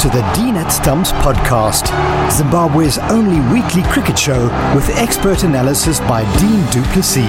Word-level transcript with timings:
to 0.00 0.08
the 0.08 0.22
Dean 0.34 0.56
at 0.56 0.70
Stumps 0.70 1.12
podcast, 1.12 1.88
Zimbabwe's 2.30 2.96
only 3.10 3.38
weekly 3.52 3.82
cricket 3.82 4.18
show 4.18 4.44
with 4.74 4.88
expert 4.96 5.44
analysis 5.44 6.00
by 6.00 6.22
Dean 6.38 6.64
du 6.70 6.82
Plessis. 6.94 7.28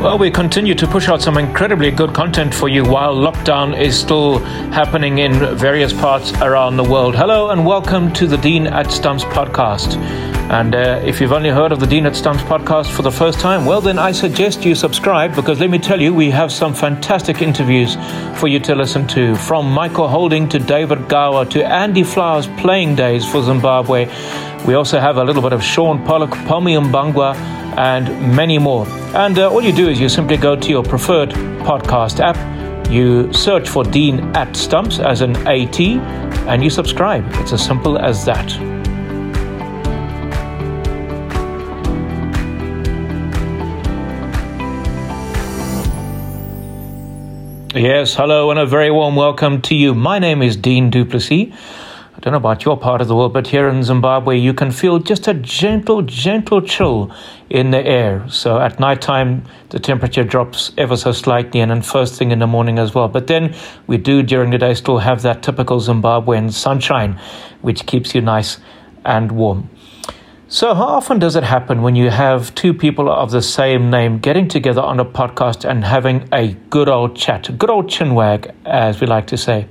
Well, 0.00 0.16
we 0.16 0.30
continue 0.30 0.76
to 0.76 0.86
push 0.86 1.08
out 1.08 1.20
some 1.20 1.36
incredibly 1.36 1.90
good 1.90 2.14
content 2.14 2.54
for 2.54 2.68
you 2.68 2.84
while 2.84 3.16
lockdown 3.16 3.76
is 3.76 3.98
still 3.98 4.38
happening 4.70 5.18
in 5.18 5.56
various 5.56 5.92
parts 5.92 6.32
around 6.34 6.76
the 6.76 6.84
world. 6.84 7.16
Hello 7.16 7.50
and 7.50 7.66
welcome 7.66 8.12
to 8.12 8.28
the 8.28 8.36
Dean 8.36 8.68
at 8.68 8.92
Stumps 8.92 9.24
podcast. 9.24 10.29
And 10.50 10.74
uh, 10.74 11.00
if 11.04 11.20
you've 11.20 11.30
only 11.30 11.48
heard 11.48 11.70
of 11.70 11.78
the 11.78 11.86
Dean 11.86 12.06
at 12.06 12.16
Stumps 12.16 12.42
podcast 12.42 12.90
for 12.90 13.02
the 13.02 13.10
first 13.12 13.38
time, 13.38 13.64
well, 13.64 13.80
then 13.80 14.00
I 14.00 14.10
suggest 14.10 14.64
you 14.64 14.74
subscribe 14.74 15.36
because 15.36 15.60
let 15.60 15.70
me 15.70 15.78
tell 15.78 16.00
you, 16.00 16.12
we 16.12 16.28
have 16.30 16.50
some 16.50 16.74
fantastic 16.74 17.40
interviews 17.40 17.94
for 18.34 18.48
you 18.48 18.58
to 18.58 18.74
listen 18.74 19.06
to. 19.08 19.36
From 19.36 19.70
Michael 19.70 20.08
Holding 20.08 20.48
to 20.48 20.58
David 20.58 21.08
Gower 21.08 21.44
to 21.44 21.64
Andy 21.64 22.02
Flower's 22.02 22.48
playing 22.58 22.96
days 22.96 23.24
for 23.24 23.40
Zimbabwe. 23.44 24.06
We 24.66 24.74
also 24.74 24.98
have 24.98 25.18
a 25.18 25.24
little 25.24 25.40
bit 25.40 25.52
of 25.52 25.62
Shaun 25.62 26.04
Pollock, 26.04 26.32
Pommy 26.48 26.74
Mbangwa, 26.74 27.36
and 27.76 28.34
many 28.34 28.58
more. 28.58 28.88
And 29.14 29.38
uh, 29.38 29.52
all 29.52 29.62
you 29.62 29.72
do 29.72 29.88
is 29.88 30.00
you 30.00 30.08
simply 30.08 30.36
go 30.36 30.56
to 30.56 30.68
your 30.68 30.82
preferred 30.82 31.30
podcast 31.60 32.18
app, 32.18 32.90
you 32.90 33.32
search 33.32 33.68
for 33.68 33.84
Dean 33.84 34.18
at 34.34 34.56
Stumps 34.56 34.98
as 34.98 35.20
an 35.20 35.36
AT, 35.46 35.80
and 35.80 36.64
you 36.64 36.70
subscribe. 36.70 37.24
It's 37.34 37.52
as 37.52 37.64
simple 37.64 37.98
as 37.98 38.24
that. 38.24 38.69
Yes, 47.72 48.16
hello, 48.16 48.50
and 48.50 48.58
a 48.58 48.66
very 48.66 48.90
warm 48.90 49.14
welcome 49.14 49.62
to 49.62 49.76
you. 49.76 49.94
My 49.94 50.18
name 50.18 50.42
is 50.42 50.56
Dean 50.56 50.90
du 50.90 51.04
Plessis. 51.04 51.52
I 51.52 52.18
don't 52.18 52.32
know 52.32 52.38
about 52.38 52.64
your 52.64 52.76
part 52.76 53.00
of 53.00 53.06
the 53.06 53.14
world, 53.14 53.32
but 53.32 53.46
here 53.46 53.68
in 53.68 53.84
Zimbabwe, 53.84 54.36
you 54.36 54.52
can 54.52 54.72
feel 54.72 54.98
just 54.98 55.28
a 55.28 55.34
gentle, 55.34 56.02
gentle 56.02 56.62
chill 56.62 57.14
in 57.48 57.70
the 57.70 57.78
air. 57.78 58.28
So 58.28 58.58
at 58.58 58.80
night 58.80 59.00
time, 59.00 59.44
the 59.68 59.78
temperature 59.78 60.24
drops 60.24 60.72
ever 60.78 60.96
so 60.96 61.12
slightly, 61.12 61.60
and 61.60 61.70
then 61.70 61.80
first 61.80 62.18
thing 62.18 62.32
in 62.32 62.40
the 62.40 62.48
morning 62.48 62.80
as 62.80 62.92
well. 62.92 63.06
But 63.06 63.28
then 63.28 63.54
we 63.86 63.98
do 63.98 64.24
during 64.24 64.50
the 64.50 64.58
day 64.58 64.74
still 64.74 64.98
have 64.98 65.22
that 65.22 65.44
typical 65.44 65.78
Zimbabwean 65.78 66.52
sunshine, 66.52 67.20
which 67.62 67.86
keeps 67.86 68.16
you 68.16 68.20
nice 68.20 68.58
and 69.04 69.30
warm. 69.30 69.70
So, 70.52 70.74
how 70.74 70.88
often 70.88 71.20
does 71.20 71.36
it 71.36 71.44
happen 71.44 71.80
when 71.80 71.94
you 71.94 72.10
have 72.10 72.52
two 72.56 72.74
people 72.74 73.08
of 73.08 73.30
the 73.30 73.40
same 73.40 73.88
name 73.88 74.18
getting 74.18 74.48
together 74.48 74.80
on 74.80 74.98
a 74.98 75.04
podcast 75.04 75.64
and 75.64 75.84
having 75.84 76.28
a 76.32 76.54
good 76.70 76.88
old 76.88 77.14
chat, 77.14 77.56
good 77.56 77.70
old 77.70 77.86
chinwag, 77.86 78.52
as 78.64 79.00
we 79.00 79.06
like 79.06 79.28
to 79.28 79.36
say? 79.36 79.68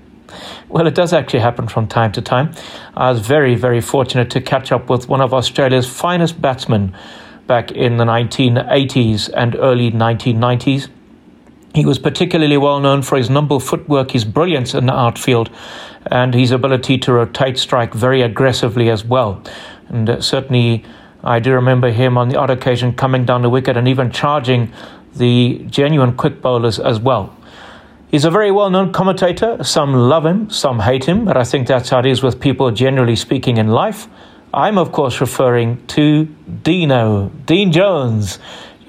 Well, 0.70 0.88
it 0.88 0.96
does 0.96 1.12
actually 1.12 1.42
happen 1.42 1.68
from 1.68 1.88
time 1.88 2.14
to 2.14 2.22
time. 2.22 2.54
I 2.96 3.12
was 3.12 3.20
very, 3.20 3.56
very 3.56 3.82
fortunate 3.82 4.30
to 4.30 4.40
catch 4.40 4.72
up 4.72 4.90
with 4.90 5.10
one 5.10 5.20
of 5.20 5.34
Australia's 5.34 5.86
finest 5.86 6.42
batsmen 6.42 6.96
back 7.46 7.74
in 7.74 7.98
the 7.98 8.06
1980s 8.06 9.30
and 9.36 9.58
early 9.58 9.92
1990s. 9.92 10.88
He 11.76 11.86
was 11.86 12.00
particularly 12.00 12.56
well 12.56 12.80
known 12.80 13.02
for 13.02 13.18
his 13.18 13.30
nimble 13.30 13.60
footwork, 13.60 14.12
his 14.12 14.24
brilliance 14.24 14.74
in 14.74 14.86
the 14.86 14.94
outfield, 14.94 15.50
and 16.06 16.34
his 16.34 16.52
ability 16.52 16.98
to 17.00 17.12
rotate 17.12 17.58
strike 17.58 17.94
very 17.94 18.22
aggressively 18.22 18.90
as 18.90 19.04
well. 19.04 19.44
And 19.90 20.10
uh, 20.10 20.22
certainly, 20.22 20.86
I 21.24 21.40
do 21.40 21.54
remember 21.54 21.92
him 21.92 22.18
on 22.18 22.30
the 22.30 22.38
odd 22.38 22.50
occasion 22.50 22.94
coming 22.94 23.26
down 23.26 23.42
the 23.42 23.50
wicket 23.50 23.76
and 23.76 23.88
even 23.88 24.12
charging 24.12 24.72
the 25.16 25.66
genuine 25.70 26.16
quick 26.16 26.42
bowlers 26.42 26.80
as 26.80 27.00
well. 27.00 27.36
He's 28.10 28.26
a 28.26 28.32
very 28.32 28.52
well 28.52 28.70
known 28.70 28.92
commentator. 28.92 29.64
Some 29.64 29.94
love 29.94 30.26
him, 30.26 30.50
some 30.50 30.80
hate 30.80 31.06
him, 31.06 31.26
but 31.26 31.38
I 31.38 31.44
think 31.44 31.68
that's 31.68 31.90
how 31.90 32.00
it 32.00 32.06
is 32.06 32.24
with 32.24 32.40
people 32.40 32.72
generally 32.72 33.16
speaking 33.16 33.58
in 33.58 33.68
life. 33.68 34.08
I'm, 34.52 34.80
of 34.80 34.92
course, 34.92 35.22
referring 35.22 35.86
to 35.88 36.26
Dino, 36.64 37.30
Dean 37.46 37.72
Jones, 37.72 38.40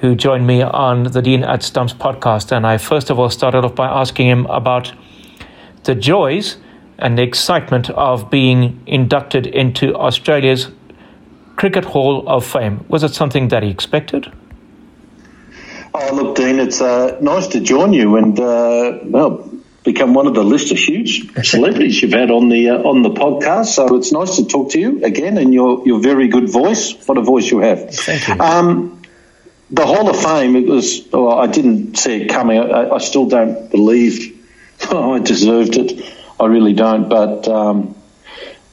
who 0.00 0.14
joined 0.14 0.46
me 0.46 0.62
on 0.62 1.02
the 1.02 1.20
Dean 1.20 1.44
at 1.44 1.62
Stumps 1.62 1.92
podcast. 1.92 2.50
And 2.50 2.66
I 2.66 2.78
first 2.78 3.10
of 3.10 3.18
all 3.18 3.28
started 3.28 3.64
off 3.64 3.74
by 3.74 3.88
asking 3.88 4.26
him 4.28 4.46
about 4.46 4.92
the 5.84 5.94
joys 5.94 6.56
and 6.98 7.18
the 7.18 7.22
excitement 7.22 7.90
of 7.90 8.30
being 8.30 8.82
inducted 8.86 9.46
into 9.46 9.94
Australia's 9.94 10.68
Cricket 11.60 11.84
Hall 11.84 12.26
of 12.26 12.46
Fame. 12.46 12.86
Was 12.88 13.02
it 13.02 13.12
something 13.12 13.48
that 13.48 13.62
he 13.62 13.68
expected? 13.68 14.32
Oh, 15.92 16.14
look, 16.14 16.36
Dean, 16.36 16.58
it's 16.58 16.80
uh, 16.80 17.18
nice 17.20 17.48
to 17.48 17.60
join 17.60 17.92
you 17.92 18.16
and, 18.16 18.40
uh, 18.40 19.00
well, 19.04 19.46
become 19.84 20.14
one 20.14 20.26
of 20.26 20.34
the 20.34 20.42
list 20.42 20.72
of 20.72 20.78
huge 20.78 21.30
celebrities 21.44 22.00
you've 22.00 22.14
had 22.14 22.30
on 22.30 22.48
the 22.48 22.70
uh, 22.70 22.78
on 22.78 23.02
the 23.02 23.10
podcast. 23.10 23.66
So 23.66 23.94
it's 23.96 24.10
nice 24.10 24.36
to 24.36 24.46
talk 24.46 24.70
to 24.70 24.80
you 24.80 25.04
again, 25.04 25.36
and 25.36 25.52
your 25.52 25.86
your 25.86 26.00
very 26.00 26.28
good 26.28 26.48
voice. 26.48 26.94
What 27.06 27.18
a 27.18 27.22
voice 27.22 27.50
you 27.50 27.58
have! 27.58 27.94
Thank 27.94 28.26
you. 28.28 28.40
Um, 28.40 29.02
the 29.70 29.84
Hall 29.84 30.08
of 30.08 30.16
Fame. 30.16 30.56
It 30.56 30.66
was. 30.66 31.06
Well, 31.12 31.38
I 31.38 31.46
didn't 31.46 31.98
see 31.98 32.22
it 32.22 32.28
coming. 32.28 32.58
I, 32.58 32.88
I 32.88 32.98
still 32.98 33.26
don't 33.26 33.70
believe 33.70 34.34
I 34.90 35.18
deserved 35.18 35.76
it. 35.76 36.02
I 36.38 36.46
really 36.46 36.72
don't. 36.72 37.10
But 37.10 37.48
um, 37.48 37.96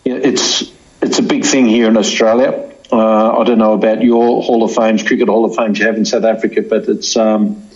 it's 0.06 0.72
it's 1.02 1.20
a 1.20 1.24
big 1.24 1.44
thing 1.44 1.66
here 1.66 1.90
in 1.90 1.98
Australia. 1.98 2.67
Uh, 2.92 3.40
I 3.40 3.44
don't 3.44 3.58
know 3.58 3.74
about 3.74 4.02
your 4.02 4.42
Hall 4.42 4.64
of 4.64 4.74
Fames, 4.74 5.04
Cricket 5.04 5.28
Hall 5.28 5.46
of 5.46 5.56
Fames 5.56 5.78
you 5.80 5.86
have 5.86 5.96
in 5.96 6.06
South 6.06 6.24
Africa, 6.24 6.62
but 6.62 6.88
it's 6.88 7.18
um, 7.18 7.68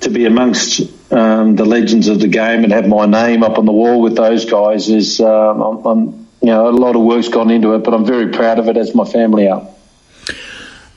to 0.00 0.10
be 0.10 0.26
amongst 0.26 0.80
um, 1.12 1.56
the 1.56 1.64
legends 1.64 2.08
of 2.08 2.20
the 2.20 2.28
game 2.28 2.64
and 2.64 2.72
have 2.72 2.86
my 2.86 3.06
name 3.06 3.42
up 3.42 3.58
on 3.58 3.64
the 3.64 3.72
wall 3.72 4.00
with 4.02 4.16
those 4.16 4.44
guys 4.44 4.88
is, 4.88 5.20
um, 5.20 5.62
I'm, 5.62 5.86
I'm, 5.86 6.06
you 6.42 6.48
know, 6.48 6.68
a 6.68 6.70
lot 6.70 6.94
of 6.94 7.02
work's 7.02 7.28
gone 7.28 7.50
into 7.50 7.74
it, 7.74 7.84
but 7.84 7.94
I'm 7.94 8.04
very 8.04 8.28
proud 8.28 8.58
of 8.58 8.68
it 8.68 8.76
as 8.76 8.94
my 8.94 9.04
family 9.04 9.48
are. 9.48 9.66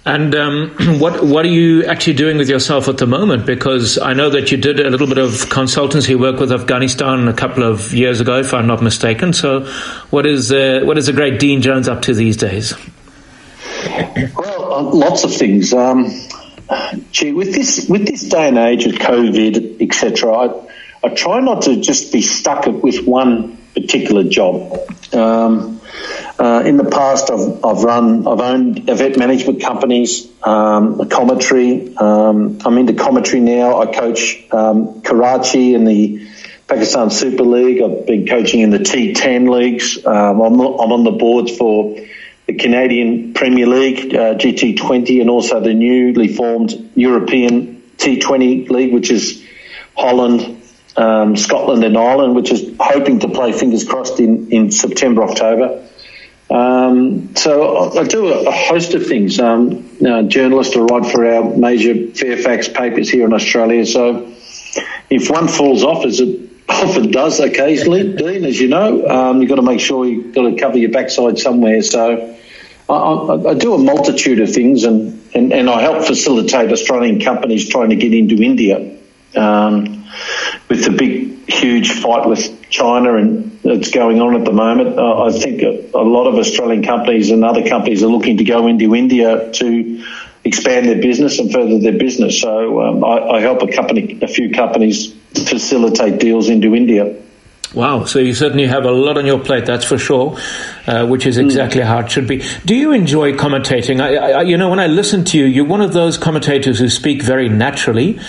And 0.03 0.33
um, 0.33 0.69
what 0.99 1.23
what 1.23 1.45
are 1.45 1.49
you 1.49 1.85
actually 1.85 2.13
doing 2.13 2.37
with 2.37 2.49
yourself 2.49 2.87
at 2.87 2.97
the 2.97 3.05
moment? 3.05 3.45
Because 3.45 3.99
I 3.99 4.13
know 4.13 4.31
that 4.31 4.51
you 4.51 4.57
did 4.57 4.79
a 4.79 4.89
little 4.89 5.07
bit 5.07 5.19
of 5.19 5.31
consultancy 5.49 6.19
work 6.19 6.39
with 6.39 6.51
Afghanistan 6.51 7.27
a 7.27 7.33
couple 7.33 7.63
of 7.63 7.93
years 7.93 8.19
ago, 8.19 8.39
if 8.39 8.53
I'm 8.53 8.65
not 8.65 8.81
mistaken. 8.81 9.31
So, 9.31 9.65
what 10.09 10.25
is 10.25 10.51
uh, 10.51 10.81
what 10.83 10.97
is 10.97 11.05
the 11.05 11.13
great 11.13 11.39
Dean 11.39 11.61
Jones 11.61 11.87
up 11.87 12.01
to 12.03 12.15
these 12.15 12.35
days? 12.35 12.73
Well, 14.35 14.73
uh, 14.73 14.81
lots 14.83 15.23
of 15.23 15.33
things. 15.33 15.73
Um, 15.73 16.11
gee, 17.11 17.33
with 17.33 17.53
this 17.53 17.87
with 17.89 18.05
this 18.05 18.23
day 18.23 18.47
and 18.47 18.57
age 18.57 18.85
of 18.85 18.93
COVID, 18.93 19.81
etc., 19.81 20.33
I, 20.33 20.69
I 21.03 21.09
try 21.09 21.39
not 21.39 21.63
to 21.63 21.81
just 21.81 22.11
be 22.13 22.21
stuck 22.21 22.65
with 22.65 23.05
one 23.05 23.57
particular 23.73 24.23
job. 24.23 24.77
Um, 25.13 25.81
uh, 26.39 26.63
in 26.65 26.77
the 26.77 26.85
past, 26.85 27.29
I've, 27.29 27.63
I've 27.63 27.83
run, 27.83 28.27
I've 28.27 28.39
owned 28.39 28.89
event 28.89 29.17
management 29.17 29.61
companies, 29.61 30.27
um, 30.41 31.07
commentary. 31.09 31.95
Um, 31.95 32.59
I'm 32.65 32.77
into 32.77 32.93
commentary 32.93 33.41
now. 33.41 33.81
I 33.81 33.85
coach 33.91 34.43
um, 34.51 35.01
Karachi 35.01 35.75
in 35.75 35.85
the 35.85 36.27
Pakistan 36.67 37.09
Super 37.09 37.43
League. 37.43 37.81
I've 37.81 38.05
been 38.05 38.27
coaching 38.27 38.61
in 38.61 38.69
the 38.71 38.79
T10 38.79 39.49
leagues. 39.49 40.03
Um, 40.05 40.41
I'm, 40.41 40.59
I'm 40.59 40.91
on 40.91 41.03
the 41.03 41.11
boards 41.11 41.55
for 41.55 41.95
the 42.47 42.53
Canadian 42.55 43.33
Premier 43.33 43.67
League, 43.67 44.13
uh, 44.15 44.35
GT20, 44.35 45.21
and 45.21 45.29
also 45.29 45.59
the 45.59 45.73
newly 45.73 46.27
formed 46.27 46.91
European 46.95 47.81
T20 47.97 48.69
League, 48.69 48.93
which 48.93 49.11
is 49.11 49.43
Holland, 49.95 50.61
um, 50.97 51.35
Scotland, 51.35 51.83
and 51.83 51.97
Ireland, 51.97 52.35
which 52.35 52.51
is 52.51 52.75
hoping 52.79 53.19
to 53.19 53.27
play, 53.27 53.51
fingers 53.51 53.87
crossed, 53.87 54.19
in, 54.19 54.51
in 54.51 54.71
September, 54.71 55.23
October. 55.23 55.87
Um, 56.49 57.33
so 57.35 57.97
I, 57.97 58.03
do 58.03 58.27
a, 58.27 58.43
a, 58.43 58.51
host 58.51 58.93
of 58.93 59.07
things. 59.07 59.39
Um, 59.39 59.69
you 59.71 60.01
know, 60.01 60.23
journalist, 60.27 60.75
I 60.75 60.81
write 60.81 61.09
for 61.09 61.25
our 61.25 61.43
major 61.55 62.11
Fairfax 62.11 62.67
papers 62.67 63.09
here 63.09 63.25
in 63.25 63.31
Australia. 63.31 63.85
So 63.85 64.33
if 65.09 65.29
one 65.29 65.47
falls 65.47 65.83
off, 65.83 66.05
as 66.05 66.19
it 66.19 66.49
often 66.67 67.11
does 67.11 67.39
occasionally, 67.39 68.15
Dean, 68.15 68.43
as 68.43 68.59
you 68.59 68.67
know, 68.67 69.07
um, 69.07 69.41
you've 69.41 69.49
got 69.49 69.55
to 69.55 69.61
make 69.61 69.79
sure 69.79 70.05
you've 70.05 70.35
got 70.35 70.49
to 70.49 70.59
cover 70.59 70.77
your 70.77 70.91
backside 70.91 71.39
somewhere. 71.39 71.81
So 71.81 72.35
I, 72.93 73.51
I, 73.51 73.53
do 73.53 73.73
a 73.73 73.77
multitude 73.77 74.39
of 74.41 74.53
things, 74.53 74.83
and, 74.83 75.21
and, 75.33 75.53
and, 75.53 75.69
I 75.69 75.81
help 75.81 76.05
facilitate 76.05 76.71
Australian 76.71 77.21
companies 77.21 77.69
trying 77.69 77.89
to 77.89 77.95
get 77.95 78.13
into 78.13 78.41
India 78.41 78.97
um, 79.35 80.05
with 80.69 80.83
the 80.83 80.91
big, 80.91 81.49
huge 81.49 81.91
fight 81.91 82.27
with 82.27 82.69
China 82.69 83.15
and 83.15 83.59
that's 83.63 83.91
going 83.91 84.21
on 84.21 84.35
at 84.35 84.45
the 84.45 84.51
moment. 84.51 84.97
Uh, 84.97 85.25
I 85.25 85.31
think 85.31 85.61
a, 85.61 85.97
a, 85.97 86.03
lot 86.03 86.27
of 86.27 86.35
Australian 86.35 86.83
companies 86.83 87.29
and 87.31 87.43
other 87.43 87.67
companies 87.67 88.03
are 88.03 88.07
looking 88.07 88.37
to 88.37 88.43
go 88.43 88.67
into 88.67 88.95
India 88.95 89.51
to 89.51 90.03
expand 90.43 90.87
their 90.87 91.01
business 91.01 91.39
and 91.39 91.51
further 91.51 91.79
their 91.79 91.97
business. 91.97 92.41
So 92.41 92.81
um, 92.81 93.03
I, 93.03 93.37
I 93.37 93.41
help 93.41 93.61
a 93.61 93.71
company, 93.71 94.19
a 94.21 94.27
few 94.27 94.51
companies 94.51 95.13
facilitate 95.33 96.19
deals 96.19 96.49
into 96.49 96.75
India. 96.75 97.15
Wow, 97.73 98.03
so 98.03 98.19
you 98.19 98.33
certainly 98.33 98.67
have 98.67 98.83
a 98.83 98.91
lot 98.91 99.17
on 99.17 99.25
your 99.25 99.39
plate, 99.39 99.65
that's 99.65 99.85
for 99.85 99.97
sure, 99.97 100.37
uh, 100.87 101.07
which 101.07 101.25
is 101.25 101.37
exactly 101.37 101.79
mm. 101.81 101.85
how 101.85 101.99
it 101.99 102.11
should 102.11 102.27
be. 102.27 102.43
Do 102.65 102.75
you 102.75 102.91
enjoy 102.91 103.31
commentating? 103.31 104.01
I, 104.01 104.15
I, 104.15 104.41
you 104.41 104.57
know, 104.57 104.69
when 104.69 104.79
I 104.79 104.87
listen 104.87 105.23
to 105.25 105.37
you, 105.37 105.45
you're 105.45 105.65
one 105.65 105.79
of 105.79 105.93
those 105.93 106.17
commentators 106.17 106.79
who 106.79 106.89
speak 106.89 107.21
very 107.21 107.47
naturally. 107.47 108.19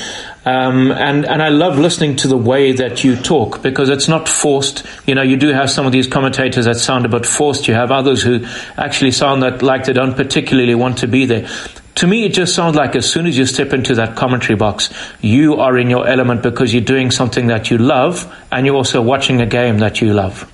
Um, 0.45 0.91
and 0.91 1.25
and 1.25 1.41
I 1.41 1.51
love 1.51 1.79
listening 1.79 2.17
to 2.17 2.29
the 2.29 2.37
way 2.37 2.73
that 2.73 3.05
you 3.05 3.15
talk 3.15 3.63
because 3.63 3.89
it's 3.89 4.09
not 4.09 4.29
forced. 4.29 4.85
You 5.07 5.15
know, 5.15 5.23
you 5.23 5.37
do 5.37 5.49
have 5.49 5.71
some 5.71 5.87
of 5.87 5.93
these 5.93 6.09
commentators 6.09 6.65
that 6.65 6.77
sound 6.77 7.05
a 7.05 7.09
bit 7.09 7.27
forced. 7.27 7.69
You 7.69 7.75
have 7.75 7.93
others 7.93 8.23
who 8.23 8.45
actually 8.77 9.13
sound 9.13 9.45
that 9.45 9.63
like 9.63 9.85
they 9.85 9.93
don't 9.93 10.17
particularly 10.17 10.75
want 10.75 10.99
to 10.99 11.07
be 11.07 11.27
there. 11.27 11.49
To 11.97 12.07
me, 12.07 12.25
it 12.25 12.33
just 12.33 12.55
sounds 12.55 12.75
like 12.75 12.97
as 12.97 13.11
soon 13.11 13.27
as 13.27 13.37
you 13.37 13.45
step 13.45 13.73
into 13.73 13.95
that 13.97 14.17
commentary 14.17 14.57
box, 14.57 14.93
you 15.21 15.57
are 15.57 15.77
in 15.79 15.91
your 15.91 16.07
element 16.09 16.43
because 16.43 16.73
you're 16.73 16.83
doing 16.83 17.11
something 17.11 17.49
that 17.49 17.71
you 17.71 17.79
love 17.79 18.35
and 18.51 18.65
you're 18.67 18.77
also 18.77 19.03
watching 19.03 19.41
a 19.41 19.47
game 19.47 19.79
that 19.79 20.01
you 20.01 20.13
love. 20.13 20.51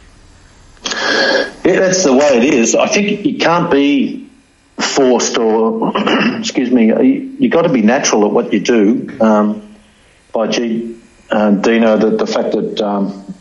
Yeah, 1.64 1.80
that's 1.80 2.02
the 2.04 2.12
way 2.12 2.38
it 2.38 2.54
is. 2.54 2.74
I 2.74 2.88
think 2.88 3.24
you 3.24 3.38
can't 3.38 3.70
be 3.70 4.28
forced 4.78 5.38
or, 5.38 5.92
excuse 6.38 6.70
me, 6.70 6.86
you, 6.86 7.36
you 7.38 7.48
got 7.48 7.62
to 7.62 7.72
be 7.72 7.82
natural 7.82 8.26
at 8.26 8.32
what 8.32 8.52
you 8.52 8.60
do. 8.60 9.16
Um, 9.20 9.76
by 10.32 10.48
G, 10.48 10.96
uh, 11.30 11.52
Dino, 11.52 11.96
the, 11.96 12.16
the 12.16 12.26
fact 12.26 12.52
that 12.52 12.80
um, 12.80 13.34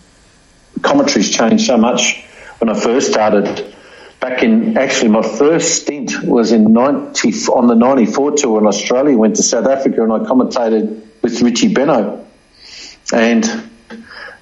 commentary's 0.82 1.32
changed 1.32 1.66
so 1.66 1.78
much 1.78 2.24
when 2.60 2.70
I 2.70 2.80
first 2.80 3.12
started 3.12 3.76
back 4.20 4.44
in 4.44 4.78
actually 4.78 5.10
my 5.10 5.22
first 5.22 5.82
stint 5.82 6.24
was 6.24 6.52
in 6.52 6.74
90 6.74 7.32
on 7.50 7.68
the 7.68 7.76
94 7.76 8.32
tour 8.32 8.60
in 8.60 8.68
Australia 8.68 9.18
went 9.18 9.36
to 9.36 9.44
South 9.44 9.68
Africa 9.68 10.04
and 10.04 10.12
I 10.12 10.26
commentated 10.26 11.12
with 11.22 11.42
Richie 11.42 11.74
Benaud 11.74 12.26
and 13.14 13.70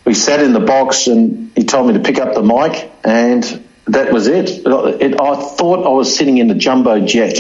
we 0.06 0.14
sat 0.14 0.42
in 0.42 0.54
the 0.54 0.60
box 0.60 1.08
and 1.08 1.52
he 1.56 1.64
told 1.64 1.88
me 1.88 1.94
to 1.94 2.00
pick 2.00 2.20
up 2.20 2.34
the 2.36 2.44
mic 2.44 2.90
and 3.04 3.44
that 3.88 4.12
was 4.12 4.28
it. 4.28 4.50
it 4.50 5.22
I 5.22 5.36
thought 5.36 5.86
I 5.86 5.90
was 5.90 6.16
sitting 6.16 6.38
in 6.38 6.50
a 6.50 6.56
jumbo 6.56 7.06
jet 7.06 7.38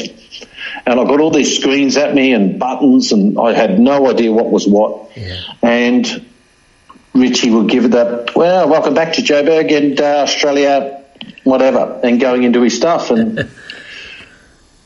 and 0.85 0.99
I 0.99 1.03
got 1.03 1.19
all 1.19 1.31
these 1.31 1.57
screens 1.57 1.95
at 1.97 2.13
me 2.13 2.33
and 2.33 2.59
buttons 2.59 3.11
and 3.11 3.39
I 3.39 3.53
had 3.53 3.79
no 3.79 4.09
idea 4.09 4.31
what 4.31 4.51
was 4.51 4.67
what 4.67 5.15
yeah. 5.15 5.41
and 5.61 6.25
Richie 7.13 7.49
would 7.49 7.69
give 7.69 7.85
it 7.85 7.95
up. 7.95 8.35
well, 8.35 8.67
welcome 8.67 8.93
back 8.93 9.13
to 9.13 9.21
Joburg 9.21 9.71
and 9.71 9.99
uh, 10.01 10.23
Australia 10.23 11.04
whatever, 11.45 12.01
and 12.03 12.19
going 12.19 12.43
into 12.43 12.61
his 12.61 12.75
stuff. 12.75 13.11
And 13.11 13.37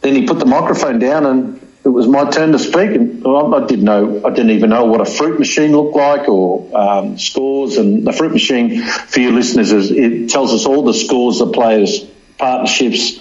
then 0.01 0.15
he 0.15 0.27
put 0.27 0.37
the 0.37 0.45
microphone 0.45 0.99
down, 0.99 1.25
and 1.25 1.67
it 1.83 1.89
was 1.89 2.07
my 2.07 2.29
turn 2.29 2.51
to 2.51 2.59
speak. 2.59 2.91
And 2.91 3.25
I 3.25 3.65
didn't 3.65 3.85
know, 3.85 4.21
I 4.23 4.29
didn't 4.29 4.51
even 4.51 4.69
know 4.69 4.85
what 4.85 5.01
a 5.01 5.05
fruit 5.05 5.39
machine 5.39 5.71
looked 5.71 5.95
like 5.95 6.29
or 6.29 6.77
um, 6.77 7.17
scores. 7.17 7.77
And 7.77 8.05
the 8.05 8.13
fruit 8.13 8.33
machine, 8.33 8.83
for 8.83 9.19
your 9.19 9.31
listeners, 9.31 9.71
is 9.71 9.89
it 9.89 10.29
tells 10.29 10.53
us 10.53 10.65
all 10.65 10.83
the 10.83 10.93
scores, 10.93 11.39
the 11.39 11.47
players, 11.47 12.05
partnerships, 12.37 13.19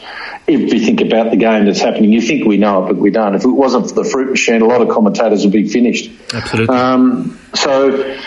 everything 0.48 1.00
about 1.00 1.30
the 1.30 1.36
game 1.36 1.66
that's 1.66 1.80
happening. 1.80 2.12
You 2.12 2.20
think 2.20 2.46
we 2.46 2.56
know 2.56 2.84
it, 2.84 2.88
but 2.88 2.96
we 2.96 3.10
don't. 3.10 3.34
If 3.34 3.44
it 3.44 3.48
wasn't 3.48 3.88
for 3.88 3.94
the 3.94 4.04
fruit 4.04 4.30
machine, 4.30 4.62
a 4.62 4.66
lot 4.66 4.82
of 4.82 4.88
commentators 4.88 5.44
would 5.44 5.52
be 5.52 5.68
finished. 5.68 6.10
Absolutely. 6.32 6.74
Um, 6.74 7.38
so, 7.54 8.18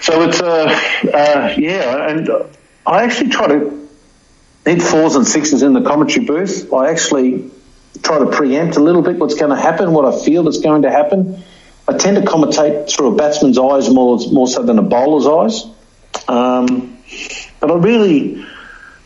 so 0.00 0.22
it's 0.22 0.40
uh, 0.40 0.80
uh, 1.12 1.54
yeah, 1.58 2.08
and 2.08 2.28
I 2.86 3.04
actually 3.04 3.30
try 3.30 3.48
to 3.48 3.83
hit 4.64 4.82
fours 4.82 5.14
and 5.16 5.26
sixes 5.26 5.62
in 5.62 5.72
the 5.72 5.82
commentary 5.82 6.24
booth. 6.24 6.72
I 6.72 6.90
actually 6.90 7.50
try 8.02 8.18
to 8.18 8.26
preempt 8.26 8.76
a 8.76 8.80
little 8.80 9.02
bit 9.02 9.16
what's 9.16 9.34
going 9.34 9.50
to 9.50 9.60
happen, 9.60 9.92
what 9.92 10.04
I 10.04 10.24
feel 10.24 10.48
is 10.48 10.58
going 10.58 10.82
to 10.82 10.90
happen. 10.90 11.42
I 11.86 11.96
tend 11.96 12.16
to 12.16 12.22
commentate 12.22 12.90
through 12.90 13.14
a 13.14 13.16
batsman's 13.16 13.58
eyes 13.58 13.90
more 13.90 14.18
more 14.32 14.48
so 14.48 14.62
than 14.62 14.78
a 14.78 14.82
bowler's 14.82 15.26
eyes. 15.26 15.64
Um, 16.28 16.98
but 17.60 17.70
I 17.70 17.74
really, 17.74 18.46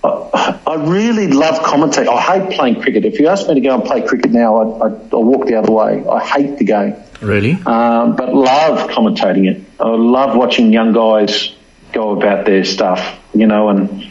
I, 0.04 0.60
I, 0.66 0.74
really 0.88 1.28
love 1.28 1.64
commentating. 1.64 2.08
I 2.08 2.20
hate 2.20 2.56
playing 2.56 2.80
cricket. 2.80 3.04
If 3.04 3.18
you 3.18 3.28
ask 3.28 3.48
me 3.48 3.54
to 3.54 3.60
go 3.60 3.74
and 3.74 3.84
play 3.84 4.02
cricket 4.06 4.30
now, 4.30 4.56
I, 4.56 4.86
I, 4.86 4.90
I 4.90 5.16
walk 5.16 5.46
the 5.46 5.56
other 5.56 5.72
way. 5.72 6.04
I 6.06 6.24
hate 6.24 6.58
the 6.58 6.64
game. 6.64 6.94
Really? 7.20 7.54
Um, 7.54 8.14
but 8.14 8.32
love 8.32 8.90
commentating 8.90 9.50
it. 9.50 9.64
I 9.80 9.88
love 9.88 10.36
watching 10.36 10.72
young 10.72 10.92
guys 10.92 11.52
go 11.92 12.10
about 12.10 12.46
their 12.46 12.64
stuff, 12.64 13.18
you 13.34 13.46
know, 13.46 13.70
and 13.70 14.07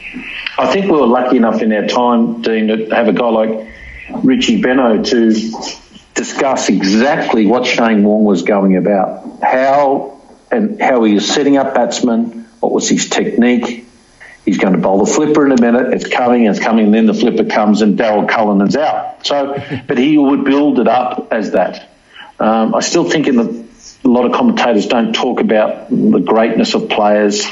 I 0.59 0.65
think 0.71 0.86
we 0.86 0.92
were 0.92 1.06
lucky 1.06 1.38
enough 1.38 1.62
in 1.62 1.71
our 1.71 1.86
time, 1.86 2.42
Dean, 2.42 2.68
to 2.68 2.89
have 2.89 3.07
a 3.07 3.13
guy 3.13 3.30
like 3.30 3.68
Richie 4.24 4.62
Benaud 4.62 5.04
to 5.06 5.31
discuss 6.15 6.69
exactly 6.69 7.45
what 7.45 7.65
Shane 7.65 8.04
Warne 8.04 8.25
was 8.25 8.42
going 8.42 8.75
about, 8.75 9.42
how 9.44 10.19
and 10.51 10.81
how 10.81 11.04
he 11.04 11.13
was 11.13 11.27
setting 11.27 11.57
up 11.57 11.75
batsmen, 11.75 12.48
what 12.59 12.71
was 12.71 12.89
his 12.89 13.07
technique. 13.07 13.86
He's 14.45 14.57
going 14.57 14.74
to 14.74 14.80
bowl 14.80 15.04
the 15.04 15.12
flipper 15.12 15.45
in 15.45 15.51
a 15.51 15.62
minute. 15.62 15.94
It's 15.94 16.07
coming, 16.07 16.45
it's 16.45 16.59
coming, 16.59 16.86
and 16.86 16.94
then 16.94 17.06
the 17.06 17.13
flipper 17.13 17.44
comes 17.44 17.81
and 17.81 18.00
Daryl 18.00 18.27
Cullinan's 18.27 18.77
out. 18.77 19.27
So, 19.27 19.62
but 19.88 19.98
he 19.98 20.18
would 20.18 20.44
build 20.44 20.80
it 20.80 20.88
up 20.88 21.27
as 21.31 21.51
that. 21.51 21.89
Um, 22.39 22.74
I 22.74 22.80
still 22.80 23.07
think 23.07 23.27
in 23.27 23.36
the, 23.36 23.65
a 24.06 24.07
lot 24.07 24.25
of 24.25 24.31
commentators 24.31 24.88
don't 24.88 25.13
talk 25.13 25.39
about 25.42 25.89
the 25.89 26.19
greatness 26.19 26.74
of 26.74 26.89
players 26.89 27.45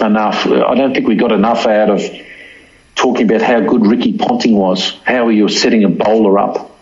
enough. 0.00 0.46
I 0.46 0.74
don't 0.74 0.94
think 0.94 1.06
we 1.06 1.16
got 1.16 1.32
enough 1.32 1.66
out 1.66 1.90
of 1.90 2.02
talking 2.94 3.30
about 3.30 3.42
how 3.42 3.60
good 3.60 3.86
Ricky 3.86 4.16
Ponting 4.16 4.56
was, 4.56 4.98
how 5.04 5.28
he 5.28 5.42
was 5.42 5.60
setting 5.60 5.84
a 5.84 5.88
bowler 5.88 6.38
up 6.38 6.76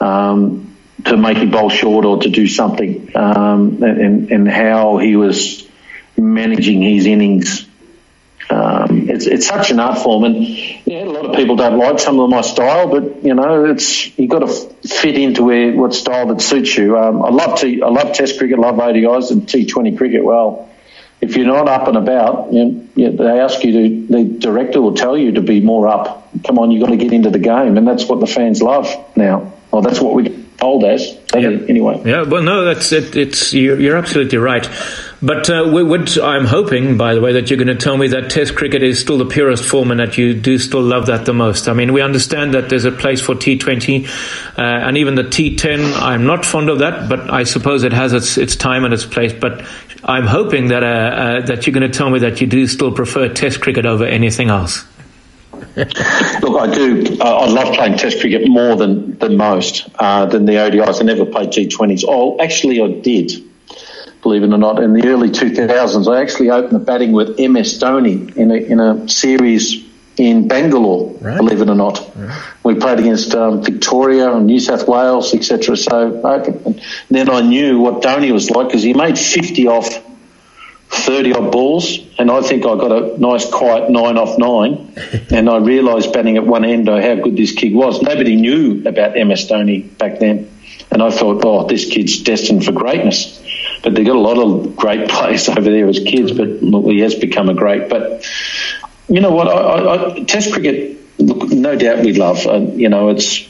um, 0.00 0.76
to 1.04 1.16
make 1.16 1.38
him 1.38 1.50
bowl 1.50 1.70
short 1.70 2.04
or 2.04 2.20
to 2.20 2.28
do 2.28 2.46
something, 2.46 3.16
um, 3.16 3.82
and, 3.82 4.30
and 4.30 4.48
how 4.48 4.98
he 4.98 5.16
was 5.16 5.66
managing 6.16 6.82
his 6.82 7.06
innings. 7.06 7.66
Um, 8.50 9.08
it's, 9.08 9.26
it's 9.26 9.46
such 9.46 9.70
an 9.70 9.80
art 9.80 9.98
form, 9.98 10.24
and 10.24 10.36
yeah, 10.36 11.04
a 11.04 11.06
lot 11.06 11.24
of 11.24 11.34
people 11.34 11.56
don't 11.56 11.78
like 11.78 11.98
some 11.98 12.20
of 12.20 12.28
my 12.28 12.42
style, 12.42 12.88
but 12.88 13.24
you 13.24 13.34
know, 13.34 13.64
it's 13.64 14.16
you 14.18 14.28
got 14.28 14.40
to 14.40 14.48
fit 14.86 15.16
into 15.16 15.44
where 15.44 15.72
what 15.72 15.94
style 15.94 16.26
that 16.26 16.42
suits 16.42 16.76
you. 16.76 16.98
Um, 16.98 17.22
I 17.22 17.30
love 17.30 17.60
to 17.60 17.82
I 17.82 17.88
love 17.88 18.12
Test 18.12 18.38
cricket, 18.38 18.58
love 18.58 18.76
ODIs 18.76 19.30
and 19.30 19.42
T20 19.46 19.96
cricket. 19.96 20.22
Well, 20.22 20.68
if 21.20 21.36
you're 21.36 21.46
not 21.46 21.68
up 21.68 21.88
and 21.88 21.96
about, 21.96 22.52
you 22.52 22.64
know, 22.96 23.10
they 23.12 23.40
ask 23.40 23.64
you 23.64 23.72
to, 23.72 24.06
the 24.12 24.24
director 24.38 24.82
will 24.82 24.94
tell 24.94 25.16
you 25.16 25.32
to 25.32 25.40
be 25.40 25.60
more 25.60 25.88
up. 25.88 26.28
Come 26.46 26.58
on, 26.58 26.70
you've 26.70 26.82
got 26.82 26.90
to 26.90 26.96
get 26.96 27.12
into 27.12 27.30
the 27.30 27.38
game. 27.38 27.76
And 27.76 27.86
that's 27.86 28.06
what 28.06 28.20
the 28.20 28.26
fans 28.26 28.60
love 28.60 28.94
now. 29.16 29.52
Well, 29.70 29.82
that's 29.82 30.00
what 30.00 30.14
we 30.14 30.44
told 30.58 30.84
as 30.84 31.18
yeah. 31.34 31.48
anyway. 31.68 32.02
Yeah, 32.04 32.22
well, 32.22 32.42
no, 32.42 32.64
that's 32.64 32.92
it. 32.92 33.16
It's 33.16 33.52
you're, 33.52 33.78
you're 33.80 33.96
absolutely 33.96 34.38
right. 34.38 34.68
But 35.24 35.48
uh, 35.48 35.64
I'm 36.22 36.44
hoping, 36.44 36.98
by 36.98 37.14
the 37.14 37.20
way, 37.22 37.32
that 37.32 37.48
you're 37.48 37.56
going 37.56 37.74
to 37.74 37.82
tell 37.82 37.96
me 37.96 38.08
that 38.08 38.28
Test 38.28 38.54
cricket 38.54 38.82
is 38.82 39.00
still 39.00 39.16
the 39.16 39.24
purest 39.24 39.64
form 39.64 39.90
and 39.90 39.98
that 39.98 40.18
you 40.18 40.34
do 40.34 40.58
still 40.58 40.82
love 40.82 41.06
that 41.06 41.24
the 41.24 41.32
most. 41.32 41.66
I 41.66 41.72
mean, 41.72 41.94
we 41.94 42.02
understand 42.02 42.52
that 42.52 42.68
there's 42.68 42.84
a 42.84 42.92
place 42.92 43.22
for 43.22 43.34
T20 43.34 44.06
uh, 44.58 44.60
and 44.60 44.98
even 44.98 45.14
the 45.14 45.22
T10. 45.22 45.98
I'm 45.98 46.26
not 46.26 46.44
fond 46.44 46.68
of 46.68 46.80
that, 46.80 47.08
but 47.08 47.32
I 47.32 47.44
suppose 47.44 47.84
it 47.84 47.94
has 47.94 48.12
its 48.12 48.36
its 48.36 48.54
time 48.54 48.84
and 48.84 48.92
its 48.92 49.06
place. 49.06 49.32
But 49.32 49.64
I'm 50.04 50.26
hoping 50.26 50.68
that 50.68 50.82
uh, 50.82 50.86
uh 50.86 51.40
that 51.46 51.66
you're 51.66 51.72
going 51.72 51.90
to 51.90 51.96
tell 51.98 52.10
me 52.10 52.18
that 52.18 52.42
you 52.42 52.46
do 52.46 52.66
still 52.66 52.92
prefer 52.92 53.30
Test 53.30 53.62
cricket 53.62 53.86
over 53.86 54.04
anything 54.04 54.50
else. 54.50 54.84
Look, 55.76 56.60
I 56.60 56.74
do. 56.74 57.16
Uh, 57.18 57.24
I 57.24 57.46
love 57.46 57.74
playing 57.74 57.96
Test 57.96 58.20
cricket 58.20 58.46
more 58.46 58.76
than 58.76 59.16
than 59.20 59.38
most 59.38 59.88
uh, 59.98 60.26
than 60.26 60.44
the 60.44 60.52
ODIs. 60.52 61.00
I 61.00 61.04
never 61.04 61.24
played 61.24 61.48
T20s. 61.48 62.04
Oh, 62.06 62.38
actually, 62.40 62.82
I 62.82 62.88
did 62.88 63.53
believe 64.24 64.42
it 64.42 64.52
or 64.52 64.58
not, 64.58 64.82
in 64.82 64.94
the 64.94 65.06
early 65.06 65.28
2000s. 65.28 66.12
I 66.12 66.20
actually 66.20 66.50
opened 66.50 66.74
the 66.74 66.80
batting 66.80 67.12
with 67.12 67.38
MS 67.38 67.78
Dhoni 67.78 68.34
in 68.34 68.50
a, 68.50 68.54
in 68.54 68.80
a 68.80 69.08
series 69.08 69.84
in 70.16 70.48
Bangalore, 70.48 71.12
right. 71.20 71.36
believe 71.36 71.60
it 71.60 71.68
or 71.68 71.74
not. 71.74 72.10
Right. 72.16 72.42
We 72.64 72.74
played 72.76 73.00
against 73.00 73.34
um, 73.34 73.62
Victoria 73.62 74.32
and 74.32 74.46
New 74.46 74.60
South 74.60 74.88
Wales, 74.88 75.34
etc. 75.34 75.76
So 75.76 76.20
okay. 76.24 76.82
then 77.10 77.28
I 77.28 77.42
knew 77.42 77.80
what 77.80 78.02
Dhoni 78.02 78.32
was 78.32 78.50
like 78.50 78.68
because 78.68 78.82
he 78.82 78.94
made 78.94 79.18
50 79.18 79.68
off 79.68 79.88
30 80.88 81.34
odd 81.34 81.52
balls, 81.52 81.98
and 82.18 82.30
I 82.30 82.40
think 82.40 82.64
I 82.64 82.76
got 82.76 82.92
a 82.92 83.20
nice 83.20 83.50
quiet 83.50 83.90
nine 83.90 84.16
off 84.16 84.38
nine. 84.38 84.94
and 85.30 85.50
I 85.50 85.58
realised 85.58 86.12
batting 86.12 86.38
at 86.38 86.46
one 86.46 86.64
end 86.64 86.88
how 86.88 87.14
good 87.16 87.36
this 87.36 87.52
kid 87.52 87.74
was. 87.74 88.00
Nobody 88.00 88.36
knew 88.36 88.80
about 88.86 89.12
MS 89.14 89.50
Dhoni 89.50 89.98
back 89.98 90.18
then. 90.18 90.50
And 90.90 91.02
I 91.02 91.10
thought, 91.10 91.44
oh, 91.44 91.66
this 91.66 91.90
kid's 91.90 92.22
destined 92.22 92.64
for 92.64 92.72
greatness 92.72 93.42
but 93.84 93.94
they've 93.94 94.06
got 94.06 94.16
a 94.16 94.20
lot 94.20 94.38
of 94.38 94.74
great 94.74 95.08
players 95.10 95.48
over 95.48 95.60
there 95.60 95.86
as 95.86 96.00
kids. 96.00 96.32
But 96.32 96.48
he 96.90 97.00
has 97.00 97.14
become 97.14 97.48
a 97.48 97.54
great. 97.54 97.88
But 97.88 98.26
you 99.08 99.20
know 99.20 99.30
what? 99.30 99.46
I, 99.46 99.52
I, 99.52 100.16
I, 100.16 100.24
Test 100.24 100.52
cricket, 100.52 100.98
look, 101.18 101.50
no 101.50 101.76
doubt 101.76 102.04
we 102.04 102.14
love. 102.14 102.46
Uh, 102.46 102.58
you 102.58 102.88
know, 102.88 103.10
it's 103.10 103.46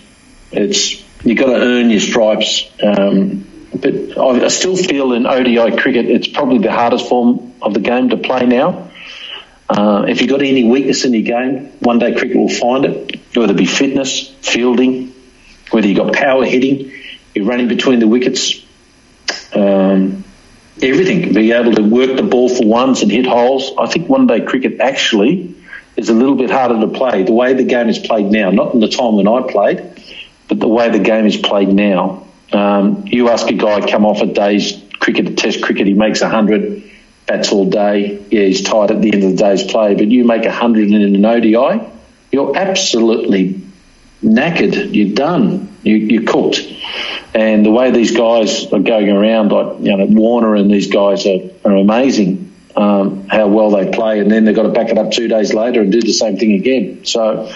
it's 0.52 1.02
you've 1.24 1.38
got 1.38 1.46
to 1.46 1.56
earn 1.56 1.88
your 1.88 2.00
stripes. 2.00 2.68
Um, 2.82 3.46
but 3.74 4.18
I, 4.18 4.44
I 4.44 4.48
still 4.48 4.76
feel 4.76 5.12
in 5.12 5.26
ODI 5.26 5.76
cricket, 5.76 6.06
it's 6.06 6.28
probably 6.28 6.58
the 6.58 6.72
hardest 6.72 7.08
form 7.08 7.54
of 7.62 7.74
the 7.74 7.80
game 7.80 8.10
to 8.10 8.16
play 8.16 8.46
now. 8.46 8.90
Uh, 9.68 10.04
if 10.08 10.20
you've 10.20 10.30
got 10.30 10.42
any 10.42 10.64
weakness 10.64 11.04
in 11.04 11.14
your 11.14 11.22
game, 11.22 11.72
one 11.80 11.98
day 11.98 12.14
cricket 12.14 12.36
will 12.36 12.48
find 12.48 12.84
it, 12.84 13.20
whether 13.34 13.52
it 13.52 13.56
be 13.56 13.66
fitness, 13.66 14.28
fielding, 14.42 15.14
whether 15.70 15.88
you've 15.88 15.96
got 15.96 16.12
power 16.12 16.44
hitting, 16.44 16.92
you're 17.34 17.46
running 17.46 17.66
between 17.68 17.98
the 17.98 18.06
wickets. 18.06 18.63
Um, 19.54 20.24
everything. 20.82 21.32
Be 21.32 21.52
able 21.52 21.72
to 21.74 21.82
work 21.82 22.16
the 22.16 22.22
ball 22.22 22.48
for 22.48 22.66
ones 22.66 23.02
and 23.02 23.10
hit 23.10 23.26
holes. 23.26 23.72
I 23.78 23.86
think 23.86 24.08
one 24.08 24.26
day 24.26 24.40
cricket 24.40 24.80
actually 24.80 25.54
is 25.96 26.08
a 26.08 26.14
little 26.14 26.34
bit 26.34 26.50
harder 26.50 26.80
to 26.80 26.88
play. 26.88 27.22
The 27.22 27.32
way 27.32 27.54
the 27.54 27.64
game 27.64 27.88
is 27.88 27.98
played 27.98 28.26
now, 28.26 28.50
not 28.50 28.74
in 28.74 28.80
the 28.80 28.88
time 28.88 29.14
when 29.16 29.28
I 29.28 29.42
played, 29.42 30.02
but 30.48 30.58
the 30.58 30.68
way 30.68 30.90
the 30.90 30.98
game 30.98 31.26
is 31.26 31.36
played 31.36 31.68
now. 31.68 32.26
Um, 32.52 33.04
you 33.06 33.30
ask 33.30 33.48
a 33.48 33.54
guy 33.54 33.88
come 33.88 34.04
off 34.04 34.20
a 34.20 34.26
day's 34.26 34.80
cricket, 34.98 35.28
a 35.28 35.34
test 35.34 35.62
cricket, 35.62 35.86
he 35.86 35.94
makes 35.94 36.20
100, 36.20 36.82
bats 37.26 37.52
all 37.52 37.68
day. 37.68 38.22
Yeah, 38.30 38.42
he's 38.42 38.62
tired 38.62 38.90
at 38.90 39.00
the 39.00 39.12
end 39.12 39.24
of 39.24 39.30
the 39.30 39.36
day's 39.36 39.62
play, 39.62 39.94
but 39.94 40.08
you 40.08 40.24
make 40.24 40.42
100 40.42 40.90
in 40.90 41.14
an 41.14 41.24
ODI, 41.24 41.80
you're 42.32 42.56
absolutely 42.56 43.60
knackered. 44.22 44.94
You're 44.94 45.14
done. 45.14 45.76
You, 45.82 45.96
you're 45.96 46.24
cooked. 46.24 46.60
And 47.34 47.66
the 47.66 47.70
way 47.70 47.90
these 47.90 48.16
guys 48.16 48.72
are 48.72 48.78
going 48.78 49.10
around, 49.10 49.50
like 49.50 49.80
you 49.80 49.96
know 49.96 50.06
Warner 50.06 50.54
and 50.54 50.70
these 50.70 50.88
guys 50.88 51.26
are, 51.26 51.50
are 51.64 51.76
amazing. 51.76 52.52
Um, 52.76 53.28
how 53.28 53.46
well 53.48 53.70
they 53.70 53.90
play, 53.90 54.20
and 54.20 54.30
then 54.30 54.44
they've 54.44 54.54
got 54.54 54.64
to 54.64 54.68
back 54.68 54.88
it 54.88 54.98
up 54.98 55.12
two 55.12 55.28
days 55.28 55.54
later 55.54 55.80
and 55.80 55.92
do 55.92 56.00
the 56.00 56.12
same 56.12 56.36
thing 56.36 56.54
again. 56.54 57.04
So, 57.04 57.46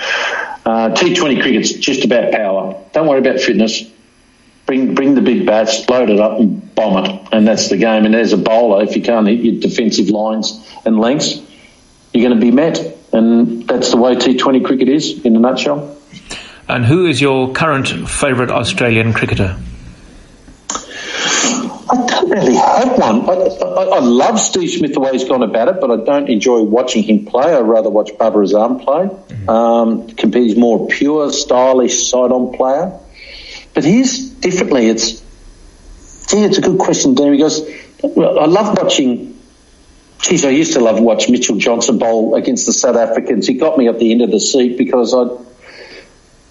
uh, 0.64 0.90
T20 0.90 1.42
cricket's 1.42 1.72
just 1.72 2.04
about 2.04 2.30
power. 2.30 2.84
Don't 2.92 3.08
worry 3.08 3.18
about 3.18 3.40
fitness. 3.40 3.82
Bring 4.66 4.94
bring 4.94 5.14
the 5.14 5.22
big 5.22 5.46
bats, 5.46 5.88
load 5.88 6.10
it 6.10 6.20
up, 6.20 6.38
and 6.38 6.74
bomb 6.74 7.04
it, 7.04 7.28
and 7.32 7.46
that's 7.46 7.68
the 7.68 7.76
game. 7.76 8.04
And 8.04 8.14
as 8.14 8.32
a 8.32 8.36
bowler, 8.36 8.84
if 8.84 8.96
you 8.96 9.02
can't 9.02 9.26
hit 9.26 9.40
your 9.40 9.60
defensive 9.60 10.08
lines 10.08 10.64
and 10.84 10.98
lengths, 11.00 11.40
you're 12.12 12.28
going 12.28 12.38
to 12.38 12.44
be 12.44 12.52
met, 12.52 12.80
and 13.12 13.66
that's 13.66 13.90
the 13.90 13.96
way 13.96 14.16
T20 14.16 14.64
cricket 14.64 14.88
is 14.88 15.24
in 15.24 15.36
a 15.36 15.40
nutshell. 15.40 15.96
And 16.68 16.84
who 16.84 17.06
is 17.06 17.20
your 17.20 17.52
current 17.52 17.88
favourite 18.08 18.50
Australian 18.50 19.12
cricketer? 19.14 19.56
I 22.32 22.34
don't 22.34 22.44
really 22.44 22.56
have 22.56 22.98
one. 22.98 23.28
I, 23.28 23.32
I, 23.32 23.96
I, 23.96 23.98
love 24.00 24.38
Steve 24.38 24.70
Smith 24.70 24.92
the 24.94 25.00
way 25.00 25.12
he's 25.12 25.24
gone 25.24 25.42
about 25.42 25.68
it, 25.68 25.80
but 25.80 25.90
I 25.90 25.96
don't 26.04 26.28
enjoy 26.28 26.62
watching 26.62 27.02
him 27.02 27.26
play. 27.26 27.54
I'd 27.54 27.60
rather 27.60 27.90
watch 27.90 28.10
Babar 28.18 28.42
Azam 28.42 28.84
play. 28.84 29.06
Mm-hmm. 29.06 29.48
Um, 29.48 30.08
he's 30.32 30.56
more 30.56 30.88
pure, 30.88 31.32
stylish, 31.32 32.10
side-on 32.10 32.56
player. 32.56 32.98
But 33.74 33.84
he's 33.84 34.30
differently. 34.30 34.88
It's 34.88 35.20
gee, 36.28 36.42
it's 36.44 36.58
a 36.58 36.62
good 36.62 36.78
question, 36.78 37.14
Dan, 37.14 37.32
because 37.32 37.62
I 38.02 38.46
love 38.46 38.76
watching. 38.76 39.40
Geez, 40.20 40.44
I 40.44 40.50
used 40.50 40.72
to 40.72 40.80
love 40.80 41.00
watch 41.00 41.28
Mitchell 41.30 41.56
Johnson 41.56 41.98
bowl 41.98 42.34
against 42.34 42.66
the 42.66 42.72
South 42.72 42.96
Africans. 42.96 43.46
He 43.46 43.54
got 43.54 43.78
me 43.78 43.88
at 43.88 44.00
the 44.00 44.10
end 44.10 44.22
of 44.22 44.30
the 44.30 44.40
seat 44.40 44.76
because 44.76 45.14
I 45.14 45.28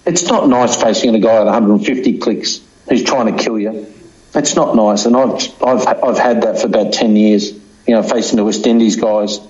it's 0.08 0.24
not 0.24 0.48
nice 0.48 0.80
facing 0.80 1.14
a 1.14 1.18
guy 1.18 1.36
at 1.36 1.44
150 1.44 2.18
clicks 2.18 2.60
who's 2.88 3.04
trying 3.04 3.36
to 3.36 3.42
kill 3.42 3.58
you. 3.58 3.92
It's 4.34 4.54
not 4.54 4.76
nice, 4.76 5.06
and 5.06 5.16
I've 5.16 5.62
I've 5.62 5.86
I've 5.86 6.18
had 6.18 6.42
that 6.42 6.60
for 6.60 6.66
about 6.66 6.92
10 6.92 7.16
years. 7.16 7.52
You 7.86 7.94
know, 7.94 8.02
facing 8.02 8.36
the 8.36 8.44
West 8.44 8.66
Indies 8.66 8.96
guys, 8.96 9.40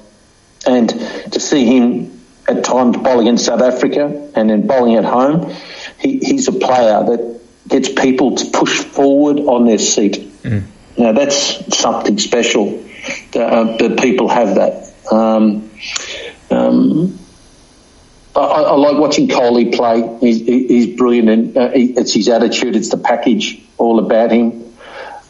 and 0.67 0.89
to 0.89 1.41
see 1.41 1.65
him 1.65 2.21
at 2.47 2.65
times 2.65 2.97
bowl 2.97 3.21
against 3.21 3.45
South 3.45 3.61
Africa 3.61 4.31
and 4.35 4.49
then 4.49 4.67
bowling 4.67 4.95
at 4.95 5.05
home, 5.05 5.53
he, 5.99 6.19
he's 6.19 6.49
a 6.49 6.53
player 6.53 7.05
that 7.05 7.41
gets 7.67 7.89
people 7.89 8.37
to 8.37 8.51
push 8.51 8.79
forward 8.79 9.39
on 9.41 9.67
their 9.67 9.79
seat. 9.79 10.15
Mm. 10.43 10.65
Now 10.97 11.13
that's 11.13 11.77
something 11.77 12.19
special. 12.19 12.85
That, 13.33 13.53
uh, 13.53 13.77
that 13.77 13.99
people 14.01 14.29
have 14.29 14.57
that. 14.57 14.93
Um, 15.11 15.71
um, 16.51 17.19
I, 18.35 18.41
I, 18.41 18.75
like 18.75 18.99
watching 18.99 19.29
Kohli 19.29 19.75
play. 19.75 20.19
He's, 20.21 20.45
he's 20.45 20.97
brilliant, 20.97 21.29
and 21.29 21.57
uh, 21.57 21.71
he, 21.71 21.93
it's 21.93 22.13
his 22.13 22.29
attitude, 22.29 22.77
it's 22.77 22.91
the 22.91 22.99
package 22.99 23.63
all 23.79 23.99
about 23.99 24.31
him. 24.31 24.68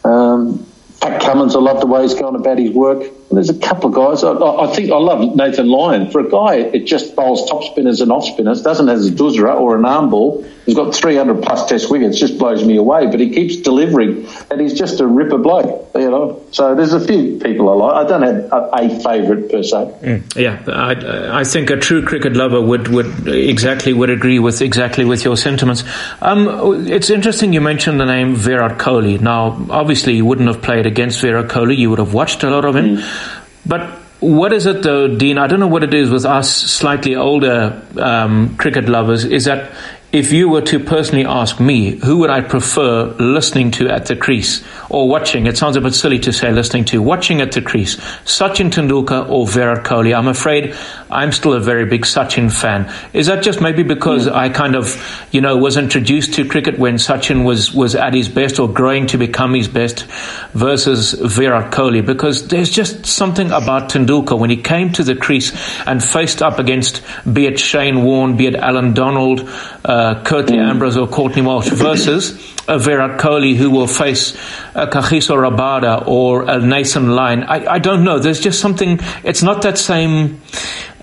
Um, 0.09 0.65
Pat 1.01 1.21
Cummins, 1.21 1.55
I 1.55 1.59
love 1.59 1.81
the 1.81 1.85
way 1.85 2.01
he's 2.01 2.15
going 2.15 2.35
about 2.35 2.57
his 2.57 2.71
work. 2.71 3.03
There's 3.31 3.49
a 3.49 3.59
couple 3.59 3.89
of 3.89 3.95
guys. 3.95 4.23
I, 4.23 4.33
I, 4.33 4.73
think 4.73 4.91
I 4.91 4.97
love 4.97 5.35
Nathan 5.35 5.67
Lyon. 5.67 6.09
For 6.09 6.21
a 6.21 6.29
guy, 6.29 6.55
it 6.55 6.85
just 6.85 7.15
bowls 7.15 7.47
top 7.47 7.63
spinners 7.63 8.01
and 8.01 8.11
off 8.11 8.25
spinners. 8.25 8.63
Doesn't 8.63 8.87
have 8.87 8.97
a 8.97 9.01
doosra 9.01 9.55
or 9.59 9.77
an 9.77 9.85
arm 9.85 10.09
ball. 10.09 10.43
He's 10.65 10.75
got 10.75 10.95
300 10.95 11.43
plus 11.43 11.67
Test 11.67 11.91
wickets. 11.91 12.17
Just 12.19 12.39
blows 12.39 12.65
me 12.65 12.77
away. 12.77 13.05
But 13.05 13.19
he 13.19 13.29
keeps 13.29 13.57
delivering, 13.57 14.27
and 14.49 14.59
he's 14.59 14.73
just 14.73 14.99
a 14.99 15.05
ripper 15.05 15.37
bloke. 15.37 15.89
You 15.93 16.09
know. 16.09 16.43
So 16.51 16.73
there's 16.73 16.93
a 16.93 16.99
few 16.99 17.39
people 17.39 17.69
I 17.69 17.73
like. 17.73 18.05
I 18.05 18.09
don't 18.09 18.21
have 18.23 18.51
a, 18.51 18.69
a 18.73 18.99
favourite 19.03 19.51
per 19.51 19.61
se. 19.61 19.77
Mm, 20.01 20.35
yeah, 20.35 20.63
I, 20.67 21.41
I 21.41 21.43
think 21.43 21.69
a 21.69 21.77
true 21.77 22.03
cricket 22.03 22.35
lover 22.35 22.61
would, 22.61 22.87
would 22.87 23.27
exactly 23.27 23.93
would 23.93 24.09
agree 24.09 24.39
with 24.39 24.61
exactly 24.61 25.05
with 25.05 25.23
your 25.23 25.37
sentiments. 25.37 25.83
Um, 26.21 26.87
it's 26.87 27.09
interesting 27.09 27.53
you 27.53 27.61
mentioned 27.61 27.99
the 27.99 28.05
name 28.05 28.35
Virat 28.35 28.79
Kohli. 28.79 29.19
Now, 29.21 29.65
obviously, 29.69 30.15
you 30.15 30.25
wouldn't 30.25 30.47
have 30.47 30.63
played 30.63 30.87
against 30.87 31.21
Virat 31.21 31.47
Kohli. 31.47 31.77
You 31.77 31.91
would 31.91 31.99
have 31.99 32.13
watched 32.13 32.43
a 32.43 32.49
lot 32.49 32.65
of 32.65 32.75
him. 32.75 32.97
Mm. 32.97 33.18
But 33.65 33.99
what 34.19 34.51
is 34.51 34.65
it 34.65 34.83
though, 34.83 35.07
Dean? 35.07 35.37
I 35.37 35.47
don't 35.47 35.59
know 35.59 35.67
what 35.67 35.83
it 35.83 35.93
is 35.93 36.09
with 36.09 36.25
us 36.25 36.53
slightly 36.53 37.15
older 37.15 37.81
um, 37.97 38.57
cricket 38.57 38.89
lovers. 38.89 39.23
Is 39.23 39.45
that 39.45 39.71
if 40.11 40.31
you 40.31 40.49
were 40.49 40.61
to 40.63 40.79
personally 40.79 41.23
ask 41.23 41.59
me, 41.59 41.91
who 41.97 42.17
would 42.17 42.31
I 42.31 42.41
prefer 42.41 43.05
listening 43.19 43.69
to 43.71 43.89
at 43.89 44.07
the 44.07 44.15
crease 44.15 44.63
or 44.89 45.07
watching? 45.07 45.45
It 45.45 45.55
sounds 45.55 45.75
a 45.75 45.81
bit 45.81 45.93
silly 45.93 46.17
to 46.19 46.33
say 46.33 46.51
listening 46.51 46.85
to, 46.85 47.01
watching 47.01 47.41
at 47.41 47.51
the 47.51 47.61
crease. 47.61 47.95
Sachin 48.25 48.71
Tendulkar 48.71 49.29
or 49.29 49.47
Virat 49.47 49.85
Kohli? 49.85 50.17
I'm 50.17 50.27
afraid 50.27 50.75
I'm 51.09 51.31
still 51.31 51.53
a 51.53 51.59
very 51.59 51.85
big 51.85 52.03
Sachin 52.03 52.51
fan. 52.51 52.91
Is 53.13 53.27
that 53.27 53.43
just 53.43 53.61
maybe 53.61 53.83
because 53.83 54.27
mm. 54.27 54.33
I 54.33 54.49
kind 54.49 54.75
of, 54.75 54.97
you 55.31 55.41
know, 55.41 55.57
was 55.57 55.77
introduced 55.77 56.33
to 56.35 56.47
cricket 56.47 56.79
when 56.79 56.95
Sachin 56.95 57.45
was, 57.45 57.73
was 57.73 57.95
at 57.95 58.13
his 58.13 58.27
best 58.27 58.59
or 58.59 58.67
growing 58.67 59.07
to 59.07 59.17
become 59.17 59.53
his 59.53 59.67
best 59.67 60.05
versus 60.53 61.13
Virat 61.13 61.71
Kohli? 61.71 62.05
Because 62.05 62.47
there's 62.47 62.69
just 62.69 63.05
something 63.05 63.51
about 63.51 63.89
Tendulkar 63.89 64.37
when 64.39 64.49
he 64.49 64.57
came 64.57 64.91
to 64.93 65.03
the 65.03 65.15
crease 65.15 65.51
and 65.85 66.03
faced 66.03 66.41
up 66.41 66.59
against, 66.59 67.03
be 67.31 67.45
it 67.45 67.59
Shane 67.59 68.03
Warne, 68.03 68.37
be 68.37 68.47
it 68.47 68.55
Allan 68.55 68.93
Donald, 68.93 69.47
uh, 69.85 69.99
uh, 69.99 70.23
Curtly 70.23 70.57
mm. 70.57 70.69
Ambrose 70.69 70.97
or 70.97 71.07
Courtney 71.07 71.41
Walsh 71.41 71.69
versus 71.69 72.55
a 72.69 72.77
Virat 72.77 73.19
Kohli 73.19 73.55
who 73.55 73.69
will 73.71 73.87
face 73.87 74.35
a 74.75 74.87
Kagiso 74.87 75.35
Rabada 75.35 76.07
or 76.07 76.49
a 76.49 76.59
Nathan 76.59 77.15
Lyon. 77.15 77.43
I, 77.43 77.73
I 77.73 77.79
don't 77.79 78.03
know. 78.03 78.19
There's 78.19 78.39
just 78.39 78.61
something, 78.61 78.99
it's 79.23 79.41
not 79.41 79.63
that 79.63 79.77
same 79.77 80.41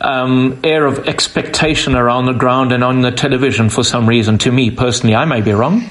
um, 0.01 0.61
air 0.63 0.87
of 0.87 1.09
expectation 1.09 1.95
around 1.95 2.27
the 2.27 2.33
ground 2.33 2.73
and 2.73 2.85
on 2.85 3.03
the 3.03 3.11
television 3.11 3.69
for 3.69 3.83
some 3.83 4.09
reason. 4.09 4.39
To 4.39 4.53
me 4.53 4.71
personally, 4.71 5.17
I 5.17 5.25
may 5.25 5.41
be 5.41 5.53
wrong. 5.53 5.91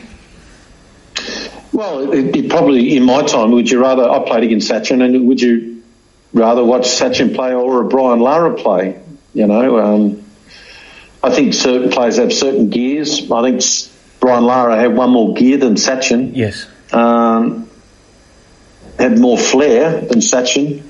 Well, 1.73 2.13
it, 2.13 2.33
it 2.35 2.49
probably 2.49 2.95
in 2.95 3.03
my 3.03 3.23
time, 3.23 3.51
would 3.51 3.69
you 3.69 3.81
rather, 3.81 4.09
I 4.09 4.25
played 4.25 4.45
against 4.45 4.71
Sachin, 4.71 5.03
and 5.03 5.27
would 5.27 5.41
you 5.41 5.83
rather 6.31 6.63
watch 6.63 6.83
Sachin 6.83 7.35
play 7.35 7.53
or 7.53 7.81
a 7.81 7.85
Brian 7.85 8.21
Lara 8.21 8.55
play? 8.55 8.97
You 9.33 9.47
know, 9.47 9.79
um, 9.79 10.23
I 11.21 11.31
think 11.31 11.53
certain 11.53 11.89
players 11.89 12.15
have 12.15 12.31
certain 12.31 12.69
gears. 12.69 13.29
I 13.29 13.41
think 13.41 13.61
Brian 14.19 14.45
Lara 14.45 14.77
had 14.77 14.95
one 14.95 15.11
more 15.11 15.33
gear 15.33 15.57
than 15.57 15.75
Sachin. 15.75 16.31
Yes. 16.35 16.67
Um, 16.91 17.69
had 18.97 19.19
more 19.19 19.37
flair 19.37 20.01
than 20.01 20.19
Sachin. 20.19 20.83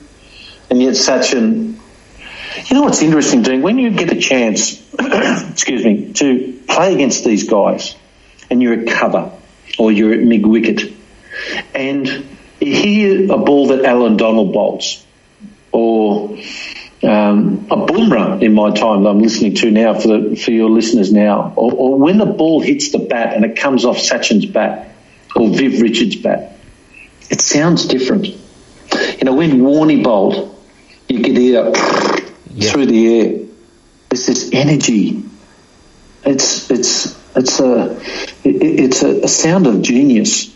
And 0.69 0.81
yet 0.81 0.93
Sachin, 0.93 1.77
you 2.67 2.75
know 2.75 2.83
what's 2.83 3.01
interesting, 3.01 3.41
Dean? 3.41 3.61
When 3.61 3.77
you 3.77 3.91
get 3.91 4.11
a 4.11 4.19
chance, 4.19 4.81
excuse 5.51 5.83
me, 5.83 6.13
to 6.13 6.59
play 6.67 6.93
against 6.93 7.23
these 7.23 7.47
guys 7.49 7.95
and 8.49 8.61
you're 8.61 8.81
at 8.81 8.87
cover 8.87 9.31
or 9.77 9.91
you're 9.91 10.13
at 10.13 10.21
mid 10.21 10.45
wicket 10.45 10.93
and 11.73 12.07
you 12.59 12.75
hear 12.75 13.31
a 13.31 13.37
ball 13.37 13.67
that 13.67 13.85
Allan 13.85 14.17
Donald 14.17 14.53
bowls 14.53 15.05
or 15.71 16.37
um, 17.05 17.67
a 17.69 17.77
Bumrah 17.77 18.41
in 18.41 18.53
my 18.53 18.71
time 18.71 19.03
that 19.03 19.09
I'm 19.09 19.19
listening 19.19 19.55
to 19.55 19.71
now 19.71 19.93
for 19.93 20.07
the, 20.07 20.35
for 20.35 20.51
your 20.51 20.69
listeners 20.69 21.11
now, 21.11 21.53
or, 21.55 21.71
or, 21.71 21.99
when 21.99 22.17
the 22.17 22.25
ball 22.25 22.61
hits 22.61 22.91
the 22.91 22.99
bat 22.99 23.35
and 23.35 23.45
it 23.45 23.57
comes 23.57 23.85
off 23.85 23.97
Sachin's 23.97 24.45
bat 24.45 24.91
or 25.35 25.49
Viv 25.49 25.81
Richards' 25.81 26.15
bat, 26.15 26.57
it 27.29 27.41
sounds 27.41 27.85
different. 27.85 28.25
You 28.27 29.23
know, 29.23 29.33
when 29.33 29.61
Warney 29.61 30.03
bowled, 30.03 30.55
you 31.07 31.21
could 31.21 31.37
hear 31.37 31.71
yeah. 32.51 32.71
through 32.71 32.87
the 32.87 33.19
air. 33.19 33.45
There's 34.09 34.25
this 34.25 34.49
energy. 34.53 35.23
It's 36.23 36.71
it's 36.71 37.19
it's 37.35 37.59
a 37.59 37.99
it's 38.43 39.03
a, 39.03 39.21
a 39.23 39.27
sound 39.27 39.67
of 39.67 39.81
genius. 39.81 40.55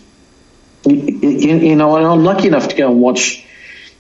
You, 0.86 0.96
you, 0.96 1.58
you 1.58 1.76
know, 1.76 1.96
I'm 1.96 2.24
lucky 2.24 2.48
enough 2.48 2.70
to 2.70 2.76
go 2.76 2.90
and 2.90 3.02
watch, 3.02 3.46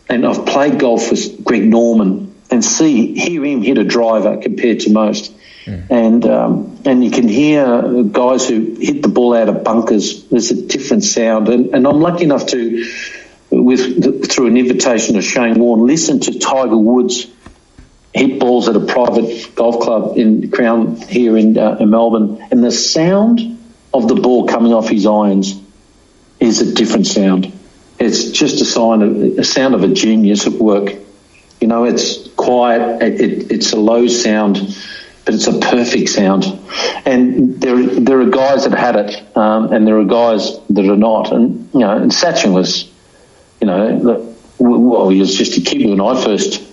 and 0.07 0.25
I've 0.25 0.45
played 0.45 0.79
golf 0.79 1.11
with 1.11 1.43
Greg 1.43 1.65
Norman 1.65 2.28
and 2.51 2.63
see 2.63 3.13
hear 3.13 3.43
him 3.43 3.61
hit 3.61 3.77
a 3.77 3.83
driver 3.83 4.37
compared 4.37 4.81
to 4.81 4.91
most. 4.91 5.33
Mm. 5.65 5.89
And 5.89 6.25
um, 6.25 6.81
and 6.85 7.03
you 7.03 7.11
can 7.11 7.27
hear 7.27 8.03
guys 8.03 8.47
who 8.47 8.75
hit 8.79 9.01
the 9.01 9.09
ball 9.09 9.35
out 9.35 9.49
of 9.49 9.63
bunkers. 9.63 10.23
There's 10.25 10.51
a 10.51 10.65
different 10.67 11.03
sound, 11.03 11.49
and, 11.49 11.75
and 11.75 11.87
I'm 11.87 11.99
lucky 11.99 12.23
enough 12.23 12.47
to, 12.47 12.91
with 13.51 14.31
through 14.31 14.47
an 14.47 14.57
invitation 14.57 15.17
of 15.17 15.23
Shane 15.23 15.59
Warne, 15.59 15.85
listen 15.85 16.19
to 16.21 16.39
Tiger 16.39 16.77
Woods 16.77 17.27
hit 18.13 18.39
balls 18.39 18.67
at 18.67 18.75
a 18.75 18.79
private 18.79 19.55
golf 19.55 19.79
club 19.81 20.17
in 20.17 20.49
Crown 20.49 20.95
here 20.95 21.37
in, 21.37 21.57
uh, 21.57 21.77
in 21.79 21.89
Melbourne, 21.89 22.45
and 22.51 22.63
the 22.63 22.71
sound 22.71 23.39
of 23.93 24.07
the 24.07 24.15
ball 24.15 24.47
coming 24.47 24.73
off 24.73 24.89
his 24.89 25.05
irons 25.05 25.59
is 26.39 26.61
a 26.61 26.73
different 26.73 27.07
sound. 27.07 27.51
it's 27.99 28.31
just 28.31 28.61
a 28.61 28.65
sign 28.65 29.01
of 29.01 29.39
a 29.39 29.43
sound 29.43 29.75
of 29.75 29.83
a 29.83 29.89
genius 29.89 30.47
at 30.47 30.53
work. 30.53 30.93
You 31.59 31.67
know, 31.67 31.83
it's 31.83 32.28
quiet. 32.39 33.01
It, 33.01 33.21
it, 33.21 33.51
it's 33.51 33.73
a 33.73 33.79
low 33.79 34.07
sound, 34.07 34.55
but 35.25 35.33
it's 35.33 35.47
a 35.47 35.59
perfect 35.59 36.09
sound. 36.09 36.45
And 37.05 37.59
there, 37.59 37.85
there 37.85 38.21
are 38.21 38.29
guys 38.29 38.63
that 38.63 38.77
had 38.77 38.95
it, 38.95 39.37
um, 39.37 39.73
and 39.73 39.85
there 39.85 39.99
are 39.99 40.05
guys 40.05 40.57
that 40.69 40.85
are 40.85 40.97
not. 40.97 41.31
And 41.31 41.69
you 41.73 41.81
know, 41.81 41.97
and 41.97 42.11
Sachin 42.11 42.53
was, 42.53 42.89
you 43.59 43.67
know, 43.67 44.35
well, 44.57 45.09
he 45.09 45.19
was 45.19 45.35
just 45.35 45.57
a 45.57 45.61
kid 45.61 45.89
when 45.89 45.99
I 46.01 46.23
first 46.23 46.65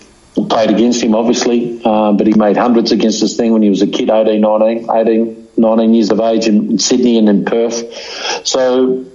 played 0.48 0.70
against 0.70 1.02
him, 1.02 1.14
obviously, 1.14 1.80
uh, 1.84 2.12
but 2.12 2.26
he 2.26 2.34
made 2.34 2.56
hundreds 2.56 2.92
against 2.92 3.20
this 3.20 3.36
thing 3.36 3.52
when 3.52 3.62
he 3.62 3.70
was 3.70 3.82
a 3.82 3.86
kid, 3.86 4.10
18, 4.10 4.40
19, 4.40 4.90
18, 4.90 5.48
19 5.56 5.94
years 5.94 6.10
of 6.10 6.20
age 6.20 6.46
in 6.46 6.78
Sydney 6.78 7.18
and 7.18 7.28
in 7.28 7.44
Perth. 7.44 8.46
So 8.46 9.06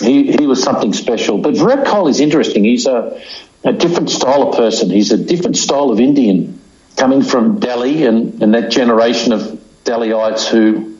he, 0.00 0.32
he 0.32 0.46
was 0.46 0.62
something 0.62 0.94
special. 0.94 1.38
But 1.38 1.56
Virat 1.56 1.86
Kohli 1.86 2.10
is 2.10 2.20
interesting. 2.20 2.64
He's 2.64 2.86
a, 2.86 3.22
a 3.64 3.72
different 3.72 4.10
style 4.10 4.48
of 4.48 4.56
person. 4.56 4.90
He's 4.90 5.12
a 5.12 5.18
different 5.18 5.56
style 5.56 5.90
of 5.90 6.00
Indian 6.00 6.60
coming 6.96 7.22
from 7.22 7.60
Delhi 7.60 8.04
and, 8.06 8.42
and 8.42 8.54
that 8.54 8.70
generation 8.70 9.32
of 9.32 9.40
Delhiites 9.84 10.48
who 10.48 10.98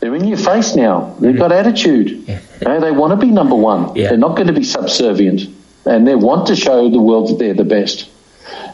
they're 0.00 0.14
in 0.14 0.26
your 0.26 0.38
face 0.38 0.76
now. 0.76 1.16
They've 1.18 1.30
mm-hmm. 1.30 1.38
got 1.38 1.52
attitude. 1.52 2.24
Yeah. 2.26 2.40
You 2.60 2.68
know, 2.68 2.80
they 2.80 2.92
want 2.92 3.18
to 3.18 3.26
be 3.26 3.32
number 3.32 3.56
one. 3.56 3.96
Yeah. 3.96 4.10
They're 4.10 4.18
not 4.18 4.36
going 4.36 4.46
to 4.46 4.52
be 4.52 4.64
subservient. 4.64 5.42
And 5.84 6.06
they 6.06 6.14
want 6.14 6.48
to 6.48 6.56
show 6.56 6.90
the 6.90 7.00
world 7.00 7.30
that 7.30 7.38
they're 7.38 7.54
the 7.54 7.64
best. 7.64 8.08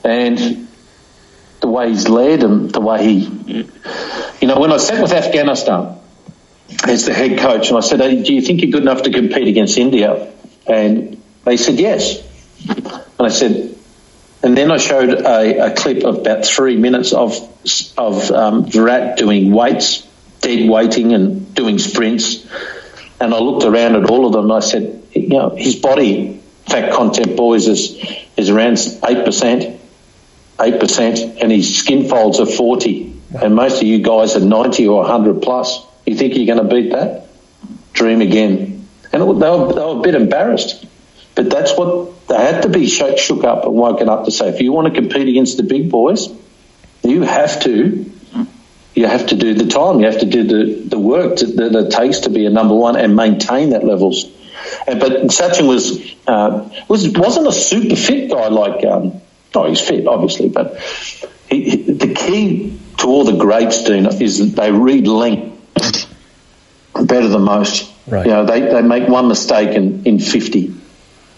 And 0.05 0.69
the 1.61 1.69
way 1.69 1.89
he's 1.89 2.09
led 2.09 2.43
and 2.43 2.71
the 2.71 2.81
way 2.81 3.05
he, 3.05 3.65
you 4.41 4.49
know, 4.49 4.61
when 4.61 4.73
I 4.73 4.77
sat 4.77 5.01
with 5.01 5.13
Afghanistan, 5.13 5.97
as 6.87 7.07
the 7.07 7.15
head 7.15 7.39
coach, 7.39 7.69
and 7.69 7.77
I 7.77 7.81
said, 7.81 8.01
hey, 8.01 8.23
"Do 8.23 8.35
you 8.35 8.43
think 8.43 8.63
you're 8.63 8.71
good 8.71 8.83
enough 8.83 9.03
to 9.03 9.11
compete 9.11 9.49
against 9.49 9.79
India?" 9.79 10.33
And 10.67 11.23
they 11.45 11.57
said 11.57 11.79
yes. 11.79 12.23
And 12.69 13.27
I 13.27 13.29
said, 13.29 13.77
and 14.43 14.57
then 14.57 14.71
I 14.71 14.77
showed 14.77 15.11
a, 15.11 15.73
a 15.73 15.75
clip 15.75 16.05
of 16.05 16.19
about 16.19 16.45
three 16.45 16.77
minutes 16.77 17.13
of 17.13 17.33
of 17.97 18.31
um, 18.31 18.67
Virat 18.67 19.17
doing 19.17 19.53
weights, 19.53 20.07
dead 20.41 20.69
weighting, 20.69 21.15
and 21.15 21.55
doing 21.55 21.79
sprints. 21.79 22.47
And 23.21 23.33
I 23.33 23.39
looked 23.39 23.65
around 23.65 23.97
at 23.97 24.11
all 24.11 24.27
of 24.27 24.33
them, 24.33 24.45
and 24.45 24.53
I 24.53 24.61
said, 24.61 25.03
you 25.13 25.29
know, 25.29 25.51
his 25.51 25.77
body 25.77 26.43
fat 26.67 26.93
content, 26.93 27.37
boys, 27.37 27.69
is 27.69 27.99
is 28.37 28.51
around 28.51 28.79
eight 29.09 29.25
percent, 29.25 29.81
eight 30.61 30.81
percent, 30.81 31.19
and 31.19 31.51
his 31.51 31.79
skin 31.79 32.09
folds 32.09 32.41
are 32.41 32.47
forty, 32.47 33.19
and 33.41 33.55
most 33.55 33.77
of 33.81 33.85
you 33.85 34.01
guys 34.01 34.37
are 34.37 34.41
ninety 34.41 34.87
or 34.87 35.07
hundred 35.07 35.41
plus. 35.41 35.81
You 36.05 36.17
think 36.17 36.37
you're 36.37 36.55
going 36.55 36.69
to 36.69 36.75
beat 36.75 36.93
that? 36.93 37.29
Dream 37.95 38.21
again. 38.21 38.87
And 39.11 39.23
they 39.23 39.27
were, 39.27 39.35
they 39.35 39.49
were 39.49 40.01
a 40.01 40.03
bit 40.03 40.15
embarrassed. 40.15 40.85
But 41.35 41.49
that's 41.49 41.73
what 41.79 42.13
they 42.29 42.37
had 42.37 42.63
to 42.63 42.69
be 42.69 42.87
shook, 42.87 43.19
shook 43.19 43.45
up 43.45 43.65
and 43.65 43.75
woken 43.75 44.09
up 44.09 44.25
to 44.25 44.31
say. 44.31 44.49
If 44.49 44.61
you 44.61 44.73
want 44.73 44.93
to 44.93 45.01
compete 45.01 45.29
against 45.29 45.57
the 45.57 45.63
big 45.63 45.91
boys, 45.91 46.29
you 47.03 47.23
have 47.23 47.63
to 47.65 48.11
you 48.95 49.07
have 49.07 49.27
to 49.27 49.37
do 49.37 49.55
the 49.55 49.67
time. 49.67 50.01
You 50.01 50.07
have 50.07 50.21
to 50.21 50.27
do 50.27 50.45
the, 50.45 50.89
the 50.89 50.99
work 50.99 51.37
to, 51.37 51.47
that 51.47 51.75
it 51.75 51.91
takes 51.91 52.21
to 52.21 52.31
be 52.31 52.47
a 52.47 52.51
number 52.51 52.75
one 52.75 52.97
and 52.97 53.17
maintain 53.17 53.71
that 53.71 53.85
levels. 53.85 54.25
And, 54.87 55.01
but 55.01 55.13
Sachin 55.25 55.67
was 55.67 56.01
uh, 56.27 56.71
was 56.89 57.09
wasn't 57.11 57.49
a 57.49 57.53
super 57.53 57.97
fit 57.97 58.31
guy 58.31 58.49
like 58.49 58.85
um, 58.87 59.21
oh 59.55 59.69
he's 59.69 59.81
fit 59.81 60.07
obviously, 60.07 60.49
but 60.49 60.79
he, 61.49 61.71
he, 61.71 61.93
the 61.93 62.15
key 62.15 62.79
to 62.99 63.07
all 63.09 63.25
the 63.25 63.37
greats, 63.37 63.83
Dean, 63.85 64.07
is 64.07 64.39
that 64.39 64.61
they 64.61 64.73
read 64.73 65.07
length 65.07 66.09
better 66.95 67.29
than 67.29 67.43
most. 67.43 67.91
Right. 68.07 68.27
You 68.27 68.33
know, 68.33 68.47
they, 68.47 68.61
they 68.61 68.83
make 68.83 69.09
one 69.09 69.29
mistake 69.29 69.77
in, 69.77 70.05
in 70.07 70.19
50. 70.19 70.75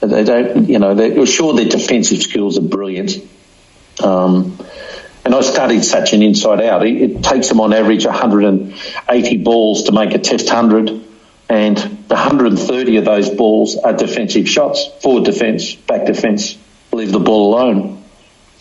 They 0.01 0.25
don't, 0.25 0.69
you 0.69 0.79
know, 0.79 0.95
they're 0.95 1.27
sure 1.27 1.55
their 1.55 1.69
defensive 1.69 2.23
skills 2.23 2.59
are 2.59 2.63
brilliant. 2.63 3.17
Um, 4.03 4.59
and 5.25 5.35
I 5.35 5.41
studied 5.41 5.81
Sachin 5.81 6.23
inside 6.23 6.61
out. 6.61 6.87
It, 6.87 7.03
it, 7.03 7.23
takes 7.23 7.49
them 7.49 7.61
on 7.61 7.73
average 7.73 8.05
180 8.05 9.37
balls 9.39 9.85
to 9.85 9.93
make 9.93 10.15
a 10.15 10.19
test 10.19 10.47
100, 10.47 11.05
and 11.49 11.79
130 11.79 12.97
of 12.99 13.05
those 13.05 13.31
balls 13.31 13.77
are 13.77 13.95
defensive 13.95 14.49
shots, 14.49 14.87
forward 15.03 15.25
defence, 15.25 15.75
back 15.75 16.07
defence, 16.07 16.57
leave 16.93 17.11
the 17.11 17.19
ball 17.19 17.55
alone. 17.55 18.05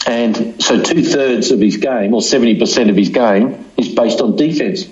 And 0.07 0.63
so 0.63 0.81
two 0.81 1.03
thirds 1.03 1.51
of 1.51 1.59
his 1.59 1.77
game, 1.77 2.13
or 2.13 2.21
70% 2.21 2.89
of 2.89 2.95
his 2.95 3.09
game, 3.09 3.65
is 3.77 3.89
based 3.93 4.21
on 4.21 4.35
defence 4.35 4.85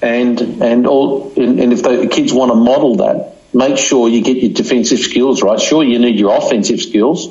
and 0.00 0.40
and 0.62 0.86
all 0.86 1.32
and, 1.36 1.58
and 1.60 1.72
if 1.72 1.82
the 1.82 2.08
kids 2.10 2.32
want 2.32 2.50
to 2.52 2.56
model 2.56 2.96
that, 2.96 3.37
make 3.52 3.78
sure 3.78 4.08
you 4.08 4.22
get 4.22 4.38
your 4.38 4.52
defensive 4.52 4.98
skills 4.98 5.42
right. 5.42 5.60
Sure, 5.60 5.82
you 5.82 5.98
need 5.98 6.18
your 6.18 6.36
offensive 6.36 6.80
skills, 6.80 7.28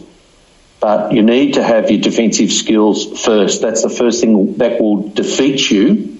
but 0.79 1.11
you 1.11 1.21
need 1.21 1.55
to 1.55 1.63
have 1.63 1.89
your 1.89 2.01
defensive 2.01 2.51
skills 2.51 3.19
first. 3.23 3.61
That's 3.61 3.83
the 3.83 3.89
first 3.89 4.21
thing 4.21 4.57
that 4.57 4.79
will 4.81 5.09
defeat 5.09 5.69
you 5.69 6.17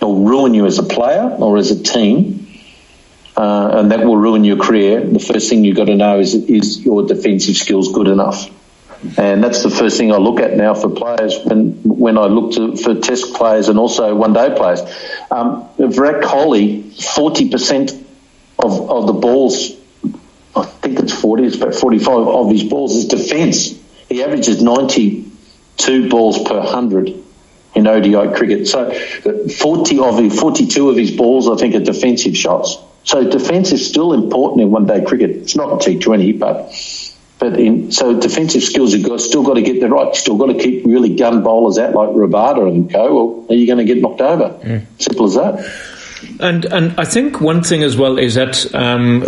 or 0.00 0.14
ruin 0.14 0.54
you 0.54 0.66
as 0.66 0.78
a 0.78 0.82
player 0.82 1.36
or 1.38 1.56
as 1.56 1.70
a 1.70 1.82
team, 1.82 2.46
uh, 3.36 3.78
and 3.78 3.90
that 3.90 4.04
will 4.04 4.16
ruin 4.16 4.44
your 4.44 4.58
career. 4.58 5.00
The 5.00 5.18
first 5.18 5.48
thing 5.48 5.64
you've 5.64 5.76
got 5.76 5.86
to 5.86 5.96
know 5.96 6.18
is 6.20 6.34
is 6.34 6.84
your 6.84 7.06
defensive 7.06 7.56
skills 7.56 7.92
good 7.92 8.08
enough? 8.08 8.50
And 9.18 9.44
that's 9.44 9.62
the 9.62 9.70
first 9.70 9.98
thing 9.98 10.12
I 10.12 10.16
look 10.16 10.40
at 10.40 10.56
now 10.56 10.74
for 10.74 10.88
players 10.88 11.38
when 11.44 11.72
when 11.82 12.16
I 12.16 12.26
look 12.26 12.52
to, 12.52 12.76
for 12.76 12.94
test 12.94 13.34
players 13.34 13.68
and 13.68 13.78
also 13.78 14.14
one 14.14 14.32
day 14.32 14.54
players. 14.56 14.80
Um, 15.30 15.68
Virat 15.78 16.22
Kohli, 16.22 16.84
40% 16.94 18.03
of, 18.58 18.90
of 18.90 19.06
the 19.06 19.12
balls, 19.12 19.72
I 20.56 20.64
think 20.64 21.00
it's 21.00 21.12
40, 21.12 21.44
it's 21.44 21.56
about 21.56 21.74
45 21.74 22.08
of 22.08 22.50
his 22.50 22.64
balls 22.64 22.94
is 22.96 23.06
defence. 23.06 23.78
He 24.08 24.22
averages 24.22 24.62
92 24.62 26.08
balls 26.08 26.42
per 26.42 26.58
100 26.58 27.24
in 27.74 27.86
ODI 27.86 28.34
cricket. 28.36 28.68
So 28.68 28.92
40 28.92 29.98
of 29.98 30.18
his, 30.18 30.38
42 30.38 30.90
of 30.90 30.96
his 30.96 31.10
balls, 31.10 31.48
I 31.48 31.56
think, 31.56 31.74
are 31.74 31.80
defensive 31.80 32.36
shots. 32.36 32.78
So 33.04 33.28
defence 33.28 33.72
is 33.72 33.86
still 33.86 34.12
important 34.12 34.62
in 34.62 34.70
one 34.70 34.86
day 34.86 35.04
cricket. 35.04 35.30
It's 35.30 35.56
not 35.56 35.80
T20, 35.80 36.38
but 36.38 36.72
but 37.38 37.58
in, 37.58 37.90
so 37.90 38.18
defensive 38.18 38.62
skills, 38.62 38.94
you've 38.94 39.06
got, 39.06 39.20
still 39.20 39.42
got 39.42 39.54
to 39.54 39.62
get 39.62 39.80
the 39.80 39.88
right. 39.88 40.14
Still 40.14 40.36
got 40.36 40.46
to 40.46 40.54
keep 40.54 40.86
really 40.86 41.14
gun 41.14 41.42
bowlers 41.42 41.78
out 41.78 41.94
like 41.94 42.08
Rabada 42.10 42.66
and 42.66 42.90
co. 42.90 43.14
Well, 43.14 43.46
are 43.50 43.54
you 43.54 43.66
going 43.66 43.84
to 43.84 43.84
get 43.84 44.00
knocked 44.00 44.20
over? 44.20 44.58
Mm. 44.62 44.86
Simple 44.98 45.26
as 45.26 45.34
that. 45.34 45.93
And 46.40 46.64
and 46.66 46.98
I 46.98 47.04
think 47.04 47.40
one 47.40 47.62
thing 47.62 47.82
as 47.82 47.96
well 47.96 48.18
is 48.18 48.34
that 48.34 48.74
um, 48.74 49.22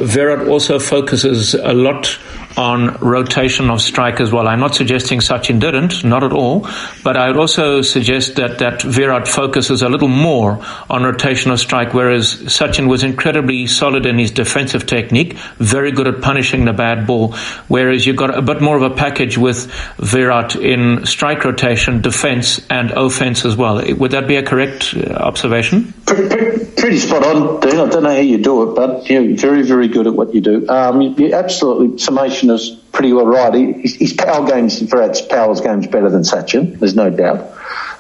also 0.49 0.79
focuses 0.79 1.55
a 1.55 1.73
lot 1.73 2.19
on 2.57 2.97
rotation 2.99 3.71
of 3.71 3.81
strike 3.81 4.21
as 4.21 4.33
well. 4.33 4.49
I'm 4.49 4.61
not 4.61 4.75
suggesting 4.75 5.21
Sachin 5.21 5.61
didn't, 5.61 6.05
not 6.05 6.25
at 6.25 6.33
all, 6.33 6.69
but 7.05 7.17
I 7.17 7.29
would 7.29 7.37
also 7.37 7.83
suggest 7.83 8.37
that, 8.37 8.59
that 8.59 8.83
Virat 8.83 9.29
focuses 9.29 9.83
a 9.83 9.89
little 9.89 10.09
more 10.09 10.65
on 10.89 11.03
rotation 11.03 11.51
of 11.51 11.61
strike, 11.61 11.93
whereas 11.93 12.37
Sachin 12.45 12.89
was 12.89 13.03
incredibly 13.03 13.67
solid 13.67 14.07
in 14.07 14.19
his 14.19 14.31
defensive 14.31 14.87
technique, 14.87 15.35
very 15.59 15.93
good 15.93 16.07
at 16.07 16.23
punishing 16.23 16.65
the 16.65 16.73
bad 16.73 17.07
ball, 17.07 17.33
whereas 17.69 18.07
you've 18.07 18.17
got 18.17 18.37
a 18.37 18.43
bit 18.43 18.63
more 18.63 18.77
of 18.77 18.83
a 18.83 18.95
package 18.95 19.37
with 19.37 19.67
Virat 19.99 20.57
in 20.57 21.05
strike 21.05 21.45
rotation, 21.45 22.01
defense, 22.01 22.67
and 22.71 22.91
offense 22.93 23.45
as 23.45 23.57
well. 23.57 23.83
Would 23.97 24.13
that 24.13 24.27
be 24.27 24.37
a 24.37 24.43
correct 24.43 24.95
uh, 24.95 25.13
observation? 25.15 25.93
Pretty, 26.07 26.99
spot 26.99 27.27
on, 27.27 27.61
Dean. 27.61 27.81
I 27.81 27.89
don't 27.89 28.03
know 28.03 28.11
how 28.11 28.17
you 28.21 28.39
do 28.39 28.71
it, 28.71 28.75
but 28.75 29.09
you're 29.11 29.37
very, 29.37 29.63
very 29.63 29.89
good 29.89 30.07
at 30.07 30.15
what 30.15 30.35
you 30.35 30.41
do. 30.41 30.69
Um, 30.69 31.01
you 31.01 31.35
absolutely 31.35 31.99
summation 31.99 32.46
is 32.51 32.71
pretty 32.93 33.13
well 33.13 33.27
right. 33.27 33.55
His, 33.55 33.95
his 33.97 34.13
power 34.13 34.47
games, 34.47 34.81
Virat's 34.81 35.23
power 35.23 35.55
game's 35.61 35.87
better 35.87 36.11
than 36.11 36.23
Sachin, 36.23 36.79
there's 36.79 36.97
no 36.97 37.11
doubt. 37.11 37.53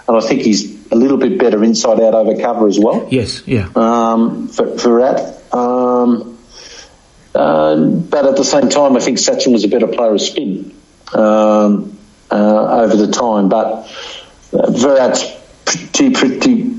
And 0.08 0.16
I 0.16 0.20
think 0.20 0.42
he's 0.42 0.90
a 0.92 0.94
little 0.94 1.18
bit 1.18 1.38
better 1.38 1.62
inside 1.64 2.00
out 2.00 2.14
over 2.14 2.40
cover 2.40 2.68
as 2.68 2.78
well. 2.78 3.08
Yes, 3.10 3.46
yeah. 3.46 3.68
Um, 3.74 4.48
for, 4.48 4.66
Virat. 4.76 5.52
Um, 5.52 6.38
uh, 7.34 7.76
but 7.76 8.26
at 8.26 8.36
the 8.36 8.44
same 8.44 8.68
time, 8.68 8.96
I 8.96 9.00
think 9.00 9.18
Sachin 9.18 9.52
was 9.52 9.64
a 9.64 9.68
better 9.68 9.88
player 9.88 10.14
of 10.14 10.20
spin 10.20 10.74
um, 11.12 11.98
uh, 12.30 12.82
over 12.82 12.96
the 12.96 13.10
time. 13.10 13.48
But 13.48 13.90
uh, 14.52 14.70
Virat's 14.70 15.24
pretty, 15.64 16.14
pretty 16.14 16.70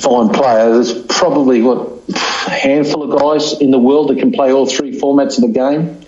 fine 0.00 0.30
player. 0.30 0.72
There's 0.72 0.92
probably 1.04 1.62
what 1.62 2.02
a 2.14 2.50
handful 2.50 3.10
of 3.10 3.20
guys 3.20 3.60
in 3.60 3.70
the 3.70 3.78
world 3.78 4.10
that 4.10 4.18
can 4.18 4.32
play 4.32 4.52
all 4.52 4.66
three 4.66 4.98
formats 5.00 5.36
of 5.36 5.42
the 5.42 5.52
game 5.52 6.00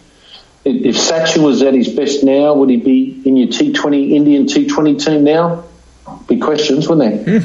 if 0.64 0.96
Sachin 0.96 1.42
was 1.42 1.62
at 1.62 1.74
his 1.74 1.88
best 1.88 2.24
now, 2.24 2.54
would 2.54 2.70
he 2.70 2.76
be 2.76 3.22
in 3.24 3.36
your 3.36 3.48
T20 3.48 4.12
Indian 4.12 4.46
T20 4.46 5.04
team 5.04 5.24
now? 5.24 5.64
Be 6.26 6.38
questions, 6.38 6.88
wouldn't 6.88 7.24
they? 7.24 7.32
Mm. 7.32 7.40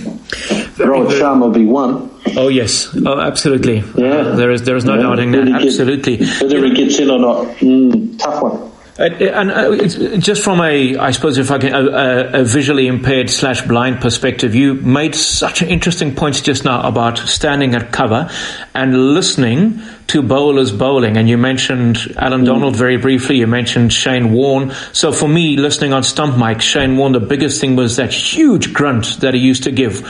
Rohit 0.75 1.19
Sharma 1.19 1.45
would 1.45 1.53
be 1.53 1.65
one. 1.65 2.09
Oh 2.35 2.49
yes, 2.49 2.89
oh 3.05 3.19
absolutely. 3.19 3.77
Yeah, 3.95 4.07
uh, 4.07 4.35
there 4.35 4.51
is 4.51 4.63
there 4.63 4.75
is 4.75 4.85
no 4.85 4.95
yeah. 4.95 5.03
doubting 5.03 5.31
that. 5.31 5.47
Absolutely. 5.47 6.17
Get, 6.17 6.41
whether 6.41 6.65
he 6.65 6.73
gets 6.73 6.99
in 6.99 7.09
or 7.09 7.19
not, 7.19 7.47
mm, 7.57 8.19
tough 8.19 8.41
one. 8.43 8.71
Uh, 8.99 9.03
and 9.03 9.51
uh, 9.51 10.17
just 10.17 10.43
from 10.43 10.59
a, 10.59 10.97
I 10.97 11.11
suppose, 11.11 11.37
if 11.37 11.51
I 11.51 11.57
can, 11.57 11.73
a, 11.73 12.41
a, 12.41 12.43
visually 12.43 12.85
impaired 12.87 13.29
slash 13.29 13.61
blind 13.61 14.01
perspective, 14.01 14.53
you 14.53 14.73
made 14.73 15.15
such 15.15 15.61
interesting 15.61 16.13
points 16.13 16.41
just 16.41 16.65
now 16.65 16.85
about 16.85 17.17
standing 17.17 17.75
at 17.75 17.93
cover 17.93 18.29
and 18.75 19.13
listening 19.13 19.81
to 20.09 20.21
bowlers 20.21 20.71
bowling, 20.71 21.17
and 21.17 21.29
you 21.29 21.37
mentioned 21.37 22.13
Allan. 22.17 22.43
Donald 22.43 22.75
very 22.75 22.97
briefly, 22.97 23.37
you 23.37 23.47
mentioned 23.47 23.93
Shane 23.93 24.31
Warne. 24.33 24.71
So 24.91 25.11
for 25.11 25.27
me, 25.27 25.55
listening 25.55 25.93
on 25.93 26.03
Stump 26.03 26.37
Mic, 26.37 26.61
Shane 26.61 26.97
Warne, 26.97 27.11
the 27.11 27.19
biggest 27.19 27.61
thing 27.61 27.75
was 27.75 27.97
that 27.97 28.11
huge 28.11 28.73
grunt 28.73 29.19
that 29.19 29.33
he 29.33 29.39
used 29.39 29.63
to 29.63 29.71
give 29.71 30.01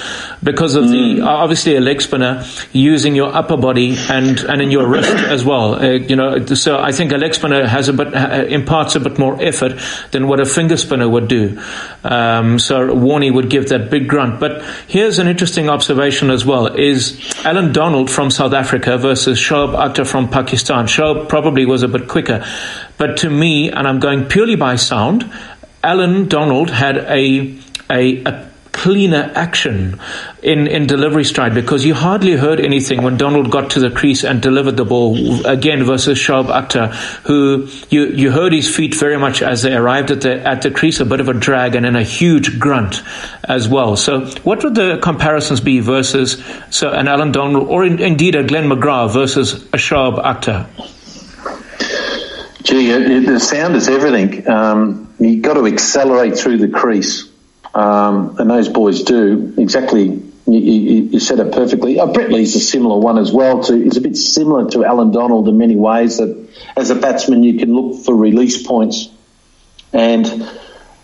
because 0.42 0.76
of 0.76 0.86
mm. 0.86 1.18
the, 1.18 1.22
obviously 1.24 1.76
a 1.76 1.82
leg 1.82 2.02
spinner, 2.02 2.46
using 2.72 3.16
your 3.16 3.34
upper 3.34 3.58
body 3.58 3.98
and, 4.10 4.40
and 4.42 4.62
in 4.62 4.72
your 4.72 4.88
wrist 4.88 5.10
as 5.36 5.44
well. 5.44 5.76
Uh, 5.76 5.90
you 5.92 6.16
know, 6.16 6.46
so 6.46 6.80
I 6.80 6.92
think 6.92 7.12
a 7.12 7.18
leg 7.18 7.34
spinner 7.34 7.68
has 7.68 7.90
a 7.90 7.94
bit, 7.94 8.14
uh, 8.14 8.46
imparts 8.48 8.96
a 8.96 9.00
bit 9.00 9.20
more 9.20 9.42
effort 9.42 9.80
than 10.12 10.28
what 10.28 10.40
a 10.40 10.46
finger 10.46 10.78
spinner 10.78 11.10
would 11.10 11.28
do. 11.28 11.62
Um, 12.04 12.60
so 12.60 12.90
Warney 12.96 13.34
would 13.34 13.50
give 13.50 13.70
that 13.70 13.90
big 13.90 14.08
grunt. 14.08 14.40
But 14.40 14.64
here's 14.88 15.20
an 15.20 15.28
interesting 15.28 15.70
observation 15.70 16.30
as 16.30 16.46
well: 16.46 16.68
is 16.68 17.20
Allan 17.46 17.74
Donald 17.74 18.10
from 18.10 18.32
South 18.32 18.54
Africa 18.54 18.98
versus 18.98 19.40
Shoaib 19.40 19.76
Akhtar 19.76 20.08
from 20.08 20.30
Pakistan. 20.30 20.86
Shoaib 20.86 21.30
probably 21.30 21.66
was 21.66 21.84
a 21.84 21.88
bit 21.88 22.08
quicker, 22.08 22.46
but 22.98 23.18
to 23.18 23.30
me, 23.30 23.70
and 23.70 23.88
I'm 23.88 24.00
going 24.00 24.26
purely 24.26 24.56
by 24.56 24.76
sound, 24.76 25.30
Allan 25.84 26.28
Donald 26.28 26.70
had 26.70 26.98
a 26.98 27.58
a, 27.90 28.24
a 28.24 28.49
cleaner 28.72 29.32
action 29.36 30.00
in, 30.42 30.68
in 30.68 30.88
delivery 30.88 31.24
stride 31.24 31.54
because 31.54 31.84
you 31.84 31.94
hardly 31.94 32.34
heard 32.34 32.60
anything 32.60 33.02
when 33.02 33.18
Donald 33.18 33.52
got 33.52 33.72
to 33.72 33.80
the 33.80 33.90
crease 33.90 34.24
and 34.24 34.42
delivered 34.42 34.78
the 34.78 34.86
ball 34.86 35.46
again 35.46 35.84
versus 35.84 36.18
Shoaib 36.18 36.46
Akhtar, 36.46 36.94
who 37.24 37.68
you, 37.90 38.08
you 38.08 38.32
heard 38.32 38.54
his 38.54 38.74
feet 38.74 38.96
very 38.96 39.18
much 39.18 39.42
as 39.42 39.64
they 39.64 39.76
arrived 39.76 40.12
at 40.12 40.22
the 40.22 40.48
at 40.48 40.62
the 40.62 40.72
crease, 40.72 41.00
a 41.00 41.06
bit 41.06 41.20
of 41.20 41.30
a 41.30 41.34
drag 41.34 41.76
and 41.76 41.86
then 41.86 41.96
a 41.96 42.04
huge 42.04 42.60
grunt 42.60 43.02
as 43.44 43.68
well. 43.68 43.96
So, 43.96 44.26
what 44.44 44.64
would 44.64 44.76
the 44.76 45.00
comparisons 45.02 45.60
be 45.60 45.80
versus 45.80 46.44
so 46.70 46.92
an 46.92 47.08
Allan 47.08 47.32
Donald 47.32 47.68
or 47.68 47.86
in, 47.86 48.00
indeed 48.00 48.36
a 48.36 48.44
Glenn 48.44 48.70
McGrath 48.70 49.14
versus 49.14 49.54
a 49.54 49.78
Shoaib 49.78 50.24
Akhtar? 50.24 50.68
Gee, 52.64 52.92
the 53.26 53.40
sound 53.40 53.76
is 53.76 53.88
everything. 53.88 54.48
Um, 54.48 55.14
you've 55.20 55.42
got 55.42 55.56
to 55.56 55.66
accelerate 55.66 56.38
through 56.38 56.58
the 56.58 56.68
crease 56.68 57.29
um, 57.74 58.36
and 58.40 58.50
those 58.50 58.70
boys 58.70 59.04
do 59.04 59.54
exactly. 59.58 60.24
You, 60.48 60.60
you, 60.60 61.02
you 61.04 61.20
said 61.20 61.40
it 61.40 61.54
perfectly. 61.54 62.00
Uh, 62.00 62.08
Brett 62.08 62.32
Lee's 62.32 62.56
a 62.56 62.60
similar 62.60 62.98
one 62.98 63.20
as 63.20 63.32
well. 63.32 63.64
To 63.64 63.76
he's 63.76 63.98
a 63.98 64.02
bit 64.02 64.18
similar 64.18 64.70
to 64.72 64.84
Allan 64.84 65.12
Donald 65.12 65.48
in 65.48 65.58
many 65.58 65.76
ways. 65.76 66.18
That 66.18 66.48
as 66.76 66.90
a 66.90 66.96
batsman 66.96 67.44
you 67.44 67.60
can 67.60 67.74
look 67.74 68.04
for 68.04 68.16
release 68.16 68.66
points, 68.66 69.10
and 69.94 70.26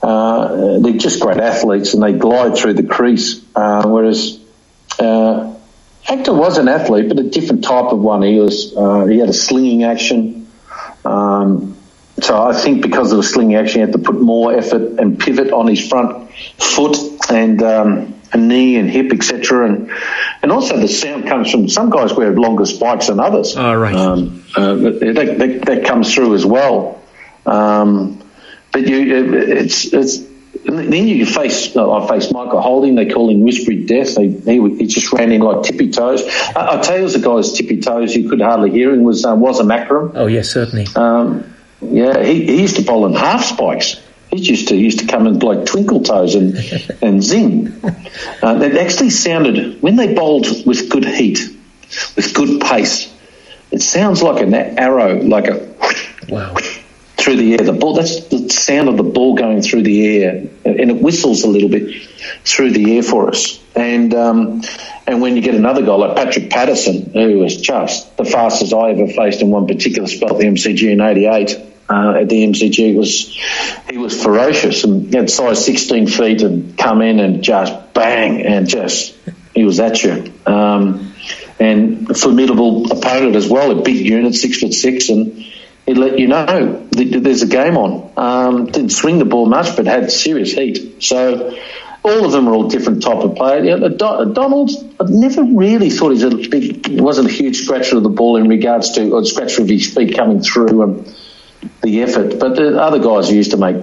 uh, 0.02 0.80
they're 0.80 0.94
just 0.94 1.20
great 1.20 1.38
athletes 1.38 1.94
and 1.94 2.04
they 2.04 2.14
glide 2.14 2.56
through 2.58 2.74
the 2.74 2.84
crease. 2.84 3.42
Uh, 3.56 3.88
whereas 3.88 4.40
uh, 5.00 5.56
Akhtar 6.08 6.38
was 6.38 6.58
an 6.58 6.68
athlete, 6.68 7.10
but 7.10 7.20
a 7.20 7.24
different 7.24 7.64
type 7.64 7.92
of 7.92 8.00
one. 8.00 8.22
He 8.22 8.40
was 8.40 8.76
uh, 8.76 9.06
he 9.06 9.20
had 9.20 9.30
a 9.30 9.34
slinging 9.34 9.84
action. 9.84 10.48
Um, 11.04 11.75
so 12.22 12.42
I 12.42 12.54
think 12.54 12.82
because 12.82 13.12
of 13.12 13.18
the 13.18 13.24
sling, 13.24 13.50
he 13.50 13.56
actually 13.56 13.82
had 13.82 13.92
to 13.92 13.98
put 13.98 14.20
more 14.20 14.54
effort 14.54 15.00
and 15.00 15.20
pivot 15.20 15.52
on 15.52 15.68
his 15.68 15.86
front 15.86 16.32
foot 16.58 16.98
and 17.30 17.62
um, 17.62 18.16
a 18.32 18.38
knee 18.38 18.78
and 18.78 18.90
hip, 18.90 19.12
etc. 19.12 19.68
And 19.68 19.92
and 20.42 20.52
also 20.52 20.78
the 20.78 20.88
sound 20.88 21.28
comes 21.28 21.52
from 21.52 21.68
some 21.68 21.90
guys 21.90 22.14
wear 22.14 22.32
longer 22.32 22.66
spikes 22.66 23.08
than 23.08 23.20
others. 23.20 23.56
Oh, 23.58 23.76
right. 23.76 23.96
Um, 23.96 24.46
uh, 24.56 24.76
that, 24.76 25.36
that, 25.40 25.66
that, 25.66 25.86
comes 25.86 26.14
through 26.14 26.36
as 26.36 26.46
well. 26.46 27.02
Um, 27.46 28.22
but 28.72 28.88
you, 28.88 29.34
it's 29.34 29.94
it's. 29.94 30.20
then 30.64 31.08
you 31.08 31.26
face, 31.26 31.76
I 31.76 32.08
faced 32.08 32.32
Michael 32.32 32.62
Holding. 32.62 32.96
They 32.96 33.08
call 33.08 33.30
him 33.30 33.42
Whispery 33.42 33.86
Death. 33.86 34.16
They, 34.16 34.30
he, 34.30 34.76
he 34.78 34.88
just 34.88 35.12
ran 35.12 35.34
in 35.34 35.42
like 35.42 35.64
tippy 35.64 35.92
toes. 35.92 36.24
I, 36.56 36.78
I 36.78 36.82
tell 36.82 37.00
you, 37.00 37.10
the 37.10 37.20
guy's 37.20 37.52
tippy 37.52 37.82
toes 37.82 38.16
you 38.16 38.30
could 38.30 38.40
hardly 38.40 38.72
hear 38.72 38.94
him 38.94 39.04
was 39.04 39.26
uh, 39.26 39.36
was 39.36 39.60
a 39.60 39.74
Akram. 39.74 40.14
Oh 40.16 40.28
yes, 40.28 40.50
certainly. 40.50 40.88
Um, 40.96 41.55
yeah, 41.92 42.24
he, 42.24 42.46
he 42.46 42.62
used 42.62 42.76
to 42.78 42.84
bowl 42.84 43.06
in 43.06 43.14
half 43.14 43.44
spikes. 43.44 44.02
He 44.32 44.38
used 44.38 44.68
to 44.70 44.76
used 44.76 45.00
to 45.00 45.08
come 45.08 45.28
in 45.28 45.40
like 45.40 45.66
twinkle 45.66 46.02
toes 46.02 46.36
and 46.36 46.58
and 47.02 47.24
zing. 47.24 47.74
Uh, 48.44 48.60
it 48.62 48.76
actually 48.78 49.10
sounded 49.10 49.82
when 49.82 49.96
they 49.96 50.14
bowled 50.14 50.48
with 50.66 50.90
good 50.90 51.06
heat, 51.06 51.40
with 52.16 52.34
good 52.34 52.62
pace. 52.62 53.14
It 53.72 53.82
sounds 53.82 54.22
like 54.22 54.42
an 54.42 54.54
arrow, 54.54 55.22
like 55.22 55.48
a 55.48 55.76
wow. 56.30 56.56
through 57.18 57.38
the 57.38 57.54
air. 57.54 57.60
The 57.60 57.74
ball 57.74 57.96
that's 57.96 58.26
the 58.26 58.50
sound 58.50 58.90
of 58.90 58.98
the 58.98 59.04
ball 59.04 59.36
going 59.36 59.62
through 59.62 59.84
the 59.84 60.24
air, 60.24 60.48
and 60.66 60.92
it 60.92 61.02
whistles 61.02 61.44
a 61.44 61.48
little 61.48 61.70
bit 61.70 62.04
through 62.44 62.72
the 62.72 62.98
air 62.98 63.04
for 63.04 63.30
us. 63.30 63.60
And 63.76 64.14
um, 64.14 64.62
and 65.08 65.22
when 65.22 65.36
you 65.36 65.42
get 65.42 65.56
another 65.56 65.82
guy 65.82 65.94
like 65.94 66.16
Patrick 66.16 66.50
Patterson, 66.50 67.12
who 67.14 67.40
was 67.40 67.56
just 67.58 68.16
the 68.18 68.26
fastest 68.26 68.74
I 68.74 68.92
ever 68.92 69.08
faced 69.08 69.42
in 69.42 69.50
one 69.50 69.68
particular 69.68 70.08
spell 70.08 70.32
at 70.32 70.38
the 70.38 70.46
MCG 70.46 70.92
in 70.92 71.02
'88 71.02 71.75
uh, 71.90 72.20
at 72.22 72.30
the 72.30 72.46
MCG 72.48 72.96
was 72.96 73.36
he 73.90 73.98
was 73.98 74.22
ferocious 74.22 74.84
and 74.84 75.14
had 75.14 75.30
size 75.30 75.64
16 75.66 76.08
feet 76.08 76.42
and 76.42 76.78
come 76.78 77.02
in 77.02 77.20
and 77.20 77.44
just 77.44 77.94
bang 77.94 78.42
and 78.42 78.68
just 78.68 79.16
he 79.54 79.64
was 79.64 79.80
at 79.80 80.04
you. 80.04 80.34
Um, 80.46 81.14
and 81.60 82.18
formidable 82.18 82.92
opponent 82.92 83.36
as 83.36 83.48
well, 83.48 83.72
a 83.72 83.82
big 83.82 84.06
unit, 84.06 84.36
six 84.36 84.60
foot 84.60 84.74
six, 84.74 85.10
and 85.10 85.46
he 85.86 85.94
let 85.94 86.20
you 86.20 86.28
know 86.28 86.88
that 86.92 87.20
there's 87.24 87.44
a 87.44 87.48
game 87.48 87.78
on. 87.78 88.12
Um, 88.18 88.66
didn't 88.66 88.90
swing 88.90 89.20
the 89.20 89.26
ball 89.26 89.46
much, 89.46 89.76
but 89.78 89.86
had 89.86 90.12
serious 90.12 90.52
heat. 90.52 91.02
So 91.02 91.58
all 92.04 92.26
of 92.26 92.32
them 92.32 92.48
are 92.48 92.54
all 92.54 92.68
different 92.68 93.04
type 93.04 93.18
of 93.18 93.36
player. 93.36 93.64
Yeah, 93.64 93.88
Donald, 93.88 94.72
I 95.00 95.06
never 95.08 95.44
really 95.44 95.90
thought 95.90 96.10
he's 96.10 96.24
a 96.24 96.36
big, 96.36 97.00
wasn't 97.00 97.30
a 97.30 97.32
huge 97.32 97.64
scratcher 97.64 97.98
of 97.98 98.04
the 98.04 98.10
ball 98.10 98.38
in 98.38 98.48
regards 98.48 98.92
to 98.92 99.12
or 99.12 99.24
scratcher 99.26 99.62
of 99.62 99.70
his 99.70 99.94
feet 99.94 100.16
coming 100.16 100.42
through. 100.42 100.82
And, 100.82 101.16
the 101.86 102.02
effort. 102.02 102.40
But 102.40 102.56
the 102.56 102.82
other 102.82 103.00
guys 103.00 103.32
used 103.32 103.52
to 103.52 103.58
make 103.58 103.78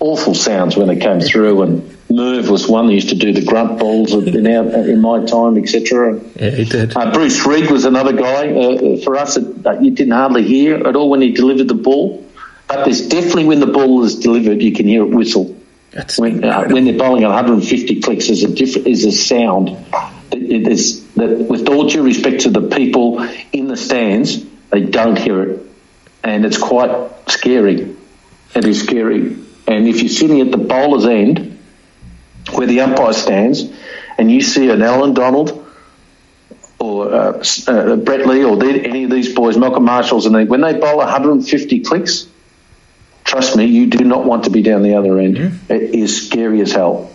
awful 0.00 0.34
sounds 0.34 0.76
when 0.76 0.88
they 0.88 0.96
came 0.96 1.20
through, 1.20 1.62
and 1.62 1.96
Merv 2.10 2.50
was 2.50 2.68
one 2.68 2.88
that 2.88 2.92
used 2.92 3.08
to 3.10 3.14
do 3.14 3.32
the 3.32 3.44
grunt 3.44 3.78
balls 3.78 4.12
in 4.12 4.46
our 4.46 4.88
in 4.88 5.00
my 5.00 5.24
time, 5.24 5.56
etc. 5.56 6.20
Yeah, 6.36 6.50
he 6.50 6.64
did. 6.64 6.96
Uh, 6.96 7.12
Bruce 7.12 7.46
Reid 7.46 7.70
was 7.70 7.84
another 7.84 8.12
guy 8.12 8.50
uh, 8.50 8.96
for 8.98 9.16
us. 9.16 9.36
That, 9.36 9.82
you 9.82 9.92
didn't 9.92 10.12
hardly 10.12 10.42
hear 10.42 10.86
at 10.86 10.96
all 10.96 11.08
when 11.08 11.22
he 11.22 11.32
delivered 11.32 11.68
the 11.68 11.74
ball, 11.74 12.26
but 12.68 12.84
there's 12.84 13.08
definitely 13.08 13.46
when 13.46 13.60
the 13.60 13.66
ball 13.66 14.04
is 14.04 14.16
delivered, 14.16 14.60
you 14.60 14.72
can 14.72 14.86
hear 14.86 15.02
it 15.02 15.10
whistle. 15.10 15.56
That's 15.92 16.18
when, 16.18 16.42
uh, 16.42 16.68
when 16.68 16.86
they're 16.86 16.98
bowling 16.98 17.22
150 17.22 18.00
clicks, 18.00 18.28
is 18.28 18.42
a 18.42 18.52
different 18.52 18.88
is 18.88 19.04
a 19.04 19.12
sound. 19.12 19.76
It 20.32 20.66
is 20.66 21.06
that, 21.14 21.28
with 21.48 21.68
all 21.68 21.88
due 21.88 22.02
respect 22.02 22.40
to 22.42 22.50
the 22.50 22.68
people 22.68 23.22
in 23.52 23.68
the 23.68 23.76
stands, 23.76 24.44
they 24.70 24.80
don't 24.80 25.16
hear 25.16 25.50
it 25.50 25.73
and 26.24 26.44
it's 26.46 26.58
quite 26.58 27.10
scary. 27.28 27.94
It 28.54 28.64
is 28.64 28.82
scary. 28.82 29.36
And 29.66 29.86
if 29.86 30.00
you're 30.00 30.08
sitting 30.08 30.40
at 30.40 30.50
the 30.50 30.58
bowler's 30.58 31.04
end, 31.04 31.58
where 32.52 32.66
the 32.66 32.80
umpire 32.80 33.12
stands, 33.12 33.70
and 34.18 34.30
you 34.30 34.40
see 34.40 34.70
an 34.70 34.82
Allan 34.82 35.14
Donald 35.14 35.60
or 36.78 37.12
uh, 37.12 37.44
uh, 37.66 37.96
Brett 37.96 38.26
Lee 38.26 38.44
or 38.44 38.62
any 38.64 39.04
of 39.04 39.10
these 39.10 39.34
boys, 39.34 39.56
Malcolm 39.56 39.84
Marshalls, 39.84 40.26
and 40.26 40.34
they, 40.34 40.44
when 40.44 40.60
they 40.60 40.78
bowl 40.78 40.98
150 40.98 41.80
clicks, 41.80 42.26
trust 43.24 43.56
me, 43.56 43.66
you 43.66 43.86
do 43.86 44.04
not 44.04 44.24
want 44.24 44.44
to 44.44 44.50
be 44.50 44.62
down 44.62 44.82
the 44.82 44.94
other 44.94 45.18
end. 45.18 45.36
Mm-hmm. 45.36 45.72
It 45.72 45.94
is 45.94 46.26
scary 46.26 46.60
as 46.60 46.72
hell 46.72 47.13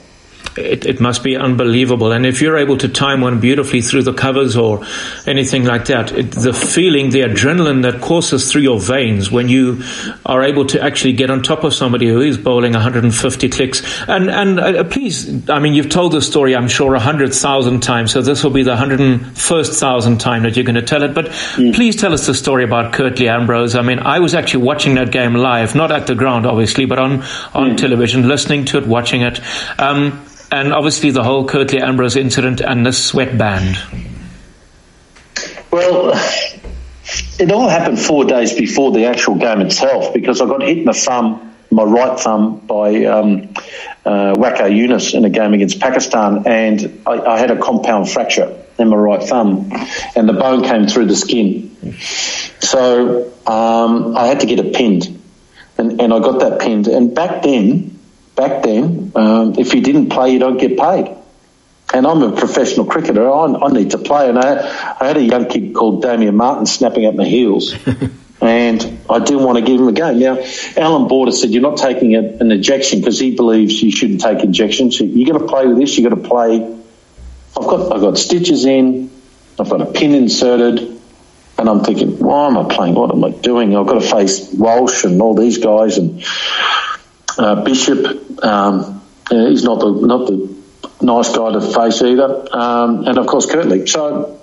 it, 0.57 0.85
it 0.85 0.99
must 0.99 1.23
be 1.23 1.37
unbelievable. 1.37 2.11
And 2.11 2.25
if 2.25 2.41
you're 2.41 2.57
able 2.57 2.77
to 2.77 2.87
time 2.87 3.21
one 3.21 3.39
beautifully 3.39 3.81
through 3.81 4.03
the 4.03 4.13
covers 4.13 4.57
or 4.57 4.85
anything 5.25 5.63
like 5.65 5.85
that, 5.85 6.11
it, 6.11 6.31
the 6.31 6.53
feeling, 6.53 7.09
the 7.09 7.21
adrenaline 7.21 7.83
that 7.83 8.01
courses 8.01 8.51
through 8.51 8.61
your 8.61 8.79
veins 8.79 9.31
when 9.31 9.49
you 9.49 9.81
are 10.25 10.43
able 10.43 10.65
to 10.67 10.81
actually 10.81 11.13
get 11.13 11.29
on 11.29 11.41
top 11.41 11.63
of 11.63 11.73
somebody 11.73 12.07
who 12.07 12.21
is 12.21 12.37
bowling 12.37 12.73
150 12.73 13.49
clicks. 13.49 13.81
And 14.07 14.29
and 14.29 14.59
uh, 14.59 14.83
please, 14.83 15.49
I 15.49 15.59
mean, 15.59 15.73
you've 15.73 15.89
told 15.89 16.13
the 16.13 16.21
story, 16.21 16.55
I'm 16.55 16.67
sure, 16.67 16.91
100,000 16.91 17.79
times. 17.81 18.11
So 18.11 18.21
this 18.21 18.43
will 18.43 18.51
be 18.51 18.63
the 18.63 18.75
101st 18.75 19.79
thousand 19.79 20.19
time 20.19 20.43
that 20.43 20.55
you're 20.55 20.65
going 20.65 20.75
to 20.75 20.81
tell 20.81 21.03
it. 21.03 21.13
But 21.13 21.27
mm. 21.27 21.73
please 21.73 21.95
tell 21.95 22.13
us 22.13 22.25
the 22.27 22.33
story 22.33 22.63
about 22.63 22.93
Curtly 22.93 23.29
Ambrose. 23.29 23.75
I 23.75 23.81
mean, 23.81 23.99
I 23.99 24.19
was 24.19 24.33
actually 24.33 24.63
watching 24.63 24.95
that 24.95 25.11
game 25.11 25.35
live, 25.35 25.75
not 25.75 25.91
at 25.91 26.07
the 26.07 26.15
ground, 26.15 26.45
obviously, 26.45 26.85
but 26.85 26.99
on, 26.99 27.21
on 27.53 27.71
mm. 27.71 27.77
television, 27.77 28.27
listening 28.27 28.65
to 28.65 28.77
it, 28.77 28.87
watching 28.87 29.21
it. 29.21 29.39
Um, 29.79 30.25
and 30.51 30.73
obviously 30.73 31.11
the 31.11 31.23
whole 31.23 31.45
Curtly 31.45 31.79
Ambrose 31.79 32.15
incident 32.15 32.61
and 32.61 32.85
the 32.85 32.91
sweatband. 32.91 33.77
Well, 35.71 36.13
it 37.39 37.51
all 37.51 37.69
happened 37.69 37.99
four 37.99 38.25
days 38.25 38.53
before 38.53 38.91
the 38.91 39.05
actual 39.05 39.35
game 39.35 39.61
itself 39.61 40.13
because 40.13 40.41
I 40.41 40.45
got 40.45 40.61
hit 40.61 40.79
in 40.79 40.85
the 40.85 40.93
thumb, 40.93 41.55
my 41.71 41.83
right 41.83 42.19
thumb, 42.19 42.59
by 42.59 43.05
um, 43.05 43.53
uh, 44.05 44.33
Waqar 44.33 44.71
Younis 44.71 45.13
in 45.13 45.25
a 45.25 45.29
game 45.29 45.53
against 45.53 45.79
Pakistan, 45.79 46.43
and 46.47 47.01
I, 47.05 47.19
I, 47.19 47.37
had 47.37 47.51
a 47.51 47.59
compound 47.59 48.09
fracture 48.09 48.57
in 48.79 48.89
my 48.89 48.97
right 48.97 49.21
thumb, 49.21 49.71
and 50.15 50.27
the 50.27 50.33
bone 50.33 50.63
came 50.63 50.87
through 50.87 51.05
the 51.05 51.15
skin. 51.15 51.95
So 52.59 53.31
um, 53.45 54.17
I 54.17 54.25
had 54.25 54.39
to 54.39 54.47
get 54.47 54.59
it 54.59 54.73
pinned, 54.73 55.21
and, 55.77 56.01
and 56.01 56.13
I 56.13 56.19
got 56.19 56.39
that 56.39 56.59
pinned. 56.59 56.87
And 56.87 57.13
back 57.13 57.43
then, 57.43 57.98
back 58.39 58.63
then, 58.63 59.11
um, 59.15 59.55
if 59.57 59.73
you 59.73 59.81
didn't 59.81 60.09
play, 60.09 60.31
you 60.31 60.39
don't 60.39 60.57
get 60.57 60.77
paid. 60.77 61.13
and 61.93 62.07
I'm 62.07 62.21
a 62.21 62.31
professional 62.31 62.85
cricketer. 62.85 63.29
I, 63.29 63.45
I 63.45 63.71
need 63.71 63.91
to 63.91 63.97
play. 63.97 64.29
And 64.29 64.39
I, 64.39 64.95
I, 64.99 65.07
had 65.07 65.17
a 65.17 65.23
young 65.23 65.49
kid 65.49 65.75
called 65.75 66.01
Damien 66.01 66.37
Martin 66.37 66.65
snapping 66.65 67.05
at 67.05 67.15
my 67.15 67.25
heels. 67.25 67.75
and 68.41 68.99
I 69.09 69.19
didn't 69.19 69.43
want 69.43 69.57
to 69.57 69.65
give 69.65 69.81
him 69.81 69.89
a 69.89 69.91
game. 69.91 70.19
Now, 70.19 70.39
Allan 70.77 71.09
Border 71.09 71.33
said, 71.33 71.49
You're 71.49 71.61
not 71.61 71.77
taking 71.77 72.15
a, 72.15 72.19
an 72.19 72.51
injection 72.51 72.99
because 72.99 73.19
he 73.19 73.35
believes 73.35 73.81
you 73.81 73.91
shouldn't 73.91 74.21
take 74.21 74.41
injections. 74.41 74.99
You've 74.99 75.29
got 75.29 75.39
to 75.39 75.47
play 75.47 75.67
with 75.67 75.77
this, 75.77 75.97
you've 75.97 76.09
got 76.09 76.15
to 76.15 76.29
play. 76.29 76.63
I've 77.57 77.67
got, 77.67 77.91
I've 77.91 78.01
got 78.01 78.17
stitches 78.17 78.63
in, 78.63 79.11
I've 79.59 79.69
got 79.69 79.81
a 79.81 79.87
pin 79.87 80.13
inserted. 80.13 80.97
And 81.57 81.67
I'm 81.67 81.83
thinking, 81.83 82.19
why 82.19 82.47
am 82.47 82.57
I 82.57 82.73
playing? 82.73 82.95
What 82.95 83.11
am 83.11 83.21
I 83.21 83.31
doing? 83.31 83.75
I've 83.75 83.85
got 83.85 84.01
to 84.01 84.09
face 84.09 84.53
Walsh 84.53 85.03
and 85.03 85.21
all 85.21 85.35
these 85.35 85.57
guys 85.57 85.97
and 85.97 86.23
uh, 87.39 87.63
Bishop. 87.63 88.43
Um, 88.43 89.01
he's 89.29 89.63
not 89.63 89.79
the 89.79 89.91
not 89.91 90.27
the 90.27 90.55
nice 91.01 91.35
guy 91.35 91.51
to 91.53 91.61
face 91.61 92.01
either. 92.01 92.47
Um, 92.55 93.07
and 93.07 93.17
of 93.17 93.27
course, 93.27 93.45
Curtly. 93.45 93.87
So 93.87 94.39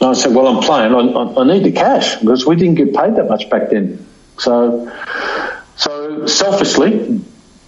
I 0.00 0.12
said, 0.14 0.34
well, 0.34 0.48
I'm 0.48 0.62
playing. 0.62 0.94
I, 0.94 1.40
I, 1.40 1.44
need 1.44 1.64
the 1.64 1.72
cash 1.72 2.16
because 2.16 2.44
we 2.44 2.56
didn't 2.56 2.74
get 2.74 2.94
paid 2.94 3.16
that 3.16 3.28
much 3.28 3.48
back 3.48 3.70
then. 3.70 4.04
So, 4.38 4.92
so 5.76 6.26
selfishly, 6.26 7.22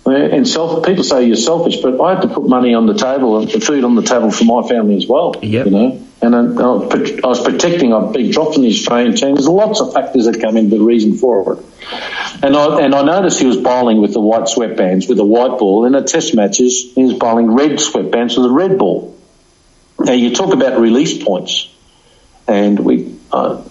and 0.05 0.47
self, 0.47 0.85
people 0.85 1.05
say 1.05 1.27
you're 1.27 1.37
selfish, 1.37 1.77
but 1.77 2.01
I 2.01 2.15
had 2.15 2.23
to 2.23 2.29
put 2.29 2.49
money 2.49 2.75
on 2.75 2.87
the 2.87 2.95
table 2.95 3.39
and 3.39 3.51
food 3.63 3.85
on 3.85 3.95
the 3.95 4.03
table 4.03 4.31
for 4.31 4.45
my 4.45 4.69
family 4.69 4.97
as 4.97 5.07
well. 5.07 5.35
Yep. 5.41 5.67
You 5.67 5.71
know, 5.71 6.06
and 6.23 6.35
I, 6.35 6.41
I 6.41 7.27
was 7.27 7.43
protecting. 7.43 7.93
I've 7.93 8.13
been 8.13 8.31
dropped 8.31 8.55
from 8.55 8.63
the 8.63 8.71
Australian 8.71 9.15
team. 9.15 9.35
There's 9.35 9.49
lots 9.49 9.81
of 9.81 9.93
factors 9.93 10.25
that 10.25 10.41
come 10.41 10.57
into 10.57 10.79
the 10.79 10.83
reason 10.83 11.17
for 11.17 11.55
it. 11.55 11.65
And 12.43 12.57
I 12.57 12.81
and 12.81 12.95
I 12.95 13.03
noticed 13.03 13.39
he 13.39 13.47
was 13.47 13.59
bowling 13.59 14.01
with 14.01 14.13
the 14.13 14.21
white 14.21 14.45
sweatbands 14.45 15.09
with 15.09 15.19
a 15.19 15.25
white 15.25 15.59
ball. 15.59 15.85
In 15.85 15.93
the 15.93 16.03
Test 16.03 16.35
matches, 16.35 16.93
he 16.95 17.05
was 17.05 17.15
bowling 17.15 17.53
red 17.53 17.73
sweatbands 17.73 18.37
with 18.37 18.47
a 18.47 18.53
red 18.53 18.79
ball. 18.79 19.17
Now 19.99 20.13
you 20.13 20.35
talk 20.35 20.53
about 20.53 20.81
release 20.81 21.23
points, 21.23 21.69
and 22.47 22.79
we. 22.79 23.15
Uh, 23.31 23.63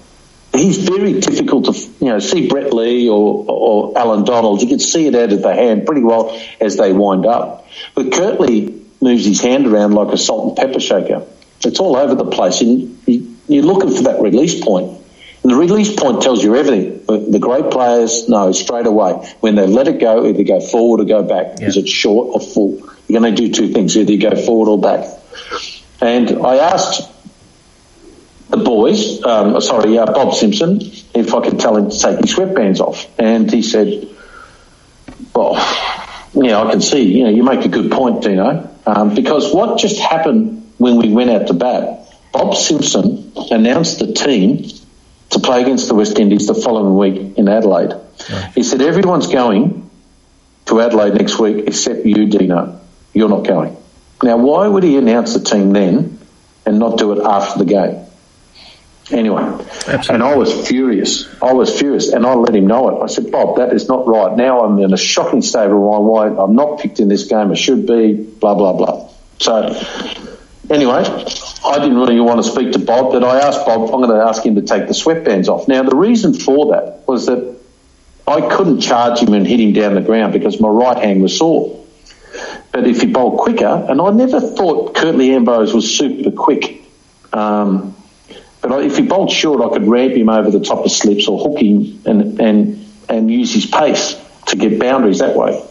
he's 0.53 0.77
very 0.77 1.19
difficult 1.19 1.65
to 1.65 1.73
you 1.73 2.11
know 2.11 2.19
see 2.19 2.47
Brett 2.47 2.73
Lee 2.73 3.09
or, 3.09 3.45
or 3.47 3.97
Allan 3.97 4.23
Donald. 4.23 4.61
You 4.61 4.67
can 4.67 4.79
see 4.79 5.07
it 5.07 5.15
out 5.15 5.33
of 5.33 5.41
the 5.41 5.53
hand 5.53 5.85
pretty 5.85 6.03
well 6.03 6.39
as 6.61 6.77
they 6.77 6.93
wind 6.93 7.25
up. 7.25 7.67
But 7.93 8.11
Curtly 8.11 8.81
moves 9.01 9.25
his 9.25 9.41
hand 9.41 9.67
around 9.67 9.93
like 9.93 10.13
a 10.13 10.17
salt 10.17 10.47
and 10.47 10.57
pepper 10.57 10.79
shaker. 10.79 11.25
It's 11.65 11.79
all 11.79 11.95
over 11.95 12.15
the 12.15 12.25
place, 12.25 12.61
and 12.61 12.97
you're 13.47 13.63
looking 13.63 13.95
for 13.95 14.03
that 14.03 14.21
release 14.21 14.63
point. 14.63 15.01
And 15.43 15.51
the 15.51 15.55
release 15.55 15.93
point 15.93 16.21
tells 16.23 16.43
you 16.43 16.55
everything. 16.55 17.05
The 17.05 17.39
great 17.39 17.69
players 17.69 18.27
know 18.27 18.51
straight 18.51 18.87
away 18.87 19.13
when 19.41 19.55
they 19.55 19.67
let 19.67 19.87
it 19.87 19.99
go, 19.99 20.25
either 20.25 20.43
go 20.43 20.59
forward 20.59 21.01
or 21.01 21.05
go 21.05 21.23
back. 21.23 21.59
Yeah. 21.59 21.67
Is 21.67 21.77
it 21.77 21.87
short 21.87 22.29
or 22.33 22.39
full? 22.39 22.89
You're 23.07 23.21
going 23.21 23.35
to 23.35 23.41
do 23.41 23.53
two 23.53 23.71
things: 23.71 23.95
either 23.95 24.11
you 24.11 24.19
go 24.19 24.35
forward 24.35 24.69
or 24.69 24.79
back. 24.79 25.07
And 26.01 26.45
I 26.45 26.57
asked 26.57 27.11
the 28.49 28.57
boys, 28.57 29.23
um, 29.23 29.59
sorry, 29.61 29.97
uh, 29.97 30.05
Bob 30.07 30.33
Simpson, 30.33 30.79
if 31.13 31.33
I 31.33 31.41
could 31.41 31.59
tell 31.59 31.77
him 31.77 31.89
to 31.89 31.99
take 31.99 32.19
his 32.19 32.35
sweatbands 32.35 32.79
off, 32.79 33.07
and 33.19 33.51
he 33.51 33.61
said, 33.61 34.07
"Well, 35.35 35.53
yeah, 36.33 36.61
I 36.61 36.71
can 36.71 36.81
see. 36.81 37.03
You 37.17 37.25
know, 37.25 37.29
you 37.29 37.43
make 37.43 37.65
a 37.65 37.69
good 37.69 37.91
point, 37.91 38.23
Dino, 38.23 38.69
um, 38.85 39.13
because 39.13 39.53
what 39.53 39.77
just 39.77 39.99
happened 39.99 40.64
when 40.77 40.97
we 40.97 41.11
went 41.11 41.29
out 41.29 41.47
to 41.47 41.53
bat, 41.53 42.13
Bob 42.31 42.55
Simpson 42.55 43.31
announced 43.51 43.99
the 43.99 44.13
team 44.13 44.69
to 45.29 45.39
play 45.39 45.61
against 45.61 45.87
the 45.87 45.95
West 45.95 46.19
Indies 46.19 46.47
the 46.47 46.55
following 46.55 46.97
week 46.97 47.37
in 47.37 47.47
Adelaide. 47.47 47.93
Right. 48.29 48.51
He 48.55 48.63
said, 48.63 48.81
Everyone's 48.81 49.27
going 49.27 49.89
to 50.65 50.81
Adelaide 50.81 51.13
next 51.13 51.39
week 51.39 51.65
except 51.67 52.05
you, 52.05 52.27
Dino. 52.27 52.79
You're 53.13 53.29
not 53.29 53.45
going. 53.45 53.77
Now, 54.23 54.37
why 54.37 54.67
would 54.67 54.83
he 54.83 54.97
announce 54.97 55.33
the 55.33 55.39
team 55.39 55.71
then 55.71 56.19
and 56.65 56.79
not 56.79 56.97
do 56.97 57.13
it 57.13 57.23
after 57.23 57.59
the 57.59 57.65
game? 57.65 58.01
Anyway, 59.11 59.43
Absolutely. 59.43 60.15
and 60.15 60.23
I 60.23 60.35
was 60.35 60.67
furious. 60.67 61.27
I 61.39 61.53
was 61.53 61.77
furious, 61.77 62.11
and 62.11 62.25
I 62.25 62.33
let 62.33 62.55
him 62.55 62.65
know 62.65 62.89
it. 62.89 63.03
I 63.03 63.05
said, 63.05 63.31
Bob, 63.31 63.57
that 63.57 63.71
is 63.71 63.87
not 63.87 64.07
right. 64.07 64.35
Now 64.35 64.65
I'm 64.65 64.79
in 64.79 64.93
a 64.93 64.97
shocking 64.97 65.43
state 65.43 65.69
of 65.69 65.77
mind 65.79 66.05
why 66.05 66.27
I'm 66.27 66.55
not 66.55 66.79
picked 66.79 66.99
in 66.99 67.07
this 67.07 67.25
game. 67.25 67.51
I 67.51 67.53
should 67.53 67.85
be, 67.85 68.13
blah, 68.13 68.55
blah, 68.55 68.73
blah. 68.73 69.07
So 69.37 69.73
Anyway, 70.69 71.03
I 71.65 71.79
didn't 71.79 71.97
really 71.97 72.19
want 72.19 72.43
to 72.43 72.49
speak 72.49 72.71
to 72.71 72.79
Bob, 72.79 73.11
but 73.11 73.23
I 73.23 73.39
asked 73.39 73.65
Bob, 73.65 73.93
I'm 73.93 74.01
going 74.01 74.09
to 74.09 74.25
ask 74.25 74.43
him 74.43 74.55
to 74.55 74.61
take 74.61 74.87
the 74.87 74.93
sweatbands 74.93 75.47
off. 75.47 75.67
Now, 75.67 75.83
the 75.83 75.95
reason 75.95 76.33
for 76.33 76.73
that 76.73 77.07
was 77.07 77.27
that 77.27 77.55
I 78.27 78.41
couldn't 78.41 78.81
charge 78.81 79.19
him 79.19 79.33
and 79.33 79.45
hit 79.45 79.59
him 79.59 79.73
down 79.73 79.93
the 79.93 80.01
ground 80.01 80.33
because 80.33 80.59
my 80.59 80.69
right 80.69 80.97
hand 80.97 81.21
was 81.21 81.37
sore. 81.37 81.85
But 82.71 82.87
if 82.87 83.01
he 83.01 83.07
bowled 83.07 83.39
quicker, 83.39 83.85
and 83.87 84.01
I 84.01 84.09
never 84.09 84.41
thought 84.41 84.95
Curtly 84.95 85.31
Ambrose 85.31 85.73
was 85.73 85.97
super 85.97 86.31
quick. 86.31 86.81
Um, 87.31 87.95
but 88.61 88.83
if 88.83 88.97
he 88.97 89.03
bowled 89.03 89.31
short, 89.31 89.61
I 89.61 89.71
could 89.77 89.87
ramp 89.87 90.13
him 90.13 90.29
over 90.29 90.49
the 90.49 90.59
top 90.59 90.83
of 90.83 90.91
slips 90.91 91.27
or 91.27 91.37
hook 91.37 91.61
him 91.61 92.01
and, 92.05 92.39
and, 92.39 92.85
and 93.07 93.31
use 93.31 93.53
his 93.53 93.67
pace 93.67 94.19
to 94.47 94.55
get 94.55 94.79
boundaries 94.79 95.19
that 95.19 95.35
way. 95.35 95.63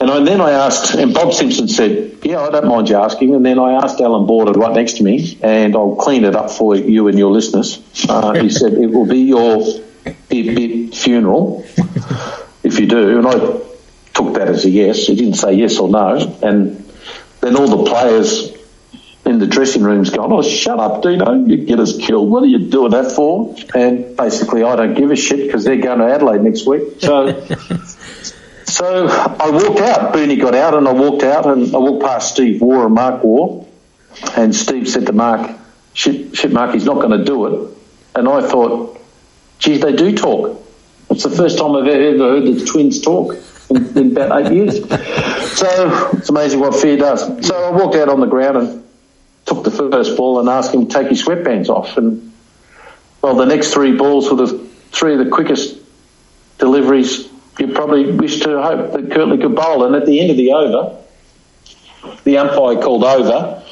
And 0.00 0.10
I, 0.10 0.22
then 0.22 0.40
I 0.40 0.52
asked, 0.52 0.94
and 0.94 1.12
Bob 1.12 1.32
Simpson 1.34 1.66
said, 1.66 2.18
"Yeah, 2.22 2.40
I 2.40 2.50
don't 2.50 2.68
mind 2.68 2.88
you 2.88 2.96
asking." 2.96 3.34
And 3.34 3.44
then 3.44 3.58
I 3.58 3.72
asked 3.72 4.00
Allan 4.00 4.26
Border 4.26 4.52
right 4.52 4.72
next 4.72 4.98
to 4.98 5.02
me, 5.02 5.36
and 5.42 5.74
I'll 5.74 5.96
clean 5.96 6.24
it 6.24 6.36
up 6.36 6.50
for 6.52 6.76
you 6.76 7.08
and 7.08 7.18
your 7.18 7.32
listeners. 7.32 7.82
Uh, 8.08 8.34
he 8.34 8.48
said, 8.48 8.74
"It 8.74 8.86
will 8.86 9.06
be 9.06 9.18
your 9.18 9.58
bit, 10.28 10.54
bit 10.54 10.94
funeral 10.94 11.64
if 12.62 12.78
you 12.78 12.86
do." 12.86 13.18
And 13.18 13.26
I 13.26 13.32
took 14.14 14.34
that 14.34 14.48
as 14.48 14.64
a 14.64 14.70
yes. 14.70 15.06
He 15.06 15.16
didn't 15.16 15.34
say 15.34 15.54
yes 15.54 15.78
or 15.78 15.88
no. 15.88 16.38
And 16.42 16.84
then 17.40 17.56
all 17.56 17.66
the 17.66 17.90
players 17.90 18.52
in 19.26 19.40
the 19.40 19.48
dressing 19.48 19.82
room's 19.82 20.10
gone, 20.10 20.32
"Oh, 20.32 20.42
shut 20.42 20.78
up, 20.78 21.02
Dino! 21.02 21.34
You 21.44 21.56
get 21.56 21.80
us 21.80 21.96
killed. 21.96 22.30
What 22.30 22.44
are 22.44 22.46
you 22.46 22.70
doing 22.70 22.92
that 22.92 23.10
for?" 23.10 23.56
And 23.74 24.16
basically, 24.16 24.62
I 24.62 24.76
don't 24.76 24.94
give 24.94 25.10
a 25.10 25.16
shit 25.16 25.44
because 25.44 25.64
they're 25.64 25.76
going 25.76 25.98
to 25.98 26.06
Adelaide 26.06 26.42
next 26.42 26.68
week. 26.68 27.00
So. 27.00 27.44
So 28.68 29.08
I 29.08 29.50
walked 29.50 29.80
out. 29.80 30.12
Booney 30.12 30.38
got 30.38 30.54
out, 30.54 30.74
and 30.74 30.86
I 30.86 30.92
walked 30.92 31.22
out, 31.22 31.46
and 31.46 31.74
I 31.74 31.78
walked 31.78 32.04
past 32.04 32.34
Steve 32.34 32.60
Waugh 32.60 32.84
and 32.84 32.94
Mark 32.94 33.24
Waugh, 33.24 33.64
and 34.36 34.54
Steve 34.54 34.88
said 34.88 35.06
to 35.06 35.12
Mark, 35.12 35.56
"Shit, 35.94 36.36
shit 36.36 36.52
Mark, 36.52 36.74
he's 36.74 36.84
not 36.84 36.96
going 36.96 37.18
to 37.18 37.24
do 37.24 37.46
it." 37.46 37.76
And 38.14 38.28
I 38.28 38.42
thought, 38.42 39.00
"Geez, 39.58 39.80
they 39.80 39.96
do 39.96 40.14
talk." 40.14 40.62
It's 41.08 41.22
the 41.22 41.30
first 41.30 41.56
time 41.56 41.74
I've 41.76 41.86
ever 41.86 42.18
heard 42.18 42.44
the 42.44 42.64
twins 42.66 43.00
talk 43.00 43.36
in, 43.70 43.98
in 43.98 44.12
about 44.12 44.46
eight 44.46 44.52
years. 44.54 44.78
So 45.58 46.10
it's 46.12 46.28
amazing 46.28 46.60
what 46.60 46.74
fear 46.74 46.98
does. 46.98 47.46
So 47.46 47.54
I 47.56 47.70
walked 47.70 47.96
out 47.96 48.10
on 48.10 48.20
the 48.20 48.26
ground 48.26 48.58
and 48.58 48.84
took 49.46 49.64
the 49.64 49.70
first 49.70 50.14
ball 50.14 50.40
and 50.40 50.48
asked 50.48 50.74
him 50.74 50.86
to 50.86 50.92
take 50.92 51.08
his 51.08 51.24
sweatbands 51.24 51.70
off. 51.70 51.96
And 51.96 52.32
well, 53.22 53.34
the 53.34 53.46
next 53.46 53.72
three 53.72 53.96
balls 53.96 54.30
were 54.30 54.36
the 54.36 54.68
three 54.92 55.14
of 55.14 55.24
the 55.24 55.30
quickest 55.30 55.78
deliveries 56.58 57.28
you 57.60 57.68
probably 57.68 58.10
wish 58.12 58.40
to 58.40 58.62
hope 58.62 58.92
that 58.92 59.10
Curtly 59.10 59.38
could 59.38 59.54
bowl. 59.54 59.84
And 59.84 59.94
at 59.94 60.06
the 60.06 60.20
end 60.20 60.30
of 60.30 60.36
the 60.36 60.52
over, 60.52 60.96
the 62.24 62.38
umpire 62.38 62.80
called 62.82 63.04
over, 63.04 63.62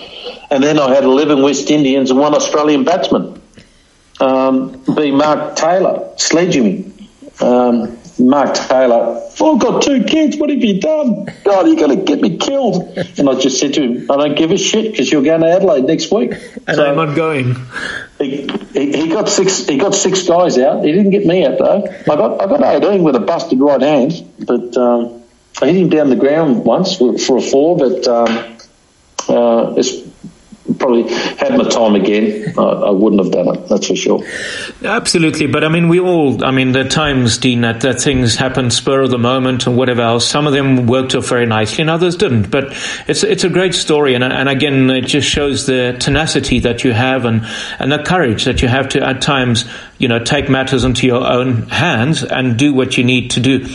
and 0.51 0.63
then 0.63 0.79
I 0.79 0.95
had 0.95 1.05
11 1.05 1.43
West 1.43 1.71
Indians 1.71 2.11
and 2.11 2.19
one 2.19 2.35
Australian 2.35 2.85
batsman, 2.85 3.41
um, 4.21 4.83
be 4.95 5.11
Mark 5.11 5.57
Taylor, 5.57 6.09
sledging 6.17 6.65
me. 6.65 7.09
Um, 7.41 7.99
Mark 8.19 8.55
Taylor, 8.55 9.21
oh, 9.41 9.55
I've 9.55 9.61
got 9.61 9.83
two 9.83 10.05
kids. 10.05 10.37
What 10.37 10.49
have 10.49 10.63
you 10.65 10.81
done? 10.81 11.27
God, 11.45 11.67
you're 11.67 11.77
going 11.77 11.99
to 11.99 12.05
get 12.05 12.21
me 12.21 12.39
killed. 12.39 12.97
And 13.19 13.29
I 13.29 13.39
just 13.39 13.61
said 13.61 13.75
to 13.75 13.83
him, 13.83 14.11
I 14.11 14.17
don't 14.17 14.37
give 14.37 14.51
a 14.51 14.57
shit 14.57 14.91
because 14.91 15.13
you're 15.13 15.23
going 15.23 15.43
to 15.43 15.49
Adelaide 15.49 15.85
next 15.85 16.11
week. 16.11 16.33
And 16.67 16.77
so 16.77 16.87
I'm 16.87 16.97
not 16.97 17.15
going. 17.15 17.57
He, 18.19 18.49
he, 18.73 19.03
he, 19.03 19.09
got 19.09 19.29
six. 19.29 19.67
He 19.67 19.77
got 19.77 19.95
six 19.95 20.27
guys 20.27 20.57
out. 20.59 20.83
He 20.85 20.93
didn't 20.93 21.11
get 21.11 21.27
me 21.27 21.45
out 21.45 21.59
though. 21.59 21.85
I 21.87 22.17
got 22.17 22.41
I 22.41 22.47
got 22.47 22.85
18 22.85 23.03
with 23.03 23.17
a 23.17 23.21
busted 23.21 23.61
right 23.61 23.83
hand, 23.83 24.13
but 24.39 24.75
um, 24.79 25.23
I 25.61 25.67
hit 25.67 25.77
him 25.77 25.91
down 25.91 26.09
the 26.09 26.17
ground 26.17 26.65
once 26.65 26.97
for, 26.97 27.19
for 27.19 27.37
a 27.37 27.43
four. 27.43 27.77
But 27.77 28.07
um, 28.07 28.57
uh, 29.29 29.75
it's 29.77 30.07
probably 30.75 31.09
had 31.13 31.57
my 31.57 31.69
time 31.69 31.95
again, 31.95 32.55
I, 32.59 32.63
I, 32.63 32.91
wouldn't 32.91 33.23
have 33.23 33.33
done 33.33 33.55
it. 33.55 33.69
That's 33.69 33.87
for 33.87 33.97
sure. 33.97 34.23
Absolutely, 34.83 35.47
but 35.47 35.65
I 35.65 35.69
mean, 35.69 35.89
we 35.89 36.01
all. 36.01 36.45
I 36.45 36.51
mean, 36.51 36.73
there 36.73 36.85
are 36.85 36.89
times, 36.89 37.39
Dean, 37.39 37.61
that, 37.63 37.81
that 37.83 38.01
things 38.01 38.37
happen 38.37 38.71
spur 38.71 39.03
of 39.03 39.11
the 39.11 39.19
moment 39.19 39.67
and 39.67 39.77
whatever 39.77 40.03
else. 40.03 40.27
Some 40.27 40.47
of 40.47 40.53
them 40.53 40.87
worked 40.87 41.15
off 41.15 41.29
very 41.29 41.47
nicely, 41.47 41.83
and 41.83 41.91
others 41.91 42.17
didn't. 42.17 42.51
But 42.51 42.75
it's 43.07 43.23
it's 43.23 43.45
a 43.45 43.49
great 43.49 43.75
story, 43.75 44.15
and 44.15 44.25
and 44.25 44.49
again, 44.49 44.91
it 44.91 45.07
just 45.07 45.29
shows 45.29 45.67
the 45.67 45.97
tenacity 45.99 46.61
that 46.61 46.85
you 46.85 46.93
have 46.93 47.25
and 47.25 47.47
and 47.79 47.93
the 47.93 48.03
courage 48.03 48.45
that 48.45 48.63
you 48.63 48.69
have 48.69 48.89
to 48.91 49.07
at 49.07 49.23
times, 49.23 49.65
you 49.99 50.09
know, 50.09 50.19
take 50.19 50.49
matters 50.49 50.85
into 50.85 51.07
your 51.07 51.27
own 51.27 51.63
hands 51.69 52.23
and 52.25 52.59
do 52.59 52.73
what 52.73 52.99
you 52.99 53.05
need 53.05 53.31
to 53.33 53.41
do. 53.41 53.67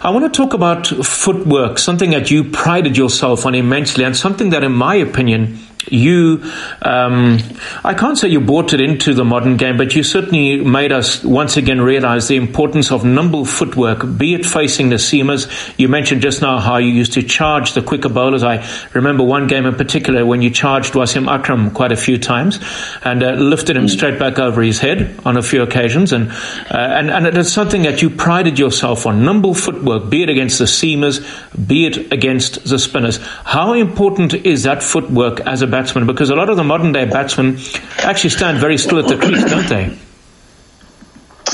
I 0.00 0.10
want 0.10 0.32
to 0.32 0.36
talk 0.36 0.54
about 0.54 0.86
footwork, 0.86 1.78
something 1.78 2.10
that 2.10 2.30
you 2.30 2.44
prided 2.44 2.96
yourself 2.96 3.46
on 3.46 3.54
immensely, 3.54 4.04
and 4.04 4.16
something 4.16 4.50
that, 4.50 4.62
in 4.62 4.72
my 4.72 4.94
opinion 4.94 5.58
you, 5.86 6.42
um, 6.82 7.38
I 7.84 7.94
can't 7.94 8.18
say 8.18 8.28
you 8.28 8.40
brought 8.40 8.72
it 8.72 8.80
into 8.80 9.14
the 9.14 9.24
modern 9.24 9.56
game, 9.56 9.76
but 9.76 9.94
you 9.94 10.02
certainly 10.02 10.60
made 10.60 10.92
us 10.92 11.24
once 11.24 11.56
again 11.56 11.80
realize 11.80 12.28
the 12.28 12.36
importance 12.36 12.90
of 12.90 13.04
nimble 13.04 13.44
footwork, 13.44 14.18
be 14.18 14.34
it 14.34 14.44
facing 14.44 14.90
the 14.90 14.96
seamers. 14.96 15.48
You 15.78 15.88
mentioned 15.88 16.22
just 16.22 16.42
now 16.42 16.58
how 16.58 16.78
you 16.78 16.88
used 16.88 17.14
to 17.14 17.22
charge 17.22 17.72
the 17.72 17.82
quicker 17.82 18.08
bowlers. 18.08 18.42
I 18.42 18.66
remember 18.92 19.24
one 19.24 19.46
game 19.46 19.66
in 19.66 19.74
particular 19.74 20.26
when 20.26 20.42
you 20.42 20.50
charged 20.50 20.94
Wasim 20.94 21.30
Akram 21.30 21.70
quite 21.70 21.92
a 21.92 21.96
few 21.96 22.18
times 22.18 22.58
and 23.04 23.22
uh, 23.22 23.32
lifted 23.32 23.76
him 23.76 23.88
straight 23.88 24.18
back 24.18 24.38
over 24.38 24.62
his 24.62 24.78
head 24.78 25.18
on 25.24 25.36
a 25.36 25.42
few 25.42 25.62
occasions. 25.62 26.12
And, 26.12 26.30
uh, 26.30 26.76
and, 26.76 27.10
and 27.10 27.26
it's 27.26 27.52
something 27.52 27.82
that 27.82 28.02
you 28.02 28.10
prided 28.10 28.58
yourself 28.58 29.06
on, 29.06 29.24
nimble 29.24 29.54
footwork, 29.54 30.10
be 30.10 30.22
it 30.22 30.28
against 30.28 30.58
the 30.58 30.66
seamers, 30.66 31.24
be 31.66 31.86
it 31.86 32.12
against 32.12 32.64
the 32.64 32.78
spinners. 32.78 33.18
How 33.44 33.72
important 33.72 34.34
is 34.34 34.64
that 34.64 34.82
footwork 34.82 35.40
as 35.40 35.62
a 35.62 35.66
batsman 35.78 36.06
because 36.06 36.30
a 36.30 36.34
lot 36.34 36.48
of 36.50 36.56
the 36.56 36.64
modern 36.64 36.92
day 36.92 37.04
batsmen 37.04 37.58
actually 37.98 38.30
stand 38.30 38.58
very 38.58 38.78
still 38.78 38.98
at 38.98 39.06
the 39.06 39.16
crease, 39.16 39.44
don't 39.44 39.68
they? 39.68 39.96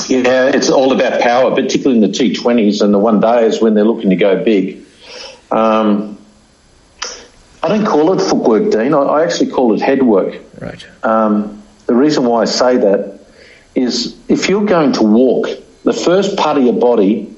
Yeah, 0.07 0.47
it's 0.47 0.69
all 0.69 0.91
about 0.91 1.21
power, 1.21 1.53
particularly 1.53 2.03
in 2.03 2.11
the 2.11 2.17
T20s 2.17 2.81
and 2.81 2.93
the 2.93 2.99
one 2.99 3.19
days 3.19 3.61
when 3.61 3.73
they're 3.75 3.85
looking 3.85 4.09
to 4.09 4.15
go 4.15 4.43
big. 4.43 4.83
Um, 5.51 6.17
I 7.63 7.69
don't 7.69 7.85
call 7.85 8.13
it 8.13 8.21
footwork, 8.21 8.71
Dean. 8.71 8.93
I, 8.93 8.97
I 8.97 9.23
actually 9.23 9.51
call 9.51 9.73
it 9.73 9.81
headwork. 9.81 10.41
Right. 10.59 10.85
Um, 11.03 11.63
the 11.85 11.95
reason 11.95 12.25
why 12.25 12.41
I 12.41 12.45
say 12.45 12.77
that 12.77 13.19
is 13.73 14.17
if 14.27 14.49
you're 14.49 14.65
going 14.65 14.93
to 14.93 15.03
walk, 15.03 15.47
the 15.83 15.93
first 15.93 16.35
part 16.37 16.57
of 16.57 16.63
your 16.63 16.79
body 16.79 17.33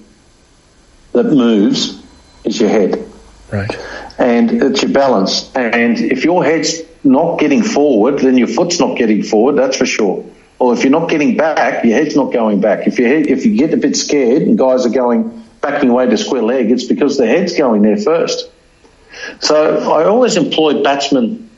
that 1.13 1.25
moves 1.25 2.01
is 2.43 2.59
your 2.59 2.69
head. 2.69 3.05
Right. 3.51 3.77
And 4.17 4.63
it's 4.63 4.81
your 4.81 4.91
balance. 4.91 5.53
And 5.55 5.99
if 5.99 6.23
your 6.23 6.43
head's 6.43 6.81
not 7.03 7.39
getting 7.39 7.61
forward, 7.61 8.19
then 8.19 8.37
your 8.37 8.47
foot's 8.47 8.79
not 8.79 8.97
getting 8.97 9.23
forward, 9.23 9.55
that's 9.55 9.77
for 9.77 9.85
sure. 9.85 10.25
Or 10.59 10.73
if 10.73 10.83
you're 10.83 10.91
not 10.91 11.09
getting 11.09 11.37
back, 11.37 11.83
your 11.83 11.93
head's 11.93 12.15
not 12.15 12.33
going 12.33 12.61
back. 12.61 12.87
If 12.87 12.97
you 12.97 13.05
if 13.05 13.45
you 13.45 13.55
get 13.55 13.73
a 13.73 13.77
bit 13.77 13.95
scared 13.95 14.41
and 14.41 14.57
guys 14.57 14.85
are 14.85 14.89
going 14.89 15.43
backing 15.61 15.89
away 15.89 16.07
to 16.07 16.17
square 16.17 16.41
leg, 16.41 16.71
it's 16.71 16.85
because 16.85 17.17
the 17.17 17.27
head's 17.27 17.55
going 17.55 17.83
there 17.83 17.97
first. 17.97 18.49
So 19.39 19.91
I 19.91 20.05
always 20.05 20.35
employ 20.35 20.81
batsmen. 20.81 21.49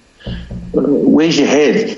Where's 0.73 1.37
your 1.37 1.47
head? 1.47 1.97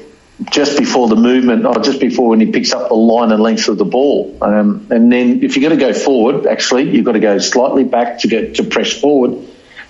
Just 0.52 0.78
before 0.78 1.08
the 1.08 1.16
movement, 1.16 1.68
or 1.68 1.76
just 1.84 2.00
before 2.00 2.30
when 2.30 2.40
he 2.40 2.52
picks 2.52 2.74
up 2.74 2.88
the 2.88 2.96
line 2.96 3.32
and 3.32 3.44
length 3.44 3.68
of 3.68 3.78
the 3.78 3.86
ball, 3.86 4.36
um, 4.42 4.88
and 4.90 5.12
then 5.12 5.44
if 5.44 5.56
you're 5.56 5.70
going 5.70 5.80
to 5.80 5.86
go 5.86 5.94
forward, 5.94 6.48
actually 6.48 6.90
you've 6.90 7.06
got 7.06 7.12
to 7.12 7.20
go 7.20 7.38
slightly 7.38 7.84
back 7.84 8.20
to 8.20 8.28
get 8.28 8.56
to 8.56 8.64
press 8.64 8.92
forward 8.92 9.38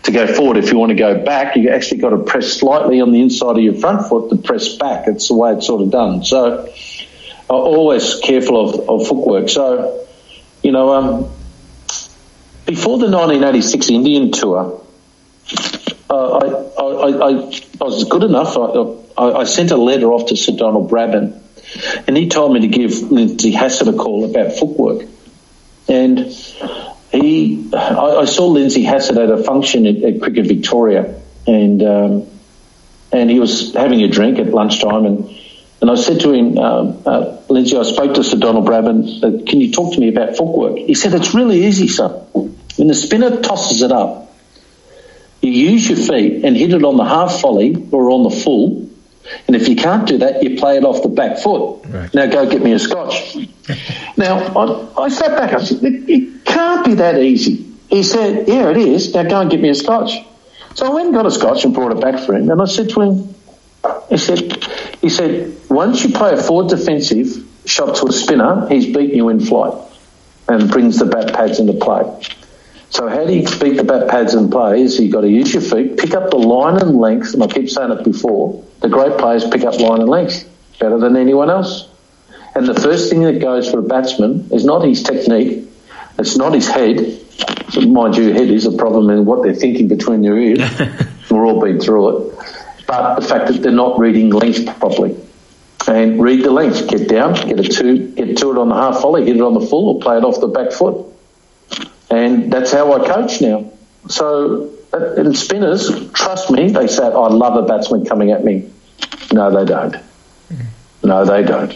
to 0.04 0.12
go 0.12 0.28
forward. 0.28 0.58
If 0.58 0.72
you 0.72 0.78
want 0.78 0.90
to 0.90 0.96
go 0.96 1.24
back, 1.24 1.56
you 1.56 1.70
actually 1.70 2.02
got 2.02 2.10
to 2.10 2.20
press 2.20 2.54
slightly 2.54 3.02
on 3.02 3.12
the 3.12 3.22
inside 3.22 3.58
of 3.58 3.64
your 3.64 3.76
front 3.76 4.08
foot 4.08 4.30
to 4.30 4.36
press 4.38 4.76
back. 4.76 5.08
It's 5.08 5.28
the 5.28 5.36
way 5.36 5.54
it's 5.54 5.68
sort 5.68 5.82
of 5.82 5.92
done. 5.92 6.24
So 6.24 6.66
I'm 6.66 7.56
always 7.56 8.20
careful 8.20 8.70
of, 8.70 8.90
of 8.90 9.08
footwork. 9.08 9.50
So, 9.50 10.08
you 10.64 10.72
know, 10.72 10.94
um, 10.94 11.32
before 12.66 12.98
the 12.98 13.10
1986 13.10 13.90
Indian 13.90 14.32
tour, 14.32 14.82
uh, 16.10 16.38
I, 16.38 16.46
I, 16.46 16.84
I, 16.84 17.62
I, 17.82 17.84
was 17.84 18.06
good 18.06 18.24
enough. 18.24 18.58
I, 19.18 19.22
I, 19.22 19.44
sent 19.44 19.72
a 19.72 19.78
letter 19.78 20.12
off 20.12 20.28
to 20.28 20.38
Sir 20.38 20.56
Donald 20.56 20.90
Bradman, 20.90 21.42
and 22.08 22.18
he 22.18 22.28
told 22.28 22.54
me 22.54 22.62
to 22.62 22.68
give 22.68 23.12
Lindsay 23.12 23.52
Hassett 23.52 23.88
a 23.88 23.94
call 23.94 24.30
about 24.30 24.54
footwork. 24.54 25.08
And 25.88 26.20
he, 27.12 27.70
I, 27.74 28.22
I, 28.22 28.26
saw 28.26 28.48
Lindsay 28.48 28.84
Hassett 28.84 29.18
at 29.18 29.30
a 29.30 29.44
function 29.44 29.86
at, 29.86 29.98
at 30.04 30.22
Cricket 30.22 30.48
Victoria, 30.48 31.22
and 31.46 31.84
um, 31.84 32.28
and 33.12 33.30
he 33.30 33.40
was 33.40 33.74
having 33.74 34.02
a 34.02 34.08
drink 34.08 34.40
at 34.40 34.48
lunchtime, 34.48 35.06
and 35.06 35.38
and 35.82 35.90
I 35.90 35.96
said 35.96 36.20
to 36.22 36.32
him, 36.32 36.60
um, 36.60 37.02
uh, 37.08 37.38
Lindsay, 37.50 37.76
I 37.76 37.82
spoke 37.82 38.14
to 38.14 38.24
Sir 38.24 38.38
Donald. 38.38 38.68
Said, 39.20 39.48
Can 39.48 39.60
you 39.60 39.72
talk 39.72 39.94
to 39.96 40.00
me 40.00 40.10
about 40.10 40.38
footwork? 40.38 40.78
He 40.78 40.94
said 40.94 41.16
it's 41.16 41.34
really 41.34 41.66
easy, 41.66 41.88
sir. 41.88 42.08
When 42.08 42.88
the 42.88 42.94
spinner 42.94 43.42
tosses 43.42 43.82
it 43.82 43.92
up, 43.92 44.32
you 45.42 45.52
use 45.52 45.90
your 45.90 45.98
feet 45.98 46.46
and 46.46 46.56
hit 46.56 46.72
it 46.72 46.84
on 46.84 46.98
the 46.98 47.04
half 47.04 47.42
volley 47.42 47.90
or 47.92 48.12
on 48.12 48.24
the 48.24 48.30
full. 48.30 48.91
And 49.48 49.56
if 49.56 49.68
you 49.68 49.76
can't 49.76 50.08
do 50.08 50.18
that, 50.20 50.44
you 50.44 50.58
play 50.58 50.78
it 50.78 50.84
off 50.84 51.04
the 51.04 51.10
back 51.10 51.38
foot. 51.38 51.86
Right. 51.86 52.14
Now 52.14 52.26
go 52.28 52.50
get 52.50 52.62
me 52.64 52.74
a 52.74 52.80
scotch. 52.80 53.38
now 54.18 54.38
I, 54.38 55.04
I 55.04 55.10
sat 55.10 55.38
back. 55.38 55.54
I 55.54 55.64
said, 55.64 55.80
it 55.82 56.46
can't 56.46 56.86
be 56.86 56.96
that 56.96 57.20
easy. 57.22 57.68
He 57.90 58.04
said, 58.04 58.48
Yeah, 58.48 58.70
it 58.70 58.78
is. 58.78 59.14
Now 59.14 59.24
go 59.24 59.42
and 59.42 59.52
get 59.52 59.62
me 59.62 59.70
a 59.70 59.76
scotch. 59.76 60.14
So 60.76 60.86
I 60.86 60.94
went 60.94 61.08
and 61.08 61.16
got 61.16 61.26
a 61.26 61.32
scotch 61.32 61.66
and 61.66 61.74
brought 61.74 61.92
it 61.92 62.02
back 62.02 62.26
for 62.26 62.34
him. 62.34 62.50
And 62.50 62.62
I 62.62 62.66
said 62.66 62.90
to 62.90 63.02
him, 63.02 63.36
he 64.10 64.18
said, 64.18 64.64
he 65.02 65.10
said, 65.10 65.56
once 65.70 66.04
you 66.04 66.12
play 66.12 66.34
a 66.34 66.38
forward 66.38 66.70
defensive 66.70 67.46
shot 67.66 67.96
to 67.98 68.08
a 68.08 68.12
spinner, 68.12 68.68
he's 68.70 68.86
beaten 68.86 69.16
you 69.16 69.30
in 69.30 69.40
flight 69.40 69.74
and 70.48 70.70
brings 70.70 71.00
the 71.00 71.06
bat 71.06 71.34
pads 71.34 71.60
into 71.60 71.74
play. 71.74 72.04
So 72.92 73.08
how 73.08 73.26
do 73.26 73.34
you 73.34 73.44
beat 73.60 73.78
the 73.78 73.86
bat 73.86 74.10
pads 74.10 74.34
and 74.34 74.52
play 74.52 74.82
is 74.82 75.00
you've 75.00 75.14
got 75.14 75.22
to 75.22 75.30
use 75.30 75.54
your 75.54 75.64
feet, 75.64 75.98
pick 75.98 76.14
up 76.14 76.30
the 76.30 76.38
line 76.38 76.78
and 76.78 77.00
length, 77.00 77.34
and 77.34 77.42
I 77.42 77.48
keep 77.48 77.70
saying 77.70 77.90
it 77.90 78.04
before, 78.04 78.64
the 78.82 78.90
great 78.90 79.18
players 79.18 79.48
pick 79.48 79.64
up 79.64 79.80
line 79.80 80.02
and 80.02 80.10
length 80.10 80.48
better 80.78 81.00
than 81.00 81.16
anyone 81.16 81.50
else. 81.50 81.88
And 82.54 82.68
the 82.68 82.74
first 82.74 83.10
thing 83.10 83.22
that 83.22 83.40
goes 83.40 83.72
for 83.72 83.80
a 83.80 83.82
batsman 83.82 84.50
is 84.52 84.66
not 84.66 84.84
his 84.84 85.04
technique, 85.04 85.70
it's 86.20 86.36
not 86.36 86.54
his 86.54 86.68
head. 86.68 87.18
So 87.70 87.80
mind 87.80 88.18
you, 88.18 88.34
head 88.34 88.50
is 88.50 88.66
a 88.66 88.74
problem 88.74 89.10
in 89.10 89.24
what 89.24 89.42
they're 89.44 89.56
thinking 89.56 89.88
between 89.88 90.22
their 90.22 90.38
ears. 90.38 90.60
We're 91.30 91.46
all 91.46 91.62
been 91.62 91.80
through 91.80 92.10
it. 92.10 92.36
But 92.88 93.22
the 93.22 93.26
fact 93.26 93.48
that 93.48 93.62
they're 93.62 93.72
not 93.72 94.00
reading 94.00 94.32
length 94.32 94.66
properly. 94.66 95.16
And 95.88 96.22
read 96.22 96.44
the 96.44 96.52
length. 96.52 96.90
Get 96.90 97.08
down, 97.08 97.36
get 97.36 97.58
a 97.58 97.64
two, 97.64 98.10
get 98.10 98.38
to 98.40 98.52
it 98.52 98.58
on 98.58 98.68
the 98.68 98.76
half 98.76 99.02
volley, 99.02 99.26
hit 99.26 99.38
it 99.38 99.42
on 99.42 99.54
the 99.54 99.66
full, 99.66 99.96
or 99.96 100.02
play 100.02 100.18
it 100.18 100.26
off 100.26 100.42
the 100.42 100.48
back 100.48 100.74
foot. 100.74 101.08
And 102.12 102.52
that's 102.52 102.72
how 102.72 102.92
I 102.94 103.08
coach 103.08 103.42
now. 103.42 103.72
So, 104.08 104.70
and 104.94 105.36
spinners, 105.36 106.12
trust 106.12 106.52
me, 106.52 106.70
they 106.70 106.88
say, 106.88 107.04
I 107.04 107.10
love 107.10 107.56
a 107.56 107.66
batsman 107.66 108.06
coming 108.06 108.32
at 108.32 108.44
me. 108.44 108.70
No, 109.32 109.50
they 109.50 109.66
don't. 109.66 109.96
No, 111.04 111.26
they 111.26 111.44
don't. 111.44 111.72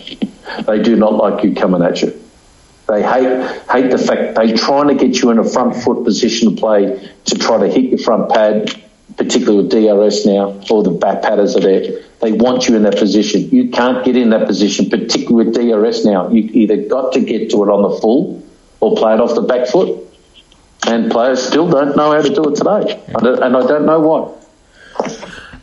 They 0.68 0.82
do 0.82 0.96
not 0.96 1.14
like 1.14 1.44
you 1.44 1.56
coming 1.56 1.82
at 1.82 2.02
you. 2.02 2.22
They 2.88 3.02
hate 3.02 3.48
hate 3.72 3.90
the 3.90 3.98
fact 3.98 4.36
they're 4.36 4.56
trying 4.56 4.90
to 4.90 4.96
get 4.96 5.20
you 5.20 5.32
in 5.32 5.40
a 5.40 5.44
front 5.44 5.76
foot 5.76 6.04
position 6.04 6.54
to 6.54 6.62
play 6.62 7.12
to 7.26 7.36
try 7.36 7.58
to 7.58 7.68
hit 7.68 7.86
your 7.86 7.98
front 7.98 8.30
pad, 8.30 8.80
particularly 9.18 9.64
with 9.64 9.72
DRS 9.72 10.28
now, 10.28 10.62
or 10.70 10.84
the 10.84 10.92
back 10.92 11.24
padders 11.24 11.56
are 11.58 11.62
there. 11.62 12.04
They 12.22 12.34
want 12.34 12.68
you 12.68 12.76
in 12.76 12.84
that 12.84 12.98
position. 12.98 13.50
You 13.50 13.70
can't 13.70 14.06
get 14.06 14.16
in 14.16 14.30
that 14.30 14.46
position, 14.46 14.90
particularly 14.92 15.48
with 15.48 15.56
DRS 15.56 16.06
now. 16.06 16.30
You 16.30 16.44
either 16.44 16.78
got 16.88 17.14
to 17.14 17.22
get 17.22 17.50
to 17.52 17.64
it 17.64 17.70
on 17.70 17.82
the 17.92 18.00
full 18.00 18.44
or 18.82 18.96
play 18.96 19.16
it 19.16 19.20
off 19.20 19.34
the 19.34 19.42
back 19.42 19.68
foot. 19.68 20.05
And 20.88 21.12
players 21.12 21.42
still 21.46 21.68
don't 21.68 21.96
know 21.96 22.12
how 22.12 22.22
to 22.22 22.34
do 22.34 22.44
it 22.50 22.56
today. 22.56 23.04
And 23.08 23.58
I 23.58 23.68
don't 23.68 23.86
know 23.86 24.00
why. 24.00 24.32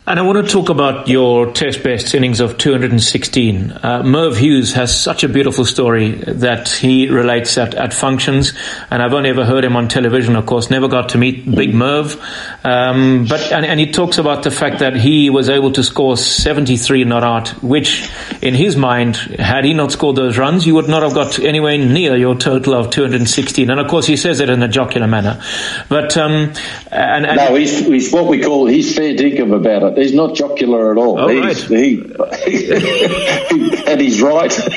And 0.05 0.19
I 0.19 0.23
want 0.23 0.45
to 0.45 0.51
talk 0.51 0.67
about 0.67 1.07
your 1.07 1.53
test 1.53 1.81
best 1.81 2.13
innings 2.13 2.41
of 2.41 2.57
216. 2.57 3.71
Uh, 3.71 4.03
Merv 4.03 4.35
Hughes 4.35 4.73
has 4.73 4.93
such 5.01 5.23
a 5.23 5.29
beautiful 5.29 5.63
story 5.63 6.11
that 6.11 6.67
he 6.67 7.07
relates 7.07 7.57
at, 7.57 7.73
at 7.73 7.93
functions, 7.93 8.51
and 8.91 9.01
I've 9.01 9.13
only 9.13 9.29
ever 9.29 9.45
heard 9.45 9.63
him 9.63 9.77
on 9.77 9.87
television, 9.87 10.35
of 10.35 10.45
course, 10.45 10.69
never 10.69 10.89
got 10.89 11.07
to 11.09 11.17
meet 11.17 11.49
Big 11.49 11.73
Merv. 11.73 12.21
Um, 12.65 13.27
but 13.29 13.49
and, 13.53 13.65
and, 13.65 13.79
he 13.79 13.93
talks 13.93 14.17
about 14.17 14.43
the 14.43 14.51
fact 14.51 14.79
that 14.79 14.97
he 14.97 15.29
was 15.29 15.47
able 15.47 15.71
to 15.71 15.83
score 15.83 16.17
73 16.17 17.05
not 17.05 17.23
out, 17.23 17.63
which 17.63 18.09
in 18.41 18.55
his 18.55 18.75
mind, 18.75 19.15
had 19.15 19.63
he 19.63 19.73
not 19.73 19.93
scored 19.93 20.17
those 20.17 20.37
runs, 20.37 20.67
you 20.67 20.75
would 20.75 20.89
not 20.89 21.03
have 21.03 21.13
got 21.13 21.39
anywhere 21.39 21.77
near 21.77 22.17
your 22.17 22.35
total 22.35 22.73
of 22.73 22.89
216. 22.89 23.69
And 23.69 23.79
of 23.79 23.87
course, 23.87 24.05
he 24.05 24.17
says 24.17 24.41
it 24.41 24.49
in 24.49 24.61
a 24.63 24.67
jocular 24.67 25.07
manner. 25.07 25.41
But 25.87 26.17
um, 26.17 26.51
and, 26.91 27.25
and 27.25 27.37
no, 27.37 27.55
he's, 27.55 27.79
he's 27.79 28.11
what 28.11 28.27
we 28.27 28.41
call 28.41 28.65
he's 28.65 28.93
fair 28.93 29.13
dinkum 29.13 29.55
about 29.55 29.83
it. 29.83 29.92
He's 29.97 30.13
not 30.13 30.35
jocular 30.35 30.91
at 30.91 30.97
all. 30.97 31.27
He's, 31.27 31.69
right. 31.69 31.79
he, 31.79 32.01
and 33.87 34.01
he's 34.01 34.21
right. 34.21 34.51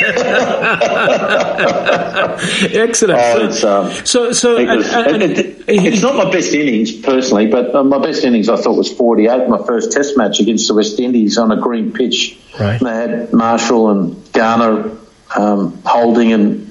Excellent. 2.75 3.19
Oh, 3.21 3.47
it's, 3.47 3.65
um, 3.65 3.91
so, 4.05 4.33
so, 4.33 4.57
it 4.57 4.69
was, 4.69 4.89
and, 4.93 5.23
and, 5.23 5.39
it, 5.39 5.65
it's 5.69 6.03
not 6.03 6.17
my 6.17 6.31
best 6.31 6.53
innings 6.53 6.93
personally, 6.93 7.47
but 7.47 7.75
uh, 7.75 7.83
my 7.85 7.99
best 7.99 8.25
innings 8.25 8.49
I 8.49 8.57
thought 8.57 8.77
was 8.77 8.93
48. 8.93 9.49
My 9.49 9.65
first 9.65 9.93
Test 9.93 10.17
match 10.17 10.41
against 10.41 10.69
the 10.69 10.75
West 10.75 10.99
Indies 11.01 11.39
on 11.39 11.53
a 11.53 11.57
green 11.61 11.93
pitch. 11.93 12.39
Right. 12.59 12.81
They 12.81 12.91
had 12.91 13.33
Marshall 13.33 13.91
and 13.91 14.33
Garner, 14.33 14.97
um, 15.37 15.81
Holding, 15.85 16.33
and 16.33 16.71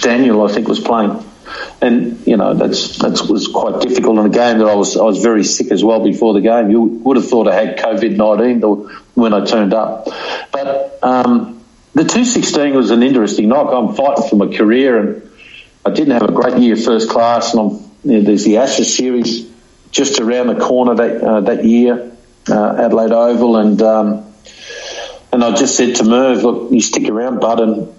Daniel. 0.00 0.42
I 0.44 0.52
think 0.52 0.68
was 0.68 0.80
playing 0.80 1.24
and 1.80 2.26
you 2.26 2.36
know 2.36 2.54
that's 2.54 2.98
that 2.98 3.20
was 3.28 3.48
quite 3.48 3.80
difficult 3.80 4.18
in 4.18 4.26
a 4.26 4.28
game 4.28 4.58
that 4.58 4.68
I 4.68 4.74
was 4.74 4.96
I 4.96 5.02
was 5.02 5.22
very 5.22 5.44
sick 5.44 5.70
as 5.70 5.82
well 5.84 6.02
before 6.02 6.34
the 6.34 6.40
game. 6.40 6.70
You 6.70 6.80
would 6.80 7.16
have 7.16 7.28
thought 7.28 7.48
I 7.48 7.54
had 7.54 7.78
COVID 7.78 8.16
nineteen 8.16 8.60
when 9.14 9.32
I 9.34 9.44
turned 9.44 9.74
up, 9.74 10.08
but 10.52 10.98
um, 11.02 11.60
the 11.94 12.04
two 12.04 12.24
sixteen 12.24 12.74
was 12.74 12.90
an 12.90 13.02
interesting 13.02 13.48
knock. 13.48 13.72
I'm 13.72 13.94
fighting 13.94 14.28
for 14.28 14.36
my 14.36 14.56
career, 14.56 14.98
and 14.98 15.30
I 15.84 15.90
didn't 15.90 16.12
have 16.12 16.28
a 16.28 16.32
great 16.32 16.58
year 16.58 16.76
first 16.76 17.08
class, 17.10 17.54
and 17.54 17.60
I'm, 17.60 17.70
you 18.04 18.18
know, 18.18 18.22
there's 18.22 18.44
the 18.44 18.58
Ashes 18.58 18.96
series 18.96 19.50
just 19.90 20.20
around 20.20 20.48
the 20.48 20.60
corner 20.64 20.94
that 20.94 21.22
uh, 21.22 21.40
that 21.42 21.64
year. 21.64 22.10
uh, 22.48 22.76
Adelaide 22.78 23.12
Oval, 23.12 23.56
and 23.56 23.80
um, 23.82 24.34
and 25.32 25.44
I 25.44 25.54
just 25.54 25.76
said 25.76 25.96
to 25.96 26.04
Merv, 26.04 26.42
look, 26.42 26.72
you 26.72 26.80
stick 26.80 27.08
around, 27.08 27.40
bud, 27.40 27.60
and 27.60 27.94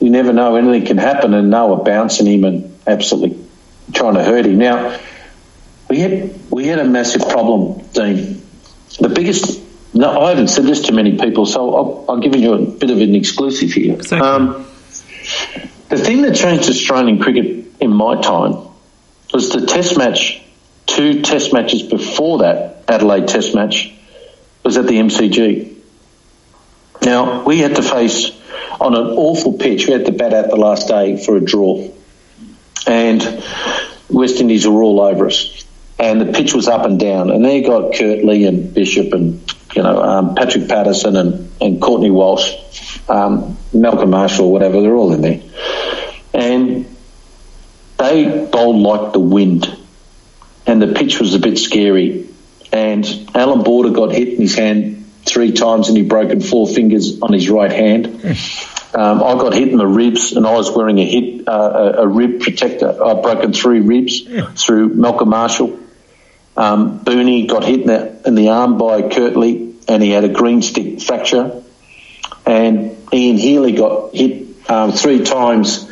you 0.00 0.10
never 0.10 0.32
know 0.32 0.56
anything 0.56 0.86
can 0.86 0.98
happen. 0.98 1.34
And 1.34 1.50
Noah 1.50 1.84
bouncing 1.84 2.26
him 2.26 2.44
and 2.44 2.71
absolutely 2.86 3.44
trying 3.92 4.14
to 4.14 4.24
hurt 4.24 4.46
him. 4.46 4.58
Now 4.58 4.98
we 5.88 6.00
had 6.00 6.50
we 6.50 6.66
had 6.66 6.78
a 6.78 6.84
massive 6.84 7.28
problem, 7.28 7.86
Dean. 7.92 8.42
The 9.00 9.08
biggest. 9.08 9.60
No, 9.94 10.22
I 10.22 10.30
haven't 10.30 10.48
said 10.48 10.64
this 10.64 10.86
to 10.86 10.92
many 10.92 11.18
people, 11.18 11.44
so 11.44 11.74
I'll, 11.74 12.04
I'll 12.08 12.20
give 12.20 12.34
you 12.34 12.54
a 12.54 12.62
bit 12.64 12.90
of 12.90 12.98
an 13.02 13.14
exclusive 13.14 13.72
here. 13.72 13.98
Um, 14.12 14.66
the 15.90 15.98
thing 15.98 16.22
that 16.22 16.34
changed 16.34 16.70
Australian 16.70 17.18
cricket 17.18 17.66
in 17.78 17.92
my 17.92 18.18
time 18.18 18.56
was 19.34 19.50
the 19.50 19.66
Test 19.66 19.98
match. 19.98 20.40
Two 20.86 21.20
Test 21.20 21.52
matches 21.52 21.82
before 21.82 22.38
that 22.38 22.84
Adelaide 22.88 23.28
Test 23.28 23.54
match 23.54 23.92
was 24.64 24.78
at 24.78 24.86
the 24.86 24.94
MCG. 24.94 25.76
Now 27.02 27.44
we 27.44 27.58
had 27.58 27.76
to 27.76 27.82
face 27.82 28.30
on 28.80 28.94
an 28.94 29.06
awful 29.08 29.54
pitch. 29.54 29.86
We 29.86 29.92
had 29.92 30.06
to 30.06 30.12
bat 30.12 30.32
out 30.32 30.48
the 30.48 30.56
last 30.56 30.88
day 30.88 31.22
for 31.22 31.36
a 31.36 31.40
draw, 31.40 31.88
and 32.86 33.44
West 34.08 34.40
Indies 34.40 34.66
were 34.66 34.82
all 34.82 35.00
over 35.00 35.26
us 35.26 35.64
and 36.02 36.20
the 36.20 36.32
pitch 36.32 36.52
was 36.52 36.66
up 36.66 36.84
and 36.84 36.98
down. 36.98 37.30
And 37.30 37.44
there 37.44 37.56
you 37.56 37.64
got 37.66 37.94
Curtly 37.94 38.44
and 38.44 38.74
Bishop 38.74 39.12
and 39.12 39.40
you 39.74 39.82
know 39.82 40.02
um, 40.02 40.34
Patrick 40.34 40.68
Patterson 40.68 41.16
and, 41.16 41.50
and 41.60 41.80
Courtney 41.80 42.10
Walsh, 42.10 42.52
um, 43.08 43.56
Malcolm 43.72 44.10
Marshall, 44.10 44.50
whatever. 44.50 44.80
They're 44.82 44.94
all 44.94 45.12
in 45.12 45.20
there, 45.22 45.40
and 46.34 46.96
they 47.98 48.48
bowled 48.50 48.76
like 48.76 49.12
the 49.12 49.20
wind, 49.20 49.78
and 50.66 50.82
the 50.82 50.88
pitch 50.88 51.20
was 51.20 51.34
a 51.34 51.38
bit 51.38 51.56
scary. 51.56 52.28
And 52.72 53.30
Allan 53.34 53.62
Border 53.64 53.90
got 53.90 54.12
hit 54.12 54.28
in 54.28 54.40
his 54.40 54.56
hand 54.56 55.04
three 55.24 55.52
times, 55.52 55.88
and 55.88 55.96
he 55.96 56.02
broken 56.02 56.40
four 56.40 56.66
fingers 56.66 57.20
on 57.20 57.32
his 57.32 57.48
right 57.48 57.70
hand. 57.70 58.36
Um, 58.94 59.22
I 59.22 59.34
got 59.34 59.54
hit 59.54 59.68
in 59.68 59.78
the 59.78 59.86
ribs, 59.86 60.32
and 60.32 60.46
I 60.46 60.52
was 60.52 60.70
wearing 60.70 60.98
a 60.98 61.04
hit 61.04 61.48
uh, 61.48 61.52
a, 61.52 62.02
a, 62.02 62.06
rib 62.06 62.40
protector. 62.40 62.88
I've 63.02 63.22
broken 63.22 63.52
three 63.52 63.80
ribs 63.80 64.20
yeah. 64.20 64.50
through 64.52 64.90
Malcolm 64.90 65.30
Marshall. 65.30 65.78
Um, 66.58 67.00
Booney 67.00 67.48
got 67.48 67.64
hit 67.64 67.80
in 67.80 67.86
the, 67.86 68.20
in 68.26 68.34
the 68.34 68.50
arm 68.50 68.76
by 68.76 69.08
Curtly, 69.08 69.74
and 69.88 70.02
he 70.02 70.10
had 70.10 70.24
a 70.24 70.28
green 70.28 70.60
stick 70.60 71.00
fracture. 71.00 71.62
And 72.44 72.96
Ian 73.12 73.38
Healy 73.38 73.72
got 73.72 74.14
hit 74.14 74.70
um, 74.70 74.92
three 74.92 75.24
times 75.24 75.90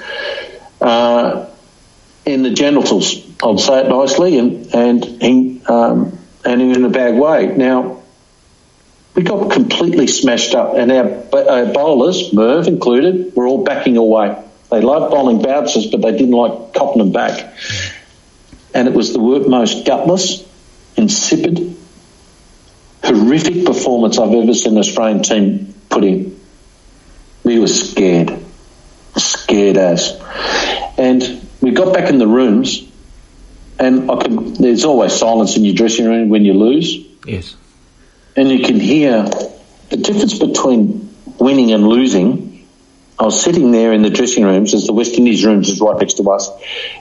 uh, 0.80 1.48
in 2.26 2.42
the 2.42 2.50
genitals. 2.50 3.14
I'll 3.42 3.56
say 3.56 3.80
it 3.80 3.88
nicely, 3.88 4.38
and 4.38 4.74
and 4.74 5.04
he 5.04 5.62
um, 5.66 6.18
and 6.44 6.60
in 6.60 6.84
a 6.84 6.90
bad 6.90 7.16
way. 7.16 7.46
Now 7.56 7.99
we 9.14 9.22
got 9.22 9.50
completely 9.50 10.06
smashed 10.06 10.54
up, 10.54 10.74
and 10.76 10.90
our, 10.92 11.04
our 11.34 11.64
uh, 11.64 11.72
bowlers, 11.72 12.32
Merv 12.32 12.68
included, 12.68 13.34
were 13.34 13.46
all 13.46 13.64
backing 13.64 13.96
away. 13.96 14.40
They 14.70 14.80
liked 14.80 15.10
bowling 15.10 15.42
bounces, 15.42 15.86
but 15.86 16.00
they 16.00 16.12
didn't 16.12 16.30
like 16.30 16.74
copping 16.74 16.98
them 16.98 17.12
back. 17.12 17.54
And 18.72 18.86
it 18.86 18.94
was 18.94 19.12
the 19.12 19.18
most 19.18 19.84
gutless, 19.84 20.46
insipid, 20.96 21.76
horrific 23.02 23.64
performance 23.64 24.18
I've 24.18 24.32
ever 24.32 24.54
seen 24.54 24.74
an 24.74 24.78
Australian 24.78 25.22
team 25.22 25.74
put 25.88 26.04
in. 26.04 26.38
We 27.42 27.58
were 27.58 27.66
scared, 27.66 28.38
scared 29.16 29.76
as. 29.76 30.20
And 30.96 31.48
we 31.60 31.72
got 31.72 31.92
back 31.92 32.08
in 32.08 32.18
the 32.18 32.28
rooms, 32.28 32.86
and 33.80 34.08
could, 34.08 34.56
there's 34.56 34.84
always 34.84 35.12
silence 35.14 35.56
in 35.56 35.64
your 35.64 35.74
dressing 35.74 36.06
room 36.06 36.28
when 36.28 36.44
you 36.44 36.54
lose. 36.54 36.96
Yes 37.26 37.56
and 38.36 38.48
you 38.48 38.64
can 38.64 38.78
hear 38.78 39.24
the 39.90 39.96
difference 39.96 40.38
between 40.38 41.14
winning 41.38 41.72
and 41.72 41.86
losing. 41.86 42.66
I 43.18 43.24
was 43.24 43.42
sitting 43.42 43.70
there 43.70 43.92
in 43.92 44.02
the 44.02 44.10
dressing 44.10 44.44
rooms, 44.44 44.72
as 44.72 44.86
the 44.86 44.92
West 44.92 45.12
Indies 45.14 45.44
rooms 45.44 45.68
is 45.68 45.80
right 45.80 45.98
next 45.98 46.14
to 46.14 46.30
us, 46.30 46.48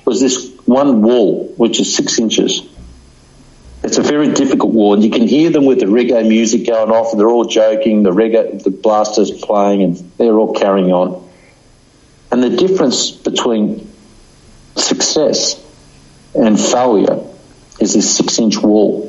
was 0.06 0.20
this 0.20 0.52
one 0.66 1.02
wall 1.02 1.54
which 1.56 1.80
is 1.80 1.96
six 1.96 2.20
inches. 2.20 2.64
It's 3.82 3.98
a 3.98 4.02
very 4.02 4.34
difficult 4.34 4.74
wall, 4.74 4.94
and 4.94 5.04
you 5.04 5.10
can 5.10 5.26
hear 5.28 5.50
them 5.50 5.66
with 5.66 5.80
the 5.80 5.86
reggae 5.86 6.28
music 6.28 6.68
going 6.68 6.92
off, 6.92 7.12
and 7.12 7.20
they're 7.20 7.30
all 7.30 7.46
joking. 7.46 8.04
The 8.04 8.12
reggae, 8.12 8.62
the 8.62 8.72
blasters 8.72 9.32
playing, 9.32 9.84
and 9.84 9.96
they're 10.18 10.38
all 10.38 10.54
carrying 10.54 10.92
on. 10.92 11.30
And 12.32 12.44
the 12.44 12.50
difference 12.50 13.12
between 13.12 13.90
success 14.76 15.56
and 16.36 16.60
failure 16.60 17.24
is 17.80 17.94
this 17.94 18.18
six-inch 18.18 18.58
wall. 18.58 19.09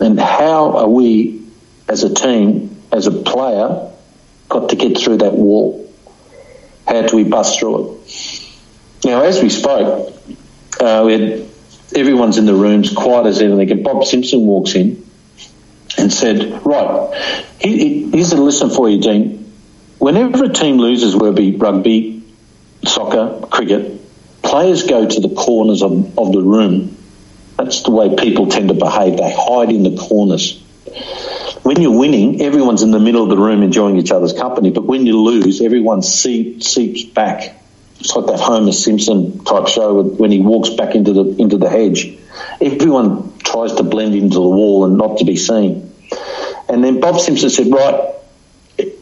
And 0.00 0.18
how 0.18 0.76
are 0.76 0.88
we, 0.88 1.42
as 1.88 2.04
a 2.04 2.14
team, 2.14 2.76
as 2.92 3.06
a 3.06 3.12
player, 3.12 3.90
got 4.48 4.70
to 4.70 4.76
get 4.76 4.98
through 4.98 5.18
that 5.18 5.32
wall? 5.32 5.92
How 6.86 7.02
do 7.02 7.16
we 7.16 7.24
bust 7.24 7.58
through 7.58 7.92
it? 8.06 8.48
Now, 9.04 9.22
as 9.22 9.42
we 9.42 9.50
spoke, 9.50 10.14
uh, 10.80 11.02
we 11.06 11.12
had 11.12 11.48
everyone's 11.94 12.38
in 12.38 12.46
the 12.46 12.54
rooms, 12.54 12.92
quiet 12.92 13.26
as 13.26 13.40
anything, 13.40 13.70
and 13.70 13.84
Bob 13.84 14.04
Simpson 14.04 14.46
walks 14.46 14.74
in 14.74 15.04
and 15.96 16.12
said, 16.12 16.64
"Right, 16.64 17.14
here's 17.60 18.32
a 18.32 18.36
lesson 18.36 18.70
for 18.70 18.88
you, 18.88 19.00
Dean. 19.00 19.52
Whenever 19.98 20.44
a 20.44 20.52
team 20.52 20.78
loses, 20.78 21.14
whether 21.14 21.30
it 21.30 21.36
be 21.36 21.56
rugby, 21.56 22.22
soccer, 22.84 23.46
cricket, 23.50 24.00
players 24.42 24.84
go 24.84 25.06
to 25.06 25.20
the 25.20 25.30
corners 25.30 25.82
of, 25.82 26.18
of 26.18 26.32
the 26.32 26.40
room 26.40 26.96
that's 27.58 27.82
the 27.82 27.90
way 27.90 28.14
people 28.14 28.46
tend 28.46 28.68
to 28.68 28.74
behave. 28.74 29.16
They 29.16 29.34
hide 29.34 29.70
in 29.70 29.82
the 29.82 29.96
corners. 30.00 30.62
When 31.64 31.82
you're 31.82 31.98
winning, 31.98 32.40
everyone's 32.40 32.82
in 32.82 32.92
the 32.92 33.00
middle 33.00 33.24
of 33.24 33.28
the 33.28 33.36
room 33.36 33.62
enjoying 33.62 33.98
each 33.98 34.12
other's 34.12 34.32
company. 34.32 34.70
But 34.70 34.84
when 34.84 35.04
you 35.04 35.20
lose, 35.20 35.60
everyone 35.60 36.02
seeps, 36.02 36.68
seeps 36.68 37.02
back. 37.02 37.60
It's 37.98 38.14
like 38.14 38.26
that 38.26 38.38
Homer 38.38 38.70
Simpson 38.70 39.44
type 39.44 39.66
show 39.66 40.02
when 40.02 40.30
he 40.30 40.38
walks 40.38 40.70
back 40.70 40.94
into 40.94 41.12
the 41.12 41.42
into 41.42 41.58
the 41.58 41.68
hedge. 41.68 42.16
Everyone 42.60 43.36
tries 43.38 43.74
to 43.74 43.82
blend 43.82 44.14
into 44.14 44.36
the 44.36 44.48
wall 44.48 44.84
and 44.84 44.96
not 44.96 45.18
to 45.18 45.24
be 45.24 45.34
seen. 45.34 45.92
And 46.68 46.84
then 46.84 47.00
Bob 47.00 47.18
Simpson 47.18 47.50
said, 47.50 47.72
"Right, 47.72 48.14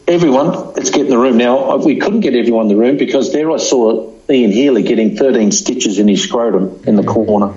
everyone, 0.09 0.73
let's 0.73 0.89
get 0.89 1.03
in 1.03 1.11
the 1.11 1.19
room." 1.19 1.37
Now 1.37 1.77
we 1.77 1.97
couldn't 1.97 2.21
get 2.21 2.35
everyone 2.35 2.63
in 2.63 2.69
the 2.69 2.77
room 2.77 2.97
because 2.97 3.35
there 3.35 3.51
I 3.51 3.59
saw 3.59 4.11
Ian 4.31 4.51
Healy 4.51 4.83
getting 4.83 5.15
13 5.15 5.53
stitches 5.53 5.99
in 5.99 6.09
his 6.09 6.23
scrotum 6.23 6.81
in 6.87 6.97
the 6.97 7.05
corner 7.05 7.53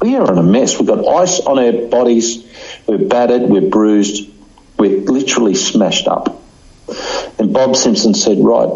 we 0.00 0.16
are 0.16 0.30
in 0.30 0.38
a 0.38 0.42
mess. 0.42 0.78
We've 0.78 0.88
got 0.88 1.06
ice 1.06 1.40
on 1.40 1.58
our 1.58 1.88
bodies. 1.88 2.44
We're 2.86 3.06
battered. 3.06 3.42
We're 3.42 3.68
bruised. 3.68 4.30
We're 4.78 5.00
literally 5.00 5.54
smashed 5.54 6.06
up. 6.06 6.42
And 7.38 7.52
Bob 7.52 7.76
Simpson 7.76 8.14
said, 8.14 8.38
right, 8.38 8.70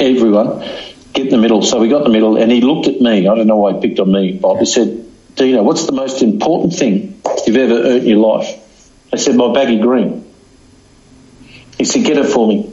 everyone, 0.00 0.60
get 1.12 1.26
in 1.26 1.30
the 1.30 1.38
middle. 1.38 1.62
So 1.62 1.78
we 1.80 1.88
got 1.88 1.98
in 1.98 2.04
the 2.04 2.10
middle 2.10 2.36
and 2.36 2.50
he 2.50 2.60
looked 2.60 2.88
at 2.88 3.00
me. 3.00 3.28
I 3.28 3.34
don't 3.34 3.46
know 3.46 3.56
why 3.56 3.74
he 3.74 3.80
picked 3.80 4.00
on 4.00 4.10
me, 4.10 4.32
Bob. 4.32 4.58
He 4.58 4.66
said, 4.66 5.06
Dino, 5.36 5.62
what's 5.62 5.86
the 5.86 5.92
most 5.92 6.22
important 6.22 6.74
thing 6.74 7.20
you've 7.46 7.56
ever 7.56 7.74
earned 7.74 8.02
in 8.02 8.06
your 8.06 8.18
life? 8.18 8.60
I 9.12 9.16
said, 9.16 9.36
my 9.36 9.52
baggy 9.52 9.78
green. 9.80 10.24
He 11.78 11.84
said, 11.84 12.04
get 12.04 12.18
it 12.18 12.26
for 12.26 12.48
me. 12.48 12.72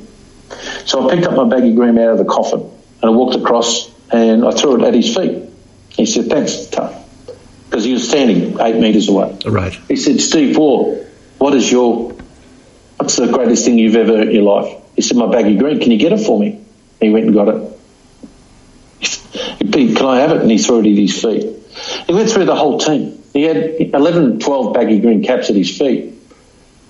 So 0.86 1.10
I 1.10 1.16
picked 1.16 1.28
up 1.28 1.36
my 1.36 1.48
baggy 1.48 1.74
green 1.74 1.98
out 1.98 2.12
of 2.12 2.18
the 2.18 2.26
coffin 2.26 2.62
and 2.62 3.04
I 3.04 3.10
walked 3.10 3.36
across 3.36 3.90
and 4.12 4.46
I 4.46 4.52
threw 4.52 4.82
it 4.82 4.88
at 4.88 4.94
his 4.94 5.16
feet. 5.16 5.51
He 5.92 6.06
said, 6.06 6.28
thanks, 6.28 6.66
Tuck. 6.68 6.94
Because 7.70 7.86
he 7.86 7.94
was 7.94 8.08
standing 8.08 8.60
eight 8.60 8.76
metres 8.76 9.08
away. 9.08 9.38
Right. 9.46 9.74
He 9.88 9.96
said, 9.96 10.20
Steve 10.20 10.58
Waugh, 10.58 10.96
what 11.38 11.54
is 11.56 11.72
your, 11.72 12.14
what's 12.98 13.16
the 13.16 13.28
greatest 13.28 13.66
thing 13.66 13.78
you've 13.78 13.96
ever 13.96 14.22
in 14.22 14.32
your 14.32 14.44
life? 14.44 14.78
He 14.96 15.02
said, 15.02 15.18
my 15.18 15.32
baggy 15.32 15.56
green, 15.58 15.80
can 15.80 15.92
you 15.92 15.98
get 15.98 16.12
it 16.12 16.26
for 16.26 16.40
me? 16.40 16.60
He 17.00 17.10
went 17.10 17.26
and 17.26 17.34
got 17.34 17.48
it. 17.48 17.80
He, 19.74 19.94
can 19.94 20.06
I 20.06 20.20
have 20.20 20.32
it? 20.32 20.42
And 20.42 20.52
he 20.52 20.58
threw 20.58 20.80
it 20.80 20.88
at 20.88 20.98
his 20.98 21.22
feet. 21.22 21.58
He 22.08 22.14
went 22.14 22.30
through 22.30 22.46
the 22.46 22.56
whole 22.56 22.78
team. 22.78 23.24
He 23.34 23.44
had 23.44 23.58
11, 23.58 24.40
12 24.40 24.74
baggy 24.74 25.00
green 25.00 25.24
caps 25.24 25.50
at 25.50 25.56
his 25.56 25.78
feet. 25.78 26.04
And 26.04 26.20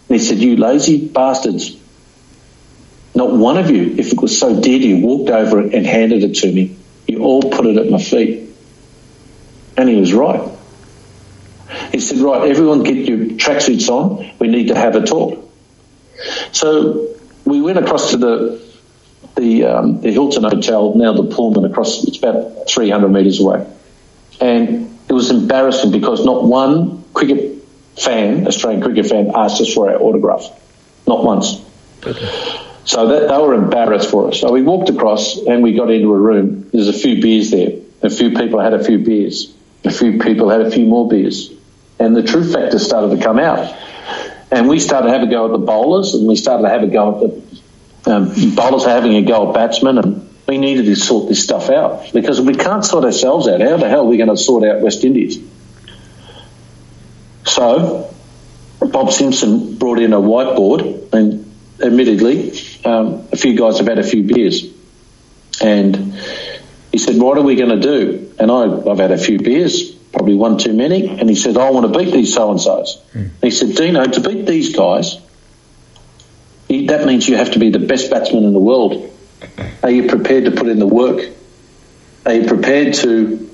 he 0.10 0.20
said, 0.20 0.40
you 0.40 0.58
lazy 0.58 1.08
bastards. 1.08 1.78
Not 3.14 3.32
one 3.32 3.58
of 3.58 3.70
you, 3.70 3.96
if 3.98 4.14
it 4.14 4.22
was 4.22 4.38
so 4.40 4.60
dear 4.60 4.80
to 4.80 4.88
you, 4.88 5.06
walked 5.06 5.30
over 5.30 5.62
it 5.62 5.76
and 5.76 5.86
handed 5.86 6.24
it 6.24 6.36
to 6.38 6.52
me. 6.52 6.76
You 7.08 7.24
all 7.24 7.42
put 7.44 7.66
it 7.68 7.78
at 7.78 7.90
my 7.90 8.02
feet. 8.02 8.50
And 9.78 9.90
he 9.90 9.96
was 9.96 10.14
right. 10.14 10.50
He 11.92 12.00
said, 12.00 12.18
right, 12.18 12.50
everyone 12.50 12.84
get 12.84 12.98
your 12.98 13.18
tracksuits 13.38 13.88
on. 13.90 14.32
We 14.40 14.48
need 14.48 14.68
to 14.68 14.76
have 14.76 14.96
a 14.96 15.06
talk. 15.06 15.50
So 16.52 17.16
we 17.46 17.62
went 17.62 17.78
across 17.78 18.12
to 18.12 18.18
the 18.18 18.72
the, 19.36 19.66
um, 19.66 20.02
the 20.02 20.12
Hilton 20.12 20.44
Hotel, 20.44 20.94
now 20.96 21.14
the 21.14 21.24
Pullman, 21.24 21.66
across, 21.66 22.04
it's 22.04 22.18
about 22.18 22.70
300 22.70 23.10
metres 23.10 23.40
away. 23.40 23.66
And 24.40 25.00
it 25.08 25.14
was 25.14 25.32
embarrassing 25.32 25.92
because 25.92 26.26
not 26.26 26.44
one 26.44 27.04
cricket 27.14 27.64
fan, 27.98 28.48
Australian 28.48 28.82
cricket 28.82 29.06
fan, 29.08 29.32
asked 29.36 29.62
us 29.62 29.74
for 29.74 29.90
our 29.90 30.00
autograph. 30.00 30.48
Not 31.08 31.24
once. 31.24 31.62
Okay. 32.06 32.68
So 32.84 33.08
that, 33.08 33.30
they 33.30 33.38
were 33.38 33.54
embarrassed 33.54 34.10
for 34.10 34.30
us. 34.30 34.40
So 34.40 34.52
we 34.52 34.62
walked 34.62 34.90
across 34.90 35.38
and 35.38 35.62
we 35.62 35.76
got 35.76 35.92
into 35.92 36.14
a 36.14 36.18
room. 36.18 36.70
There's 36.72 36.88
a 36.88 36.94
few 36.94 37.22
beers 37.22 37.52
there. 37.52 37.80
A 38.02 38.10
few 38.10 38.32
people 38.32 38.60
had 38.60 38.74
a 38.74 38.84
few 38.84 39.00
beers. 39.00 39.54
A 39.84 39.92
few 39.92 40.20
people 40.20 40.50
had 40.50 40.62
a 40.62 40.72
few 40.72 40.86
more 40.86 41.08
beers. 41.08 41.52
and 42.00 42.16
the 42.16 42.24
truth 42.24 42.54
factor 42.54 42.80
started 42.80 43.16
to 43.16 43.24
come 43.24 43.38
out. 43.38 43.78
And 44.50 44.68
we 44.68 44.80
started 44.80 45.08
to 45.08 45.14
have 45.14 45.24
a 45.24 45.32
go 45.32 45.46
at 45.46 45.52
the 45.52 45.60
bowlers, 45.60 46.14
and 46.16 46.28
we 46.28 46.36
started 46.36 46.64
to 46.64 46.70
have 46.70 46.84
a 46.84 46.88
go 46.88 47.14
at 47.14 47.20
the 48.04 48.14
um, 48.14 48.56
bowlers 48.56 48.84
having 48.84 49.16
a 49.16 49.22
go 49.22 49.50
at 49.50 49.54
batsmen, 49.54 49.98
and 49.98 50.30
we 50.48 50.58
needed 50.58 50.86
to 50.86 50.96
sort 50.96 51.30
this 51.30 51.44
stuff 51.44 51.70
out 51.70 52.12
because 52.14 52.40
if 52.40 52.46
we 52.46 52.56
can't 52.56 52.84
sort 52.84 53.06
ourselves 53.06 53.48
out, 53.48 53.62
how 53.62 53.78
the 53.78 53.88
hell 53.88 54.02
are 54.02 54.10
we 54.10 54.18
going 54.18 54.30
to 54.30 54.38
sort 54.38 54.64
out 54.64 54.82
West 54.82 55.04
Indies? 55.04 55.40
So 57.46 58.14
Bob 58.80 59.12
Simpson 59.12 59.78
brought 59.78 60.00
in 60.00 60.14
a 60.14 60.20
whiteboard, 60.20 61.14
and 61.14 61.54
admittedly, 61.82 62.52
um, 62.84 63.28
a 63.32 63.38
few 63.38 63.56
guys 63.56 63.78
have 63.78 63.88
had 63.88 64.00
a 64.00 64.04
few 64.04 64.24
beers, 64.24 64.66
and 65.62 66.16
he 66.92 66.98
said, 66.98 67.18
"What 67.18 67.38
are 67.38 67.44
we 67.44 67.56
going 67.56 67.80
to 67.80 67.80
do?" 67.80 68.31
And 68.42 68.50
I, 68.52 68.90
I've 68.90 68.98
had 68.98 69.12
a 69.12 69.20
few 69.20 69.38
beers, 69.38 69.92
probably 69.92 70.34
one 70.34 70.58
too 70.58 70.74
many, 70.74 71.08
and 71.08 71.30
he 71.30 71.36
said, 71.36 71.58
"I 71.58 71.70
want 71.70 71.94
to 71.94 71.98
beat 71.98 72.12
these 72.12 72.34
so 72.34 72.50
and 72.50 72.60
so's." 72.60 73.00
Mm. 73.14 73.30
He 73.40 73.52
said, 73.52 73.76
"Dino, 73.76 74.04
to 74.04 74.20
beat 74.20 74.48
these 74.48 74.76
guys, 74.76 75.20
that 76.68 77.06
means 77.06 77.30
you 77.30 77.38
have 77.38 77.52
to 77.52 77.60
be 77.60 77.70
the 77.70 77.80
best 77.80 78.10
batsman 78.10 78.44
in 78.44 78.54
the 78.54 78.60
world. 78.60 79.16
Are 79.84 79.92
you 79.92 80.08
prepared 80.08 80.46
to 80.46 80.52
put 80.52 80.68
in 80.68 80.80
the 80.80 80.88
work? 80.88 81.30
Are 82.26 82.34
you 82.34 82.48
prepared 82.48 82.96
to 82.96 83.50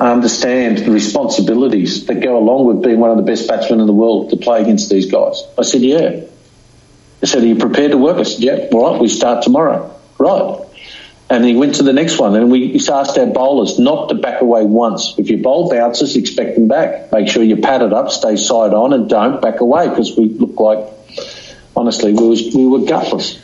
understand 0.00 0.78
the 0.78 0.90
responsibilities 0.90 2.06
that 2.06 2.20
go 2.20 2.36
along 2.36 2.66
with 2.66 2.82
being 2.82 2.98
one 2.98 3.10
of 3.10 3.16
the 3.16 3.22
best 3.22 3.48
batsmen 3.48 3.78
in 3.80 3.86
the 3.86 3.92
world 3.92 4.30
to 4.30 4.36
play 4.36 4.62
against 4.62 4.90
these 4.90 5.10
guys? 5.10 5.42
I 5.58 5.62
said, 5.62 5.82
yeah. 5.82 6.20
He 7.20 7.26
said, 7.26 7.42
are 7.42 7.46
you 7.46 7.56
prepared 7.56 7.92
to 7.92 7.98
work? 7.98 8.18
I 8.18 8.24
said, 8.24 8.42
yeah, 8.42 8.68
all 8.72 8.92
right, 8.92 9.00
we 9.00 9.08
start 9.08 9.44
tomorrow. 9.44 9.94
Right. 10.18 10.63
And 11.30 11.44
he 11.44 11.56
went 11.56 11.76
to 11.76 11.82
the 11.82 11.92
next 11.92 12.18
one, 12.18 12.36
and 12.36 12.50
we 12.50 12.74
asked 12.76 13.16
our 13.16 13.26
bowlers 13.26 13.78
not 13.78 14.10
to 14.10 14.14
back 14.14 14.42
away 14.42 14.64
once. 14.64 15.14
If 15.16 15.30
you 15.30 15.38
bowl 15.38 15.70
bouncers, 15.70 16.16
expect 16.16 16.54
them 16.54 16.68
back. 16.68 17.10
Make 17.12 17.28
sure 17.28 17.42
you 17.42 17.56
pad 17.56 17.80
it 17.80 17.94
up, 17.94 18.10
stay 18.10 18.36
side 18.36 18.74
on, 18.74 18.92
and 18.92 19.08
don't 19.08 19.40
back 19.40 19.60
away 19.60 19.88
because 19.88 20.16
we 20.16 20.26
looked 20.26 20.60
like, 20.60 20.86
honestly, 21.74 22.12
we, 22.12 22.28
was, 22.28 22.54
we 22.54 22.66
were 22.66 22.80
gutless. 22.80 23.40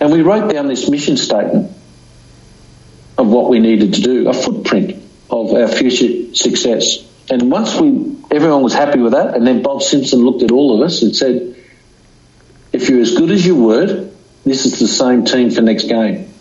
And 0.00 0.12
we 0.12 0.20
wrote 0.20 0.52
down 0.52 0.66
this 0.66 0.88
mission 0.90 1.16
statement 1.16 1.72
of 3.16 3.26
what 3.26 3.48
we 3.48 3.58
needed 3.58 3.94
to 3.94 4.02
do, 4.02 4.28
a 4.28 4.34
footprint 4.34 5.02
of 5.30 5.54
our 5.54 5.68
future 5.68 6.34
success. 6.34 6.98
And 7.30 7.50
once 7.50 7.74
we, 7.80 8.16
everyone 8.30 8.62
was 8.62 8.74
happy 8.74 8.98
with 8.98 9.12
that, 9.12 9.34
and 9.34 9.46
then 9.46 9.62
Bob 9.62 9.82
Simpson 9.82 10.20
looked 10.20 10.42
at 10.42 10.50
all 10.50 10.78
of 10.78 10.86
us 10.86 11.00
and 11.00 11.16
said, 11.16 11.56
if 12.70 12.90
you're 12.90 13.00
as 13.00 13.16
good 13.16 13.30
as 13.30 13.46
your 13.46 13.56
word, 13.56 14.14
this 14.44 14.66
is 14.66 14.78
the 14.78 14.88
same 14.88 15.24
team 15.24 15.50
for 15.50 15.62
next 15.62 15.84
game 15.84 16.31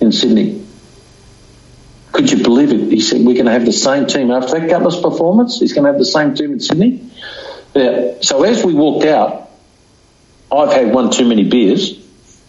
in 0.00 0.12
Sydney. 0.12 0.64
Could 2.12 2.30
you 2.30 2.42
believe 2.42 2.72
it? 2.72 2.90
He 2.90 3.00
said, 3.00 3.20
we're 3.20 3.34
going 3.34 3.46
to 3.46 3.52
have 3.52 3.64
the 3.64 3.72
same 3.72 4.06
team. 4.06 4.30
After 4.30 4.58
that 4.58 4.68
gutless 4.68 5.00
performance, 5.00 5.60
he's 5.60 5.72
going 5.72 5.84
to 5.84 5.90
have 5.92 5.98
the 5.98 6.04
same 6.04 6.34
team 6.34 6.52
in 6.52 6.60
Sydney. 6.60 7.10
Yeah. 7.74 8.14
So 8.20 8.42
as 8.42 8.64
we 8.64 8.74
walked 8.74 9.06
out, 9.06 9.50
I've 10.50 10.72
had 10.72 10.92
one 10.92 11.10
too 11.10 11.28
many 11.28 11.48
beers, 11.48 11.96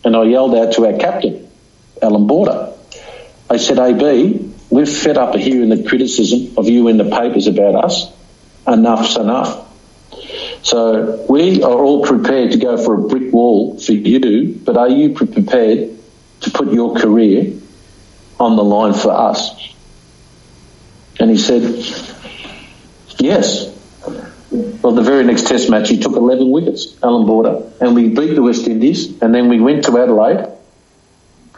and 0.03 0.15
I 0.15 0.23
yelled 0.23 0.55
out 0.55 0.73
to 0.73 0.87
our 0.87 0.97
captain, 0.97 1.47
Allan 2.01 2.25
Border. 2.25 2.73
I 3.49 3.57
said, 3.57 3.77
AB, 3.77 4.53
we're 4.71 4.87
fed 4.87 5.17
up 5.17 5.35
of 5.35 5.41
hearing 5.41 5.69
the 5.69 5.87
criticism 5.87 6.57
of 6.57 6.67
you 6.67 6.87
in 6.87 6.97
the 6.97 7.03
papers 7.03 7.45
about 7.47 7.75
us. 7.75 8.11
Enough's 8.65 9.17
enough. 9.17 9.67
So 10.63 11.25
we 11.29 11.61
are 11.61 11.79
all 11.79 12.03
prepared 12.05 12.51
to 12.51 12.57
go 12.57 12.83
for 12.83 12.95
a 12.95 13.07
brick 13.07 13.31
wall 13.33 13.79
for 13.79 13.93
you, 13.93 14.59
but 14.63 14.77
are 14.77 14.89
you 14.89 15.13
prepared 15.13 15.97
to 16.41 16.51
put 16.51 16.71
your 16.71 16.95
career 16.95 17.53
on 18.39 18.55
the 18.55 18.63
line 18.63 18.93
for 18.93 19.11
us? 19.11 19.73
And 21.19 21.29
he 21.29 21.37
said, 21.37 21.61
yes. 23.19 23.67
Well, 24.51 24.93
the 24.93 25.03
very 25.03 25.23
next 25.23 25.47
test 25.47 25.69
match, 25.69 25.89
he 25.89 25.99
took 25.99 26.13
11 26.13 26.49
wickets, 26.49 26.97
Allan 27.01 27.25
Border, 27.25 27.71
and 27.79 27.95
we 27.95 28.09
beat 28.09 28.35
the 28.35 28.41
West 28.41 28.67
Indies, 28.67 29.21
and 29.21 29.33
then 29.33 29.47
we 29.47 29.61
went 29.61 29.85
to 29.85 29.97
Adelaide 29.97 30.47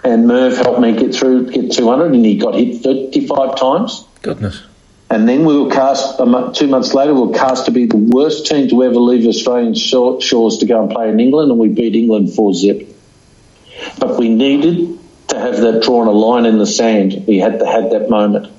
and 0.03 0.27
Merv 0.27 0.57
helped 0.57 0.81
me 0.81 0.91
get 0.97 1.15
through, 1.15 1.49
get 1.49 1.71
200, 1.71 2.13
and 2.13 2.25
he 2.25 2.37
got 2.37 2.55
hit 2.55 2.83
35 2.83 3.57
times. 3.57 4.05
Goodness. 4.21 4.61
And 5.09 5.29
then 5.29 5.45
we 5.45 5.57
were 5.57 5.69
cast, 5.69 6.17
two 6.17 6.67
months 6.67 6.93
later, 6.93 7.13
we 7.13 7.21
were 7.21 7.33
cast 7.33 7.65
to 7.65 7.71
be 7.71 7.85
the 7.85 7.97
worst 7.97 8.47
team 8.47 8.67
to 8.69 8.83
ever 8.83 8.95
leave 8.95 9.25
Australian 9.27 9.75
shores 9.75 10.57
to 10.57 10.65
go 10.65 10.83
and 10.83 10.91
play 10.91 11.07
in 11.09 11.19
England, 11.19 11.51
and 11.51 11.59
we 11.59 11.69
beat 11.69 11.95
England 11.95 12.33
4 12.33 12.53
zip. 12.53 12.92
But 13.99 14.17
we 14.19 14.29
needed 14.29 14.99
to 15.29 15.39
have 15.39 15.57
that 15.57 15.83
drawn 15.83 16.07
a 16.07 16.11
line 16.11 16.45
in 16.45 16.57
the 16.57 16.67
sand. 16.67 17.25
We 17.27 17.39
had 17.39 17.59
to 17.59 17.65
have 17.65 17.91
that 17.91 18.09
moment. 18.09 18.51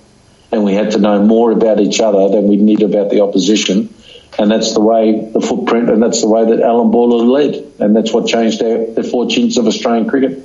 And 0.51 0.65
we 0.65 0.75
had 0.75 0.93
to 0.93 0.99
know 0.99 1.23
more 1.23 1.51
about 1.51 1.81
each 1.81 2.01
other 2.01 2.29
than 2.29 2.49
we 2.49 2.57
knew 2.57 2.85
about 2.85 3.11
the 3.11 3.21
opposition. 3.21 3.93
And 4.39 4.51
that's 4.51 4.75
the 4.75 4.81
way 4.81 5.31
the 5.33 5.41
footprint, 5.41 5.91
and 5.91 6.03
that's 6.03 6.21
the 6.21 6.29
way 6.29 6.45
that 6.45 6.61
Allan 6.61 6.91
Border 6.91 7.25
led. 7.25 7.73
And 7.79 7.95
that's 7.95 8.13
what 8.13 8.27
changed 8.27 8.61
the 8.61 9.09
fortunes 9.11 9.57
of 9.57 9.67
Australian 9.67 10.09
cricket. 10.09 10.43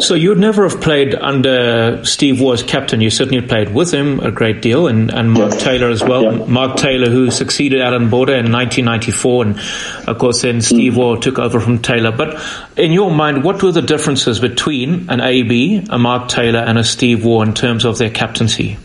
So 0.00 0.14
you'd 0.14 0.38
never 0.38 0.68
have 0.68 0.80
played 0.80 1.14
under 1.14 2.04
Steve 2.04 2.40
Waugh 2.40 2.52
as 2.52 2.62
captain. 2.62 3.00
You 3.00 3.10
certainly 3.10 3.46
played 3.46 3.74
with 3.74 3.92
him 3.92 4.20
a 4.20 4.30
great 4.30 4.62
deal, 4.62 4.86
and, 4.86 5.10
and 5.10 5.32
Mark 5.32 5.52
yeah. 5.52 5.58
Taylor 5.58 5.90
as 5.90 6.02
well. 6.02 6.22
Yeah. 6.22 6.44
Mark 6.46 6.76
Taylor, 6.76 7.10
who 7.10 7.30
succeeded 7.30 7.80
Allan 7.80 8.10
Border 8.10 8.34
in 8.34 8.52
1994, 8.52 9.44
and 9.44 9.60
of 10.08 10.18
course 10.18 10.42
then 10.42 10.60
Steve 10.60 10.94
mm. 10.94 10.96
Waugh 10.96 11.16
took 11.16 11.38
over 11.38 11.60
from 11.60 11.80
Taylor. 11.80 12.12
But 12.12 12.42
in 12.76 12.92
your 12.92 13.10
mind, 13.10 13.44
what 13.44 13.62
were 13.62 13.72
the 13.72 13.82
differences 13.82 14.40
between 14.40 15.10
an 15.10 15.20
AB, 15.20 15.86
a 15.90 15.98
Mark 15.98 16.28
Taylor, 16.28 16.60
and 16.60 16.78
a 16.78 16.84
Steve 16.84 17.24
Waugh 17.24 17.42
in 17.42 17.54
terms 17.54 17.84
of 17.84 17.98
their 17.98 18.10
captaincy? 18.10 18.78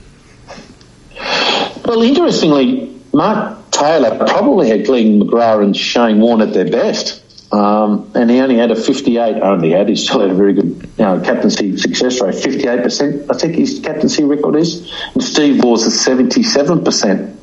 Well, 1.86 2.01
interestingly, 2.01 2.99
Mark 3.14 3.72
Taylor 3.72 4.18
probably 4.18 4.70
had 4.70 4.86
Glenn 4.86 5.20
McGrath 5.20 5.64
and 5.64 5.76
Shane 5.76 6.20
Warne 6.20 6.41
at 6.41 6.53
their 6.53 6.70
best. 6.70 7.22
Um, 7.54 8.12
and 8.16 8.32
he 8.32 8.39
only 8.39 8.58
had 8.58 8.72
a 8.72 8.76
58, 8.76 9.39
only 9.43 9.70
had, 9.70 9.88
he 9.88 9.95
still 9.95 10.22
had 10.22 10.32
a 10.32 10.34
very 10.34 10.54
good 10.54 10.89
you 10.97 11.06
know, 11.06 11.22
captaincy 11.22 11.78
success 11.78 12.20
rate, 12.20 12.34
58%, 12.34 13.28
I 13.30 13.38
think 13.38 13.54
his 13.54 13.80
captaincy 13.80 14.24
record 14.24 14.56
is. 14.56 14.91
And 15.14 15.24
Steve 15.24 15.64
Waugh's 15.64 15.86
is 15.86 15.93
77%. 16.04 17.36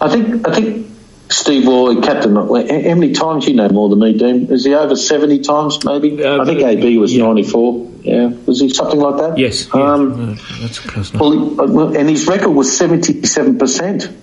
I 0.00 0.08
think, 0.08 0.48
I 0.48 0.54
think 0.54 0.86
Steve 1.28 1.66
Waugh, 1.66 2.00
captain, 2.00 2.34
how 2.34 2.46
many 2.46 3.12
times 3.12 3.46
you 3.46 3.52
know 3.52 3.68
more 3.68 3.90
than 3.90 3.98
me, 3.98 4.16
Dean? 4.16 4.50
Is 4.50 4.64
he 4.64 4.74
over 4.74 4.96
70 4.96 5.40
times 5.40 5.84
maybe? 5.84 6.24
Uh, 6.24 6.40
I 6.40 6.46
think 6.46 6.60
AB 6.62 6.96
was 6.96 7.14
yeah. 7.14 7.24
94. 7.24 7.90
Yeah. 8.00 8.26
Was 8.46 8.60
he 8.60 8.70
something 8.70 9.00
like 9.00 9.18
that? 9.18 9.36
Yes. 9.36 9.68
Um, 9.74 10.38
that's 10.62 10.78
close 10.78 11.10
enough. 11.10 11.20
Well, 11.20 11.94
and 11.94 12.08
his 12.08 12.26
record 12.26 12.50
was 12.50 12.70
77%. 12.70 14.14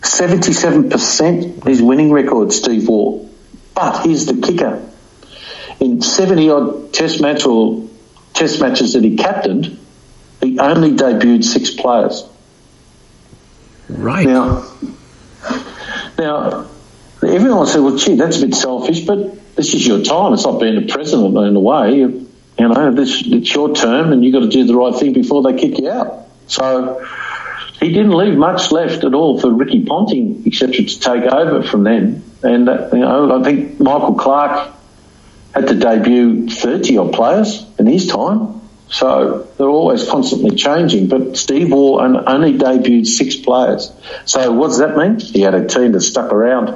77% 0.00 1.64
his 1.68 1.80
winning 1.80 2.10
record, 2.10 2.52
Steve 2.52 2.88
Waugh. 2.88 3.28
But 3.74 4.04
here's 4.04 4.26
the 4.26 4.40
kicker. 4.40 4.88
In 5.80 6.02
70 6.02 6.50
odd 6.50 6.92
test 6.92 7.20
match 7.20 7.44
or 7.46 7.88
test 8.34 8.60
matches 8.60 8.92
that 8.92 9.02
he 9.02 9.16
captained, 9.16 9.78
he 10.42 10.58
only 10.58 10.90
debuted 10.90 11.44
six 11.44 11.70
players. 11.70 12.24
Right. 13.88 14.26
Now, 14.26 14.70
now 16.18 16.66
everyone 17.22 17.66
said, 17.66 17.80
well, 17.80 17.96
gee, 17.96 18.16
that's 18.16 18.38
a 18.42 18.46
bit 18.46 18.54
selfish, 18.54 19.00
but 19.00 19.56
this 19.56 19.74
is 19.74 19.86
your 19.86 20.02
time. 20.02 20.34
It's 20.34 20.44
not 20.44 20.60
being 20.60 20.76
a 20.76 20.86
president 20.92 21.36
in 21.36 21.56
a 21.56 21.60
way. 21.60 21.96
You, 21.96 22.28
you 22.58 22.68
know, 22.68 22.92
this, 22.92 23.22
it's 23.26 23.54
your 23.54 23.74
term 23.74 24.12
and 24.12 24.24
you've 24.24 24.32
got 24.32 24.40
to 24.40 24.48
do 24.48 24.64
the 24.64 24.76
right 24.76 24.94
thing 24.94 25.12
before 25.12 25.42
they 25.42 25.58
kick 25.58 25.78
you 25.78 25.90
out. 25.90 26.26
So 26.46 27.06
he 27.82 27.92
didn't 27.92 28.12
leave 28.12 28.36
much 28.36 28.70
left 28.70 29.02
at 29.02 29.12
all 29.12 29.40
for 29.40 29.50
Ricky 29.50 29.84
Ponting, 29.84 30.44
etc., 30.46 30.84
to 30.84 31.00
take 31.00 31.24
over 31.24 31.62
from 31.64 31.82
them. 31.82 32.22
And, 32.42 32.68
uh, 32.68 32.88
you 32.92 33.00
know, 33.00 33.40
I 33.40 33.42
think 33.42 33.80
Michael 33.80 34.14
Clarke 34.14 34.72
had 35.52 35.66
to 35.66 35.74
debut 35.74 36.48
30 36.48 36.98
odd 36.98 37.12
players 37.12 37.66
in 37.78 37.86
his 37.86 38.06
time. 38.06 38.60
So 38.88 39.48
they're 39.56 39.68
always 39.68 40.08
constantly 40.08 40.54
changing. 40.54 41.08
But 41.08 41.36
Steve 41.36 41.72
Waugh 41.72 42.00
only 42.00 42.56
debuted 42.56 43.06
six 43.06 43.36
players. 43.36 43.90
So 44.26 44.52
what 44.52 44.68
does 44.68 44.78
that 44.78 44.96
mean? 44.96 45.18
He 45.18 45.40
had 45.40 45.54
a 45.54 45.66
team 45.66 45.92
that 45.92 46.02
stuck 46.02 46.32
around. 46.32 46.68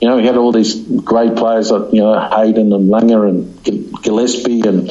You 0.00 0.08
know, 0.08 0.16
he 0.16 0.26
had 0.26 0.38
all 0.38 0.52
these 0.52 0.74
great 0.76 1.36
players 1.36 1.70
like, 1.70 1.92
you 1.92 2.00
know, 2.00 2.18
Hayden 2.18 2.72
and 2.72 2.88
Langer 2.88 3.28
and 3.28 4.02
Gillespie 4.02 4.62
and, 4.66 4.90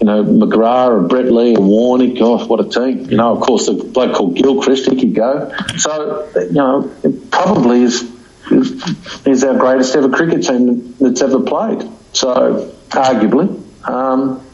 you 0.00 0.06
know, 0.06 0.24
McGrath 0.24 0.98
and 0.98 1.08
Brett 1.08 1.30
Lee 1.30 1.54
and 1.54 1.64
Warnie. 1.64 2.18
Gosh, 2.18 2.48
what 2.48 2.60
a 2.60 2.68
team. 2.68 3.10
You 3.10 3.18
know, 3.18 3.32
of 3.32 3.40
course, 3.40 3.66
the 3.66 3.74
bloke 3.74 4.16
called 4.16 4.34
Gilchrist, 4.34 4.90
he 4.90 4.98
could 4.98 5.14
go. 5.14 5.54
So, 5.76 6.28
you 6.36 6.52
know, 6.52 6.90
it 7.02 7.30
probably 7.30 7.82
is 7.82 8.10
is 8.50 9.44
our 9.44 9.56
greatest 9.58 9.94
ever 9.94 10.08
cricket 10.08 10.44
team 10.44 10.94
that's 10.98 11.22
ever 11.22 11.40
played. 11.40 11.88
So, 12.12 12.74
arguably. 12.88 13.62
Um, 13.88 14.44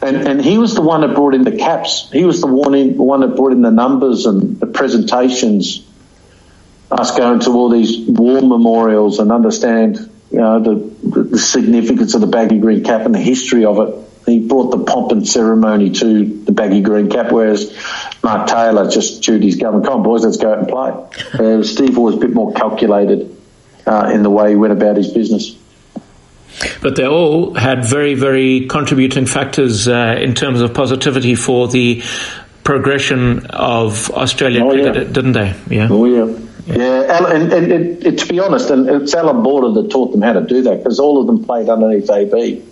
and, 0.00 0.28
and 0.28 0.40
he 0.40 0.58
was 0.58 0.74
the 0.74 0.82
one 0.82 1.02
that 1.02 1.14
brought 1.14 1.34
in 1.34 1.42
the 1.42 1.56
caps. 1.56 2.10
He 2.10 2.24
was 2.24 2.40
the 2.40 2.46
one, 2.46 2.74
in, 2.74 2.96
one 2.96 3.20
that 3.20 3.36
brought 3.36 3.52
in 3.52 3.62
the 3.62 3.70
numbers 3.70 4.26
and 4.26 4.58
the 4.58 4.66
presentations. 4.66 5.84
Us 6.90 7.16
going 7.16 7.40
to 7.40 7.50
all 7.50 7.68
these 7.68 8.08
war 8.08 8.40
memorials 8.40 9.18
and 9.18 9.30
understand, 9.30 9.98
you 10.30 10.38
know, 10.38 10.60
the, 10.60 11.20
the 11.20 11.38
significance 11.38 12.14
of 12.14 12.20
the 12.20 12.26
baggy 12.26 12.58
green 12.58 12.82
cap 12.82 13.02
and 13.02 13.14
the 13.14 13.18
history 13.18 13.64
of 13.64 13.78
it. 13.80 14.07
He 14.28 14.46
brought 14.46 14.70
the 14.70 14.84
pomp 14.84 15.10
and 15.12 15.26
ceremony 15.26 15.90
to 15.90 16.24
the 16.24 16.52
baggy 16.52 16.82
green 16.82 17.08
cap, 17.08 17.32
whereas 17.32 17.74
Mark 18.22 18.48
Taylor 18.48 18.90
just 18.90 19.22
chewed 19.22 19.42
his 19.42 19.56
gum 19.56 19.76
and 19.76 19.84
come 19.84 19.94
on, 19.94 20.02
boys, 20.02 20.24
let's 20.24 20.36
go 20.36 20.52
out 20.52 20.58
and 20.58 20.68
play. 20.68 20.90
Uh, 21.32 21.62
Steve 21.62 21.96
was 21.96 22.14
a 22.14 22.18
bit 22.18 22.32
more 22.32 22.52
calculated 22.52 23.34
uh, 23.86 24.10
in 24.12 24.22
the 24.22 24.30
way 24.30 24.50
he 24.50 24.56
went 24.56 24.72
about 24.72 24.96
his 24.96 25.12
business. 25.12 25.56
But 26.82 26.96
they 26.96 27.06
all 27.06 27.54
had 27.54 27.84
very, 27.84 28.14
very 28.14 28.66
contributing 28.66 29.26
factors 29.26 29.88
uh, 29.88 30.16
in 30.18 30.34
terms 30.34 30.60
of 30.60 30.74
positivity 30.74 31.34
for 31.34 31.68
the 31.68 32.02
progression 32.64 33.46
of 33.46 34.10
Australian 34.10 34.64
oh, 34.64 34.70
cricket, 34.70 35.06
yeah. 35.06 35.12
didn't 35.12 35.32
they? 35.32 35.54
Yeah. 35.70 35.88
Oh 35.90 36.04
yeah. 36.04 36.38
Yeah, 36.66 37.16
and, 37.16 37.52
and, 37.52 37.72
and, 37.72 38.04
and, 38.04 38.18
to 38.18 38.26
be 38.26 38.40
honest, 38.40 38.68
and 38.68 38.90
it's 38.90 39.14
Allan 39.14 39.42
Border 39.42 39.80
that 39.80 39.90
taught 39.90 40.12
them 40.12 40.20
how 40.20 40.34
to 40.34 40.42
do 40.42 40.60
that 40.62 40.78
because 40.78 41.00
all 41.00 41.18
of 41.18 41.26
them 41.26 41.42
played 41.42 41.70
underneath 41.70 42.10
AB. 42.10 42.62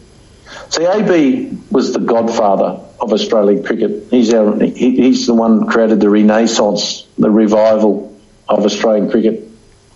See, 0.70 0.84
AB 0.84 1.58
was 1.70 1.92
the 1.92 2.00
godfather 2.00 2.80
of 3.00 3.12
Australian 3.12 3.64
cricket. 3.64 4.08
He's 4.10 4.32
our, 4.32 4.58
he, 4.58 4.96
he's 4.96 5.26
the 5.26 5.34
one 5.34 5.60
who 5.60 5.66
created 5.66 6.00
the 6.00 6.10
renaissance, 6.10 7.06
the 7.18 7.30
revival 7.30 8.18
of 8.48 8.64
Australian 8.64 9.10
cricket. 9.10 9.48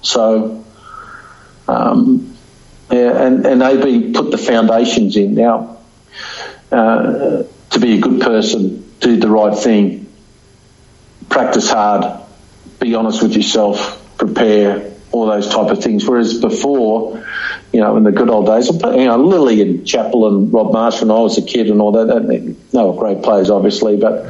So, 0.03 0.65
um, 1.69 2.37
yeah, 2.91 3.25
and, 3.25 3.47
and 3.47 3.63
AB 3.63 4.13
put 4.13 4.31
the 4.31 4.39
foundations 4.39 5.17
in. 5.17 5.35
Now, 5.35 5.79
uh, 6.73 7.45
to 7.71 7.79
be 7.81 7.99
a 7.99 8.01
good 8.01 8.21
person, 8.21 8.93
do 9.01 9.17
the 9.17 9.29
right 9.29 9.57
thing, 9.57 10.13
practice 11.29 11.71
hard, 11.71 12.21
be 12.81 12.95
honest 12.95 13.23
with 13.23 13.35
yourself, 13.35 14.17
prepare, 14.19 14.91
all 15.13 15.27
those 15.27 15.49
type 15.49 15.71
of 15.71 15.83
things. 15.83 16.07
Whereas 16.07 16.41
before, 16.41 17.25
you 17.73 17.81
know, 17.81 17.97
in 17.97 18.03
the 18.03 18.13
good 18.13 18.29
old 18.29 18.47
days, 18.47 18.69
you 18.69 18.79
know, 18.79 19.19
Lillee 19.19 19.63
and 19.63 19.87
Chappell 19.87 20.27
and 20.27 20.53
Rod 20.53 20.73
Marsh 20.73 21.01
when 21.01 21.11
I 21.11 21.21
was 21.21 21.39
a 21.39 21.43
kid 21.43 21.69
and 21.69 21.81
all 21.81 21.93
that, 21.93 22.07
they 22.27 22.83
were 22.83 22.95
great 22.95 23.23
players, 23.23 23.51
obviously, 23.51 23.97
but 23.97 24.27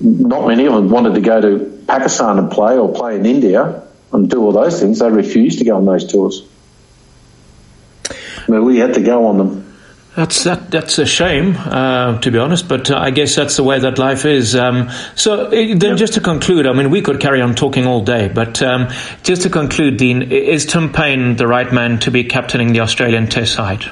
not 0.00 0.46
many 0.46 0.66
of 0.66 0.74
them 0.74 0.90
wanted 0.90 1.14
to 1.14 1.20
go 1.20 1.40
to 1.40 1.84
Pakistan 1.86 2.38
and 2.38 2.50
play 2.50 2.76
or 2.76 2.92
play 2.92 3.16
in 3.16 3.24
India 3.24 3.82
and 4.12 4.28
do 4.28 4.42
all 4.42 4.52
those 4.52 4.80
things. 4.80 4.98
They 4.98 5.10
refused 5.10 5.58
to 5.60 5.64
go 5.64 5.76
on 5.76 5.86
those 5.86 6.10
tours. 6.10 6.42
I 8.10 8.52
mean, 8.52 8.64
we 8.64 8.78
had 8.78 8.94
to 8.94 9.02
go 9.02 9.26
on 9.26 9.38
them. 9.38 9.69
That's 10.16 10.42
that. 10.42 10.72
That's 10.72 10.98
a 10.98 11.06
shame, 11.06 11.54
uh, 11.56 12.18
to 12.20 12.30
be 12.32 12.38
honest. 12.38 12.68
But 12.68 12.90
uh, 12.90 12.98
I 12.98 13.10
guess 13.10 13.36
that's 13.36 13.56
the 13.56 13.62
way 13.62 13.78
that 13.78 13.96
life 13.98 14.24
is. 14.24 14.56
Um, 14.56 14.90
so 15.14 15.46
uh, 15.46 15.50
then, 15.50 15.80
yep. 15.80 15.98
just 15.98 16.14
to 16.14 16.20
conclude, 16.20 16.66
I 16.66 16.72
mean, 16.72 16.90
we 16.90 17.00
could 17.00 17.20
carry 17.20 17.40
on 17.40 17.54
talking 17.54 17.86
all 17.86 18.02
day, 18.02 18.28
but 18.28 18.60
um, 18.60 18.88
just 19.22 19.42
to 19.42 19.50
conclude, 19.50 19.98
Dean, 19.98 20.22
is 20.22 20.66
Tim 20.66 20.92
Paine 20.92 21.36
the 21.36 21.46
right 21.46 21.72
man 21.72 22.00
to 22.00 22.10
be 22.10 22.24
captaining 22.24 22.72
the 22.72 22.80
Australian 22.80 23.28
Test 23.28 23.52
side? 23.54 23.84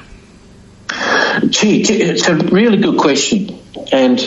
Gee, 1.51 1.83
it's 1.83 2.29
a 2.29 2.35
really 2.35 2.79
good 2.79 2.99
question, 2.99 3.57
and 3.93 4.21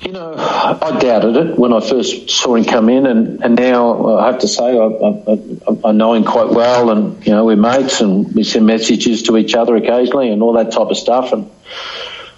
you 0.00 0.12
know, 0.12 0.34
I 0.62 0.98
doubted 0.98 1.36
it 1.36 1.58
when 1.58 1.72
I 1.72 1.80
first 1.80 2.30
saw 2.30 2.54
him 2.54 2.64
come 2.64 2.88
in, 2.88 3.06
and, 3.06 3.42
and 3.42 3.54
now 3.56 4.18
I 4.18 4.26
have 4.26 4.40
to 4.40 4.48
say 4.48 4.78
I, 4.78 4.84
I, 4.84 5.88
I, 5.88 5.92
know 5.92 6.12
him 6.14 6.24
quite 6.24 6.50
well, 6.50 6.90
and 6.90 7.24
you 7.26 7.32
know 7.32 7.46
we're 7.46 7.56
mates, 7.56 8.00
and 8.00 8.34
we 8.34 8.44
send 8.44 8.66
messages 8.66 9.22
to 9.24 9.38
each 9.38 9.54
other 9.54 9.74
occasionally, 9.76 10.30
and 10.30 10.42
all 10.42 10.54
that 10.54 10.72
type 10.72 10.88
of 10.88 10.96
stuff. 10.96 11.32
And 11.32 11.50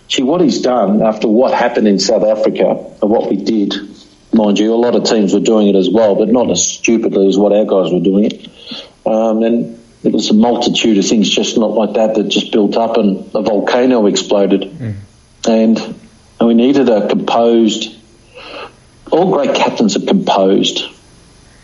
gee, 0.09 0.23
what 0.23 0.41
he's 0.41 0.61
done 0.61 1.03
after 1.03 1.27
what 1.27 1.53
happened 1.53 1.89
in 1.89 1.99
South 1.99 2.23
Africa 2.23 2.95
and 3.01 3.11
what 3.11 3.29
we 3.29 3.37
did, 3.37 3.75
mind 4.33 4.59
you, 4.59 4.73
a 4.73 4.77
lot 4.77 4.95
of 4.95 5.05
teams 5.05 5.35
were 5.35 5.41
doing 5.41 5.69
it 5.69 5.77
as 5.77 5.89
well, 5.91 6.15
but 6.15 6.29
not 6.29 6.51
as 6.51 6.67
stupidly 6.67 7.29
as 7.29 7.37
what 7.37 7.53
our 7.53 7.65
guys 7.65 7.93
were 7.93 8.01
doing 8.01 8.25
it. 8.25 8.49
Um, 9.05 9.43
and 9.43 9.83
it 10.05 10.13
was 10.13 10.31
a 10.31 10.35
multitude 10.35 10.99
of 10.99 11.07
things, 11.07 11.29
just 11.29 11.59
not 11.59 11.73
like 11.73 11.95
that, 11.95 12.15
that 12.15 12.29
just 12.29 12.53
built 12.53 12.77
up, 12.77 12.97
and 12.97 13.35
a 13.35 13.43
volcano 13.43 14.07
exploded, 14.07 14.63
mm. 14.63 14.95
and 15.49 15.79
and 16.39 16.49
we 16.49 16.55
needed 16.55 16.89
a 16.89 17.09
composed. 17.09 17.99
All 19.13 19.33
great 19.33 19.55
captains 19.55 19.97
are 19.97 20.07
composed. 20.07 20.83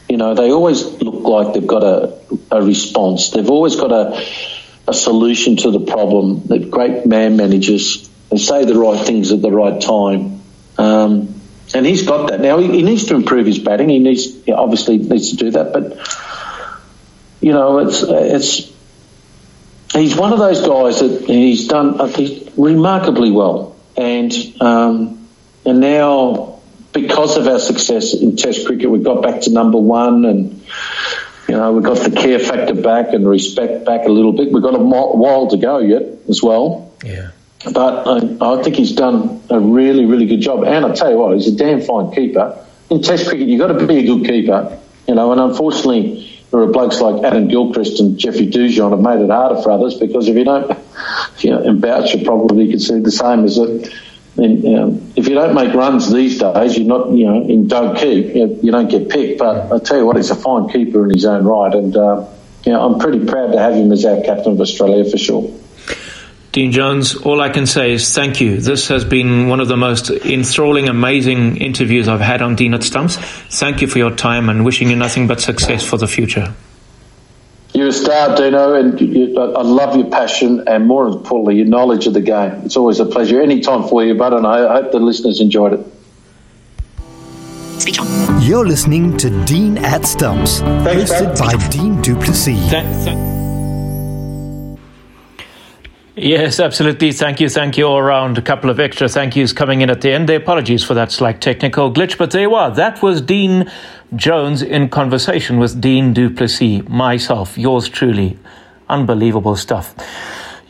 You 0.09 0.17
know, 0.17 0.35
they 0.35 0.51
always 0.51 0.85
look 0.85 1.25
like 1.25 1.55
they've 1.55 1.67
got 1.67 1.83
a, 1.83 2.19
a 2.51 2.63
response. 2.63 3.31
They've 3.31 3.51
always 3.51 3.77
got 3.77 3.91
a, 3.91 4.25
a 4.87 4.95
solution 4.95 5.57
to 5.57 5.71
the 5.71 5.81
problem. 5.81 6.43
They're 6.47 6.59
great 6.59 7.07
man 7.07 7.37
managers. 7.37 8.09
They 8.31 8.37
say 8.37 8.65
the 8.65 8.79
right 8.79 9.05
things 9.05 9.33
at 9.33 9.43
the 9.43 9.51
right 9.51 9.81
time. 9.81 10.43
Um, 10.79 11.41
and 11.75 11.85
he's 11.85 12.07
got 12.07 12.31
that. 12.31 12.41
Now, 12.41 12.59
he, 12.59 12.69
he, 12.69 12.83
needs 12.83 13.05
to 13.07 13.15
improve 13.15 13.47
his 13.47 13.59
batting. 13.59 13.89
He 13.89 13.99
needs, 13.99 14.49
obviously 14.49 14.99
needs 14.99 15.31
to 15.31 15.37
do 15.37 15.51
that. 15.53 15.73
But, 15.73 15.99
you 17.41 17.53
know, 17.53 17.79
it's, 17.79 18.03
it's, 18.03 18.73
he's 19.93 20.17
one 20.17 20.33
of 20.33 20.39
those 20.39 20.61
guys 20.61 21.01
that 21.01 21.25
he's 21.27 21.67
done 21.67 22.01
uh, 22.01 22.13
remarkably 22.57 23.31
well 23.31 23.77
and 23.99 24.33
um, 24.61 25.29
and 25.67 25.81
now 25.81 26.58
because 27.01 27.37
of 27.37 27.47
our 27.47 27.59
success 27.59 28.15
in 28.15 28.37
Test 28.37 28.67
cricket, 28.67 28.91
we 28.91 28.99
got 28.99 29.23
back 29.23 29.43
to 29.43 29.51
number 29.51 29.79
one, 29.79 30.25
and 30.25 30.63
you 31.49 31.55
know 31.55 31.73
we 31.73 31.83
got 31.83 31.99
the 31.99 32.11
care 32.11 32.39
factor 32.39 32.75
back 32.75 33.13
and 33.13 33.29
respect 33.29 33.85
back 33.85 34.07
a 34.07 34.11
little 34.11 34.33
bit. 34.33 34.53
We've 34.53 34.63
got 34.63 34.75
a 34.75 34.79
while 34.79 35.49
to 35.49 35.57
go 35.57 35.79
yet 35.79 36.03
as 36.29 36.43
well. 36.43 36.93
Yeah. 37.05 37.31
But 37.73 38.07
I, 38.07 38.55
I 38.55 38.63
think 38.63 38.77
he's 38.77 38.93
done 38.93 39.43
a 39.51 39.59
really, 39.59 40.05
really 40.05 40.27
good 40.27 40.41
job. 40.41 40.65
And 40.65 40.87
I 40.87 40.95
tell 40.95 41.11
you 41.11 41.19
what, 41.19 41.35
he's 41.35 41.49
a 41.49 41.57
damn 41.57 41.81
fine 41.81 42.13
keeper. 42.13 42.65
In 42.91 43.03
Test 43.03 43.29
cricket, 43.29 43.49
you've 43.49 43.61
got 43.61 43.77
to 43.77 43.87
be 43.87 43.99
a 43.99 44.03
good 44.07 44.25
keeper, 44.27 44.79
you 45.07 45.15
know. 45.15 45.33
And 45.33 45.41
unfortunately, 45.41 46.39
there 46.51 46.61
are 46.61 46.67
blokes 46.67 47.01
like 47.01 47.25
Adam 47.25 47.49
Gilchrist 47.49 48.01
and 48.01 48.19
Jeffrey 48.19 48.47
Dujon 48.47 48.91
have 48.91 49.01
made 49.01 49.23
it 49.23 49.31
harder 49.31 49.61
for 49.61 49.71
others 49.71 49.99
because 49.99 50.29
if 50.29 50.37
you 50.37 50.45
don't, 50.45 50.71
if 50.71 51.45
you 51.45 51.51
know, 51.51 51.63
and 51.63 51.81
Boucher 51.81 52.25
probably 52.25 52.71
considered 52.71 53.05
the 53.05 53.11
same 53.11 53.45
as 53.45 53.59
it. 53.59 53.93
And, 54.39 54.63
know, 54.63 55.01
if 55.17 55.29
you 55.29 55.35
don't 55.35 55.55
make 55.55 55.75
runs 55.75 56.13
these 56.13 56.39
days, 56.39 56.79
you're 56.79 56.87
not, 56.87 57.11
you 57.11 57.27
know, 57.27 57.43
and 57.43 57.69
don't 57.69 57.97
keep, 57.97 58.35
you, 58.35 58.59
you 58.63 58.71
don't 58.71 58.89
get 58.89 59.09
picked. 59.09 59.39
But 59.39 59.73
I 59.73 59.79
tell 59.81 59.99
you 59.99 60.07
what, 60.07 60.17
he's 60.17 60.31
a 60.31 60.37
fine 60.37 60.69
keeper 60.69 61.05
in 61.05 61.11
his 61.11 61.25
own 61.25 61.45
right, 61.45 61.75
and 61.75 61.97
uh, 61.97 62.25
you 62.65 62.73
know, 62.73 62.87
I'm 62.87 62.99
pretty 63.01 63.25
proud 63.27 63.53
to 63.53 63.59
have 63.59 63.75
him 63.75 63.91
as 63.93 64.05
our 64.05 64.21
captain 64.23 64.53
of 64.53 64.61
Australia 64.61 65.05
for 65.11 65.19
sure. 65.19 65.53
Dean 66.53 66.73
Jones, 66.73 67.15
all 67.15 67.41
I 67.41 67.51
can 67.51 67.67
say 67.67 67.93
is 67.93 68.15
thank 68.15 68.41
you. 68.41 68.59
This 68.59 68.89
has 68.89 69.05
been 69.05 69.49
one 69.49 69.61
of 69.61 69.69
the 69.69 69.77
most 69.77 70.11
enthralling, 70.11 70.89
amazing 70.89 71.59
interviews 71.59 72.09
I've 72.09 72.21
had 72.21 72.41
on 72.41 72.57
Dean 72.57 72.75
at 72.75 72.83
Stumps. 72.83 73.17
Thank 73.17 73.83
you 73.83 73.87
for 73.87 73.99
your 73.99 74.13
time 74.13 74.49
and 74.49 74.65
wishing 74.65 74.89
you 74.89 74.97
nothing 74.97 75.27
but 75.27 75.41
success 75.41 75.85
for 75.85 75.99
the 75.99 76.09
future. 76.09 76.55
You're 77.79 77.87
a 77.87 77.93
star, 77.93 78.35
Dino, 78.35 78.75
and 78.75 79.01
you, 79.01 79.39
I 79.39 79.63
love 79.63 79.95
your 79.95 80.11
passion 80.11 80.67
and 80.67 80.89
more 80.89 81.07
importantly, 81.07 81.59
your 81.59 81.67
knowledge 81.67 82.09
of 82.09 82.13
the 82.13 82.21
game. 82.21 82.51
It's 82.65 82.77
always 82.77 82.99
a 82.99 83.07
pleasure. 83.07 83.41
Any 83.41 83.61
time 83.61 83.87
for 83.87 84.05
you, 84.05 84.17
bud, 84.17 84.33
and 84.33 84.45
I 84.45 84.83
hope 84.83 84.91
the 84.91 84.99
listeners 84.99 85.41
enjoyed 85.41 85.75
it. 85.75 85.87
You're 88.41 88.67
listening 88.67 89.17
to 89.19 89.31
Dean 89.45 89.79
at 89.79 90.05
Stumps, 90.05 90.59
Thanks, 90.59 91.13
hosted 91.13 91.39
by 91.39 91.69
Dean 91.69 92.03
du 92.03 92.17
Plessis. 92.17 93.38
Yes, 96.21 96.59
absolutely. 96.59 97.13
Thank 97.13 97.39
you. 97.39 97.49
Thank 97.49 97.79
you 97.79 97.85
all 97.85 97.99
around. 97.99 98.39
A 98.39 98.43
couple 98.43 98.71
of 98.71 98.81
extra 98.81 99.09
thank 99.09 99.37
yous 99.37 99.53
coming 99.53 99.83
in 99.83 99.91
at 99.91 100.01
the 100.01 100.11
end. 100.11 100.29
The 100.29 100.35
apologies 100.35 100.83
for 100.83 100.95
that 100.95 101.13
slight 101.13 101.41
technical 101.41 101.93
glitch, 101.93 102.19
but 102.19 102.33
there 102.33 102.41
you 102.41 102.57
are. 102.57 102.75
That 102.75 103.01
was 103.01 103.21
Dean 103.21 103.71
Jones 104.17 104.61
in 104.61 104.89
conversation 104.89 105.61
with 105.61 105.81
Dean 105.81 106.13
du 106.13 106.29
Plessis, 106.29 106.83
myself, 106.89 107.57
yours 107.57 107.89
truly. 107.89 108.37
Unbelievable 108.89 109.55
stuff. 109.55 109.95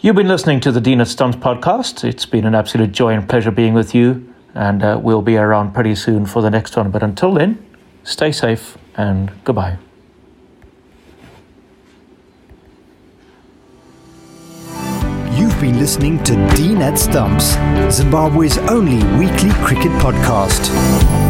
You've 0.02 0.16
been 0.16 0.28
listening 0.28 0.60
to 0.60 0.70
the 0.70 0.82
Dean 0.82 1.00
at 1.00 1.08
Stumps 1.08 1.38
podcast. 1.38 2.04
It's 2.04 2.26
been 2.26 2.44
an 2.44 2.54
absolute 2.54 2.92
joy 2.92 3.14
and 3.14 3.26
pleasure 3.26 3.50
being 3.50 3.72
with 3.72 3.94
you, 3.94 4.30
and 4.54 4.82
uh, 4.82 5.00
we'll 5.02 5.22
be 5.22 5.38
around 5.38 5.72
pretty 5.72 5.94
soon 5.94 6.26
for 6.26 6.42
the 6.42 6.50
next 6.50 6.76
one. 6.76 6.90
But 6.90 7.02
until 7.02 7.32
then, 7.32 7.64
stay 8.04 8.32
safe 8.32 8.76
and 8.96 9.32
goodbye. 9.44 9.78
Listening 15.78 16.22
to 16.24 16.34
Dean 16.56 16.78
at 16.78 16.98
Stumps, 16.98 17.54
Zimbabwe's 17.94 18.58
only 18.58 18.98
weekly 19.16 19.50
cricket 19.64 19.92
podcast. 20.02 21.27